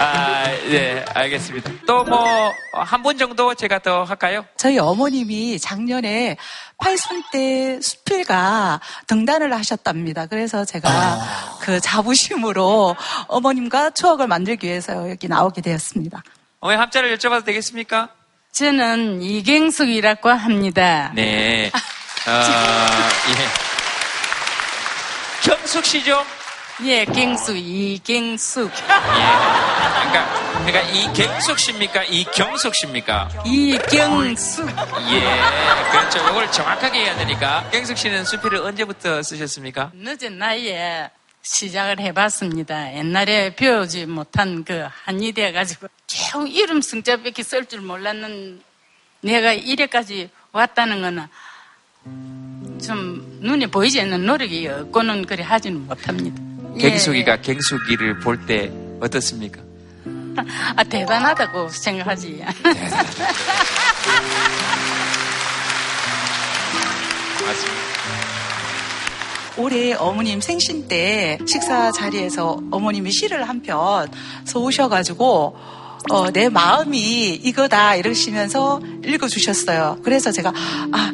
아, 0.00 0.44
예, 0.70 1.04
알겠습니다. 1.14 1.70
또 1.86 2.04
뭐 2.04 2.52
한 2.72 3.02
분 3.02 3.18
정도 3.18 3.54
제가 3.54 3.80
더 3.80 4.04
할까요? 4.04 4.44
저희 4.56 4.78
어머님이 4.78 5.58
작년에 5.58 6.36
팔순 6.78 7.22
때 7.32 7.80
수필가 7.80 8.80
등단을 9.08 9.52
하셨답니다. 9.52 10.26
그래서 10.26 10.64
제가 10.64 11.18
그 11.60 11.80
자부심으로 11.80 12.94
어머님과 13.26 13.90
추억을 13.90 14.28
만들기 14.28 14.66
위해서 14.68 15.10
여기 15.10 15.26
나오게 15.26 15.60
되었습니다. 15.62 16.22
어머니 16.60 16.78
함자를 16.78 17.16
여쭤봐도 17.16 17.44
되겠습니까? 17.44 18.10
저는 18.52 19.22
이경숙이라고 19.22 20.28
합니다. 20.30 21.10
네. 21.14 21.70
어, 22.26 22.30
예. 23.30 23.34
경숙 25.42 25.84
씨죠? 25.84 26.24
예, 26.84 27.04
갱숙, 27.04 27.56
이갱숙. 27.56 28.70
그러니까, 28.72 30.62
그러니까 30.64 30.80
이경숙 30.92 31.58
씨입니까? 31.58 32.04
이경숙 32.04 32.72
씨입니까? 32.74 33.28
이경숙. 33.44 34.68
예, 35.10 35.20
그렇죠. 35.90 36.18
이걸 36.30 36.50
정확하게 36.52 37.00
해야 37.00 37.16
되니까. 37.16 37.68
경숙 37.72 37.98
씨는 37.98 38.24
수필을 38.24 38.58
언제부터 38.58 39.20
쓰셨습니까? 39.24 39.90
늦은 39.94 40.38
나이에 40.38 41.10
시작을 41.42 41.98
해봤습니다. 41.98 42.94
옛날에 42.94 43.56
배우지 43.56 44.06
못한 44.06 44.62
그 44.64 44.86
한의대 45.04 45.50
가지고 45.50 45.88
쭉 46.06 46.46
이름 46.48 46.80
승자밖에 46.80 47.42
쓸 47.42 47.66
줄 47.66 47.80
몰랐는 47.80 48.62
내가 49.22 49.52
이래까지 49.52 50.30
왔다는 50.52 51.00
거는 51.00 51.26
좀 52.86 53.38
눈에 53.40 53.66
보이지 53.66 54.00
않는 54.02 54.26
노력이 54.26 54.68
없고는 54.68 55.26
그리 55.26 55.42
하지는 55.42 55.84
못합니다. 55.86 56.47
예. 56.76 56.78
갱숙이가 56.90 57.40
갱숙이를 57.40 58.18
볼 58.20 58.46
때 58.46 58.70
어떻습니까? 59.00 59.60
아, 60.76 60.84
대단하다고 60.84 61.68
생각하지. 61.68 62.44
맞습니다. 67.44 67.78
올해 69.56 69.92
어머님 69.94 70.40
생신 70.40 70.86
때 70.86 71.38
식사 71.46 71.90
자리에서 71.90 72.60
어머님이 72.70 73.10
시를 73.10 73.48
한 73.48 73.60
편 73.62 74.08
써오셔가지고 74.44 75.56
어, 76.10 76.30
내 76.30 76.48
마음이 76.48 77.34
이거다 77.34 77.96
이러시면서 77.96 78.80
읽어주셨어요. 79.04 79.98
그래서 80.04 80.30
제가 80.30 80.52
아 80.92 81.12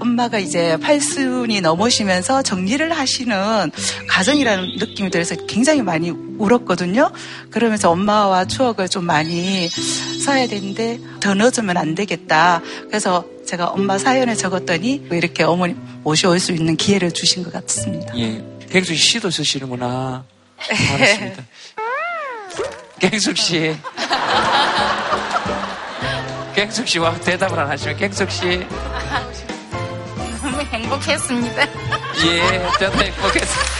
엄마가 0.00 0.38
이제 0.38 0.76
팔순이 0.78 1.60
넘으시면서 1.60 2.42
정리를 2.42 2.90
하시는 2.92 3.70
가정이라는 4.08 4.76
느낌이 4.78 5.10
들어서 5.10 5.36
굉장히 5.46 5.82
많이 5.82 6.10
울었거든요. 6.10 7.12
그러면서 7.50 7.90
엄마와 7.90 8.46
추억을 8.46 8.88
좀 8.88 9.04
많이 9.04 9.68
써야 10.24 10.46
되는데 10.46 10.98
더 11.20 11.34
늦으면 11.34 11.76
안 11.76 11.94
되겠다. 11.94 12.62
그래서 12.88 13.24
제가 13.46 13.66
엄마 13.66 13.98
사연을 13.98 14.36
적었더니 14.36 15.06
이렇게 15.10 15.42
어머니 15.42 15.74
모셔올 16.02 16.40
수 16.40 16.52
있는 16.52 16.76
기회를 16.76 17.12
주신 17.12 17.42
것 17.42 17.52
같습니다. 17.52 18.16
예. 18.16 18.42
갱숙 18.70 18.96
씨 18.96 19.12
시도 19.12 19.30
쓰시는구나. 19.30 20.24
알았습니다. 20.94 21.44
갱숙 23.00 23.36
씨. 23.36 23.76
갱숙 26.54 26.88
씨와 26.88 27.18
대답을 27.20 27.58
안 27.58 27.70
하시면 27.70 27.96
갱숙 27.96 28.30
씨. 28.30 28.66
행복했습니다. 30.90 31.62
예, 32.26 32.68
저도 32.78 32.98
행복했습니다. 33.02 33.70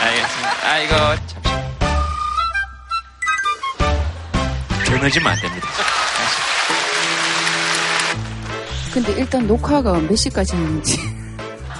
알겠습니다. 0.00 0.56
아이고, 0.64 0.94
참. 1.26 1.42
전해지면 4.84 5.32
안 5.32 5.40
됩니다. 5.40 5.68
근데 8.92 9.12
일단 9.12 9.46
녹화가 9.46 9.92
몇 9.92 10.16
시까지 10.16 10.54
있는지. 10.54 10.98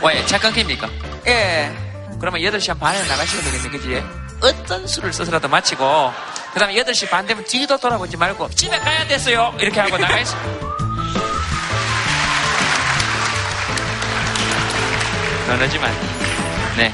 왜, 0.05 0.25
잠깐 0.27 0.53
깁니까? 0.53 0.89
예. 1.27 1.73
그러면 2.21 2.41
8시 2.41 2.69
한 2.69 2.79
반에 2.79 2.99
나가시면 3.07 3.45
되겠네, 3.45 3.69
그지? 3.71 4.03
어떤 4.43 4.87
수를 4.87 5.13
써서라도 5.13 5.49
마치고, 5.49 6.13
그 6.53 6.61
다음에 6.61 6.75
8시 6.75 7.11
반 7.11 7.27
되면 7.27 7.45
뒤도 7.45 7.79
돌아보지 7.79 8.17
말고, 8.17 8.51
집에 8.51 8.79
가야 8.79 9.07
됐어요! 9.07 9.55
이렇게 9.59 9.81
하고 9.81 9.97
나가있어. 9.99 10.66
그러지만, 15.47 15.91
네. 16.77 16.91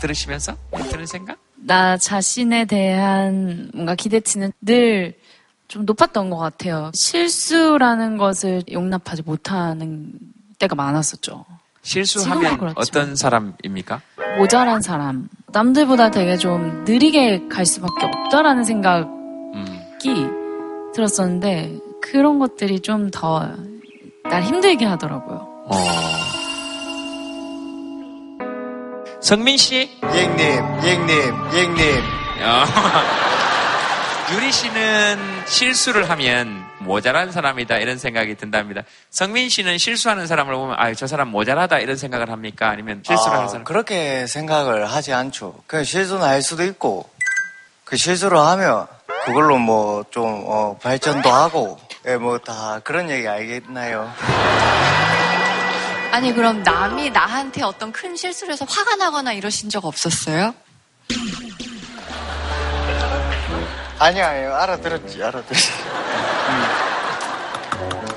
들으시면서? 0.00 0.56
들은 0.90 1.06
생각? 1.06 1.38
나 1.56 1.96
자신에 1.96 2.64
대한 2.66 3.70
뭔가 3.74 3.94
기대치는 3.94 4.52
늘 4.60 5.14
좀 5.66 5.86
높았던 5.86 6.28
것 6.28 6.36
같아요. 6.36 6.90
실수라는 6.94 8.18
것을 8.18 8.62
용납하지 8.70 9.22
못하는 9.22 10.12
때가 10.58 10.74
많았었죠. 10.74 11.46
실수하면 11.82 12.58
그렇지만. 12.58 12.74
어떤 12.76 13.16
사람입니까? 13.16 14.00
모자란 14.38 14.82
사람. 14.82 15.26
남들보다 15.48 16.10
되게 16.10 16.36
좀 16.36 16.84
느리게 16.84 17.48
갈 17.48 17.64
수밖에 17.64 18.04
없다라는 18.04 18.62
생각이 18.64 19.08
들었었는데 20.94 21.78
그런 22.02 22.38
것들이 22.38 22.80
좀 22.80 23.10
더 23.10 23.48
날 24.24 24.42
힘들게 24.42 24.84
하더라고요. 24.84 25.36
어. 25.70 25.74
성민 29.24 29.56
씨? 29.56 29.90
예님, 30.12 30.38
예님, 30.84 31.08
예님. 31.54 32.02
어. 32.42 32.64
유리 34.34 34.52
씨는 34.52 35.18
실수를 35.46 36.10
하면 36.10 36.62
모자란 36.80 37.32
사람이다 37.32 37.78
이런 37.78 37.96
생각이 37.96 38.34
든답니다. 38.34 38.82
성민 39.08 39.48
씨는 39.48 39.78
실수하는 39.78 40.26
사람을 40.26 40.54
보면 40.54 40.76
아, 40.78 40.92
저 40.92 41.06
사람 41.06 41.28
모자라다 41.28 41.78
이런 41.78 41.96
생각을 41.96 42.30
합니까? 42.30 42.68
아니면 42.68 43.02
실수를 43.02 43.32
아, 43.32 43.36
하는 43.38 43.48
사람? 43.48 43.64
그렇게 43.64 44.26
생각을 44.26 44.84
하지 44.92 45.14
않죠. 45.14 45.54
그 45.66 45.84
실수는 45.84 46.22
할 46.22 46.42
수도 46.42 46.62
있고, 46.62 47.08
그 47.84 47.96
실수를 47.96 48.36
하면 48.36 48.86
그걸로 49.24 49.56
뭐좀 49.56 50.78
발전도 50.82 51.30
하고, 51.30 51.78
예, 52.06 52.16
뭐 52.18 52.36
다 52.38 52.80
그런 52.84 53.08
얘기 53.08 53.26
알겠나요? 53.26 54.12
아니 56.14 56.32
그럼 56.32 56.62
남이 56.62 57.10
나한테 57.10 57.64
어떤 57.64 57.90
큰 57.90 58.14
실수를 58.14 58.52
해서 58.52 58.64
화가 58.68 58.94
나거나 58.94 59.32
이러신 59.32 59.68
적 59.68 59.84
없었어요? 59.84 60.54
아니야, 63.98 64.28
아니요. 64.28 64.54
알아들었지, 64.54 65.20
알아들었지. 65.20 65.72
음. 65.72 66.66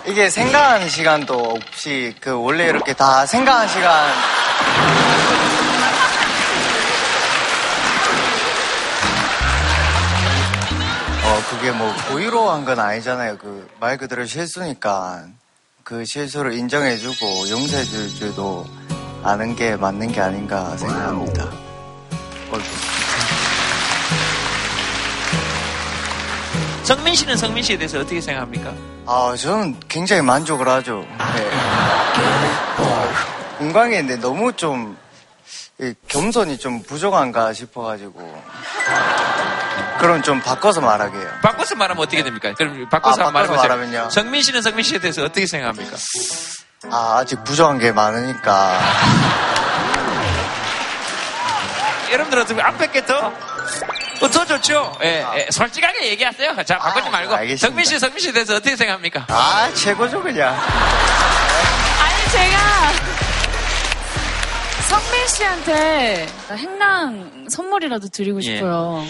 이게 0.06 0.30
생각하는 0.30 0.88
시간도 0.90 1.56
없이, 1.56 2.14
그, 2.22 2.40
원래 2.40 2.66
이렇게 2.68 2.94
다 2.94 3.26
생각하는 3.26 3.68
시간. 3.68 4.14
어, 11.26 11.42
그게 11.50 11.72
뭐, 11.72 11.94
고의로 12.10 12.50
한 12.52 12.64
건 12.66 12.80
아니잖아요. 12.80 13.38
그, 13.38 13.68
말 13.80 13.98
그대로 13.98 14.26
실수니까, 14.26 15.24
그 15.88 16.04
실수를 16.04 16.52
인정해주고, 16.52 17.50
용서해줄 17.50 18.14
줄도 18.14 18.66
아는 19.24 19.56
게 19.56 19.78
맞는 19.78 20.12
게 20.12 20.20
아닌가 20.20 20.76
생각합니다. 20.76 21.46
어, 21.46 22.60
성민 26.84 27.16
씨는 27.16 27.38
성민 27.38 27.64
씨에 27.64 27.78
대해서 27.78 28.00
어떻게 28.00 28.20
생각합니까? 28.20 28.74
아, 29.06 29.34
저는 29.38 29.80
굉장히 29.88 30.22
만족을 30.24 30.68
하죠. 30.68 31.06
네. 31.36 31.50
공강인데 33.60 34.18
너무 34.18 34.52
좀이 34.52 34.94
겸손이 36.10 36.58
좀 36.58 36.84
부족한가 36.84 37.54
싶어가지고 37.54 38.20
그럼 40.00 40.22
좀 40.22 40.40
바꿔서 40.42 40.82
말하게요. 40.82 41.40
바꿔서 41.42 41.76
말하면 41.76 42.04
어떻게 42.04 42.24
됩니까? 42.24 42.54
그럼 42.58 42.88
바꿔서 42.90 43.28
아, 43.28 43.32
바꿔서. 43.32 43.62
말하면요? 43.62 44.10
성민 44.12 44.42
씨는 44.44 44.62
성민 44.62 44.84
씨에 44.84 45.00
대해서 45.00 45.24
어떻게 45.24 45.48
생각합니까? 45.48 45.96
아, 46.92 47.18
아직 47.20 47.44
부족한 47.44 47.80
게 47.80 47.92
많으니까 47.92 48.80
여러분들 52.12 52.40
어떻게 52.40 52.62
앞에 52.62 52.88
게더 52.92 53.34
어, 54.22 54.30
더 54.32 54.46
좋죠. 54.46 54.98
예, 55.04 55.26
예, 55.36 55.48
솔직하게 55.52 56.08
얘기하세요. 56.08 56.56
자, 56.66 56.78
바꾸지 56.80 57.10
말고. 57.10 57.36
알겠습니다. 57.36 57.68
성민 57.68 57.86
씨, 57.86 58.00
성민 58.00 58.20
씨에 58.20 58.32
대해서 58.32 58.56
어떻게 58.56 58.76
생각합니까? 58.76 59.26
아, 59.30 59.70
최고죠, 59.76 60.24
그냥. 60.24 60.56
아니 60.56 62.32
제가 62.32 62.58
성민 64.90 65.28
씨한테 65.28 66.28
행랑 66.52 67.48
선물이라도 67.50 68.08
드리고 68.10 68.40
예. 68.44 68.56
싶어요. 68.58 69.04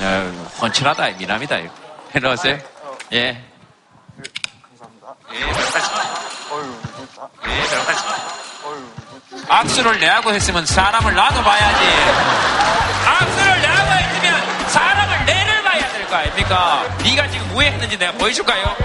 어, 0.00 0.48
훤칠하다, 0.60 1.10
미남이다. 1.18 1.58
이거. 1.58 1.72
해놓으세요. 2.14 2.58
예. 3.12 3.18
예, 5.34 5.40
별다시. 5.40 5.90
예, 7.44 7.66
별다시. 7.68 8.04
악수를 9.48 9.98
내하고 10.00 10.32
했으면 10.32 10.64
사람을 10.66 11.14
나도 11.14 11.42
봐야지. 11.42 11.84
악수를 13.06 13.60
내하고 13.62 13.92
했으면 13.92 14.68
사람을 14.68 15.26
내를 15.26 15.62
봐야 15.62 15.88
될 15.92 16.06
거 16.08 16.16
아닙니까? 16.16 16.84
네가 17.02 17.28
지금 17.30 17.48
뭐 17.52 17.62
했는지 17.62 17.98
내가 17.98 18.12
보여줄까요? 18.12 18.76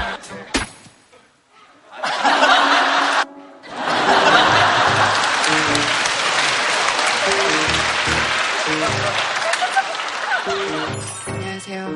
안녕하세요. 11.27 11.87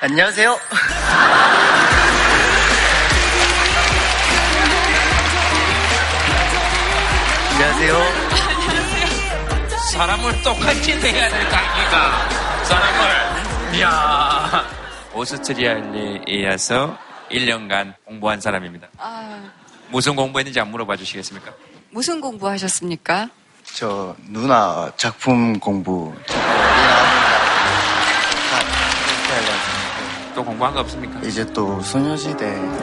안녕하세요. 0.00 0.58
안녕하세요. 7.50 7.94
사람을 9.92 10.42
똑같이 10.42 10.94
내야 11.00 11.28
될거 11.28 11.56
아닙니까? 11.56 12.47
사람을. 12.68 13.74
이야. 13.78 14.64
오스트리아에서 15.14 16.96
1년간 17.30 17.94
공부한 18.04 18.40
사람입니다. 18.40 18.88
아, 18.98 19.40
무슨 19.88 20.14
공부했는지 20.16 20.60
안 20.60 20.70
물어봐 20.70 20.96
주시겠습니까? 20.96 21.52
무슨 21.90 22.20
공부하셨습니까? 22.20 23.28
저 23.74 24.14
누나 24.28 24.90
작품 24.96 25.58
공부. 25.58 26.14
또 30.34 30.44
공부한 30.44 30.72
거 30.72 30.80
없습니까? 30.80 31.18
이제 31.26 31.44
또 31.52 31.80
소녀시대 31.80 32.44
신고하고 32.54 32.78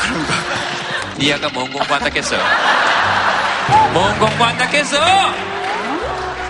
그런 0.00 0.26
거. 0.26 0.32
니 1.18 1.32
아까 1.32 1.48
뭔 1.54 1.72
공부한다 1.72 2.06
했어? 2.14 2.36
뭔 3.94 4.18
공부한다 4.18 4.64
했어? 4.66 4.98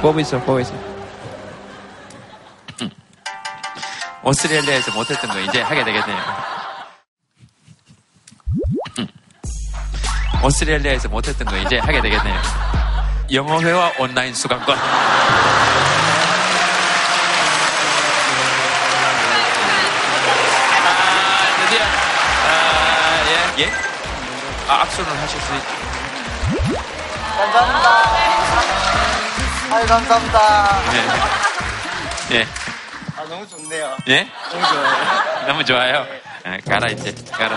보고 0.02 0.18
있어, 0.20 0.38
보고 0.40 0.58
있어. 0.60 0.93
오스트레일리아에서 4.24 4.90
못했던 4.92 5.30
거 5.30 5.38
이제 5.38 5.60
하게 5.60 5.84
되겠네요. 5.84 6.18
음. 8.98 9.06
오스트레일리아에서 10.42 11.10
못했던 11.10 11.46
거 11.46 11.54
이제 11.58 11.78
하게 11.78 12.00
되겠네요. 12.00 12.40
영어회화 13.30 13.92
온라인 13.98 14.34
수강권. 14.34 14.78
아, 14.78 14.82
드디어. 21.66 21.82
아, 22.46 23.24
예. 23.28 23.64
예? 23.64 23.72
아, 24.68 24.82
악수를 24.82 25.12
하실 25.20 25.40
수 25.40 25.54
있죠. 25.54 25.68
감사합니다. 27.36 27.88
아이, 29.70 29.86
감사합니다. 29.86 30.82
예. 32.32 32.36
예. 32.36 32.73
아, 33.24 33.28
너무 33.28 33.48
좋네요. 33.48 33.96
예? 34.08 34.28
너무 34.50 34.66
좋아요. 34.66 35.46
너무 35.46 35.64
좋아요. 35.64 36.06
예, 36.46 36.58
가라, 36.68 36.88
이제. 36.90 37.14
가라. 37.32 37.56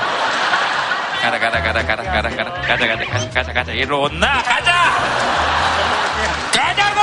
가라, 1.21 1.39
가라, 1.39 1.61
가라, 1.61 1.85
가라, 1.85 2.03
가라, 2.03 2.29
가라. 2.35 2.61
가자, 2.61 2.87
가자, 2.87 3.05
가자, 3.05 3.29
가자, 3.31 3.53
가자. 3.53 3.71
이리로 3.73 4.03
온나? 4.03 4.41
가자! 4.43 4.71
가자고! 6.53 7.01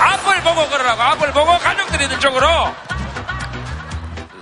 앞을 0.00 0.42
보고 0.42 0.68
걸으라고. 0.68 1.02
앞을 1.02 1.32
보고 1.32 1.58
가족들이 1.58 2.04
있는 2.04 2.20
쪽으로. 2.20 2.46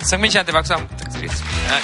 성민 0.00 0.30
씨한테 0.30 0.50
박수 0.50 0.74
한번 0.74 0.96
부탁드리겠습니다. 0.96 1.74
아. 1.74 1.80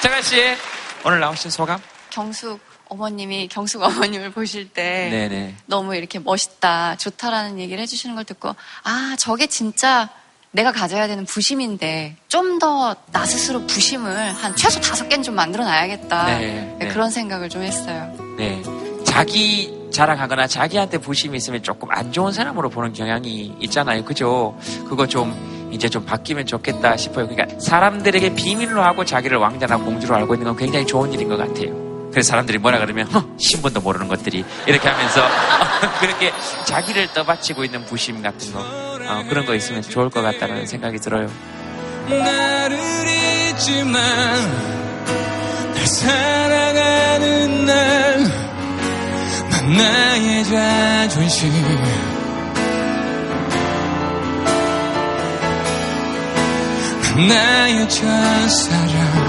자가 0.00 0.22
씨, 0.22 0.56
오늘 1.04 1.20
나오신 1.20 1.50
소감? 1.50 1.78
경숙 2.08 2.58
어머님이 2.90 3.48
경숙 3.48 3.82
어머님을 3.82 4.32
보실 4.32 4.68
때 4.68 5.08
네네. 5.10 5.54
너무 5.66 5.94
이렇게 5.96 6.18
멋있다, 6.18 6.96
좋다라는 6.96 7.58
얘기를 7.58 7.80
해주시는 7.82 8.14
걸 8.16 8.24
듣고 8.24 8.54
아 8.82 9.16
저게 9.18 9.46
진짜 9.46 10.08
내가 10.52 10.72
가져야 10.72 11.06
되는 11.06 11.24
부심인데 11.24 12.16
좀 12.28 12.58
더 12.58 12.94
나 13.12 13.24
스스로 13.24 13.64
부심을 13.66 14.32
한 14.32 14.54
최소 14.56 14.80
다섯 14.80 15.08
개는 15.08 15.22
좀 15.22 15.34
만들어 15.36 15.64
놔야겠다 15.64 16.26
네, 16.26 16.76
네. 16.78 16.88
그런 16.88 17.10
생각을 17.10 17.48
좀 17.48 17.62
했어요. 17.62 18.12
네. 18.36 18.60
자기 19.04 19.78
자랑하거나 19.92 20.46
자기한테 20.46 20.98
부심이 20.98 21.36
있으면 21.36 21.62
조금 21.62 21.88
안 21.90 22.12
좋은 22.12 22.32
사람으로 22.32 22.68
보는 22.70 22.92
경향이 22.92 23.56
있잖아요. 23.60 24.04
그죠? 24.04 24.58
그거 24.88 25.06
좀 25.06 25.68
이제 25.72 25.88
좀 25.88 26.04
바뀌면 26.04 26.46
좋겠다 26.46 26.96
싶어요. 26.96 27.28
그러니까 27.28 27.58
사람들에게 27.60 28.34
비밀로 28.34 28.82
하고 28.82 29.04
자기를 29.04 29.38
왕자나 29.38 29.78
공주로 29.78 30.14
알고 30.16 30.34
있는 30.34 30.46
건 30.48 30.56
굉장히 30.56 30.86
좋은 30.86 31.12
일인 31.12 31.28
것 31.28 31.36
같아요. 31.36 31.89
그래서 32.10 32.28
사람들이 32.30 32.58
뭐라 32.58 32.78
그러면 32.78 33.06
허, 33.08 33.24
신분도 33.38 33.80
모르는 33.80 34.08
것들이. 34.08 34.44
이렇게 34.66 34.88
하면서 34.88 35.22
그렇게 36.00 36.32
자기를 36.64 37.12
떠받치고 37.12 37.64
있는 37.64 37.84
부심 37.84 38.22
같은 38.22 38.52
거 38.52 38.60
어, 38.60 39.24
그런 39.28 39.46
거 39.46 39.54
있으면 39.54 39.82
좋을 39.82 40.10
것 40.10 40.22
같다는 40.22 40.66
생각이 40.66 40.98
들어요. 40.98 41.28
나를 42.08 42.78
잊지만 43.50 44.02
날 45.74 45.86
사랑하는 45.86 47.66
날난 47.66 48.50
나의 49.76 50.44
자존심. 50.44 51.50
난 57.16 57.28
나의 57.28 57.88
첫사랑 57.88 59.19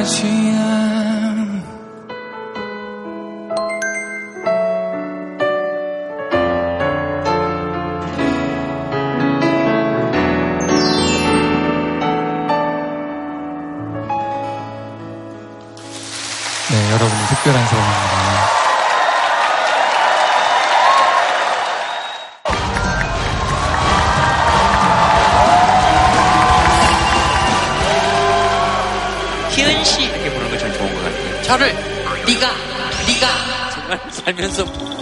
모든 0.00 0.69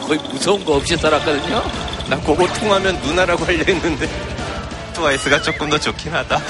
거의 0.09 0.19
무서운 0.31 0.65
거 0.65 0.77
없이 0.77 0.97
살았거든요. 0.97 1.63
나 2.09 2.17
그거 2.21 2.47
통하면 2.55 2.99
누나라고 3.03 3.45
하려 3.45 3.59
했는데 3.59 4.09
트와이스가 4.95 5.43
조금 5.43 5.69
더 5.69 5.79
좋긴 5.79 6.15
하다. 6.15 6.37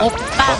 오빠. 0.00 0.56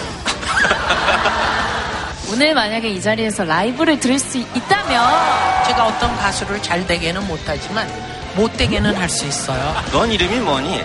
오늘 2.30 2.54
만약에 2.54 2.88
이 2.90 3.00
자리에서 3.00 3.44
라이브를 3.44 3.98
들을 4.00 4.18
수 4.18 4.38
있다면 4.38 5.64
제가 5.66 5.86
어떤 5.86 6.14
가수를 6.16 6.60
잘 6.62 6.86
되게는 6.86 7.26
못하지만 7.26 7.88
못 8.34 8.54
되게는 8.56 8.94
할 8.94 9.08
수 9.08 9.26
있어요. 9.26 9.74
넌 9.92 10.10
이름이 10.10 10.38
뭐니? 10.40 10.82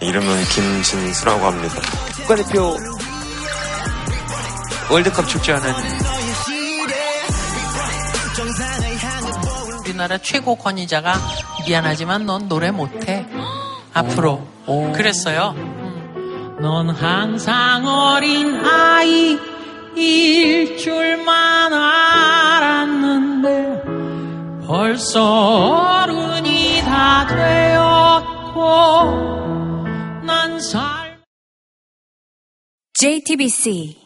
이름은 0.00 0.44
김진수라고 0.44 1.46
합니다. 1.46 1.74
국가대표 2.16 2.76
월드컵 4.90 5.26
출전은 5.28 6.05
우리나라 9.96 10.18
최고 10.18 10.56
권위자가 10.56 11.14
미안하지만 11.66 12.26
넌 12.26 12.48
노래 12.48 12.70
못해. 12.70 13.26
앞으로. 13.94 14.46
그랬어요. 14.94 15.54
음. 15.56 16.58
넌 16.60 16.90
항상 16.90 17.86
어린 17.86 18.62
아이 18.62 19.38
일 19.96 20.76
줄만 20.76 21.72
알았는데 21.72 23.46
벌써 24.66 26.02
어른이 26.02 26.82
다 26.82 27.26
되었고 27.26 28.60
난 30.26 30.60
살. 30.60 31.22
JTBC 32.98 34.05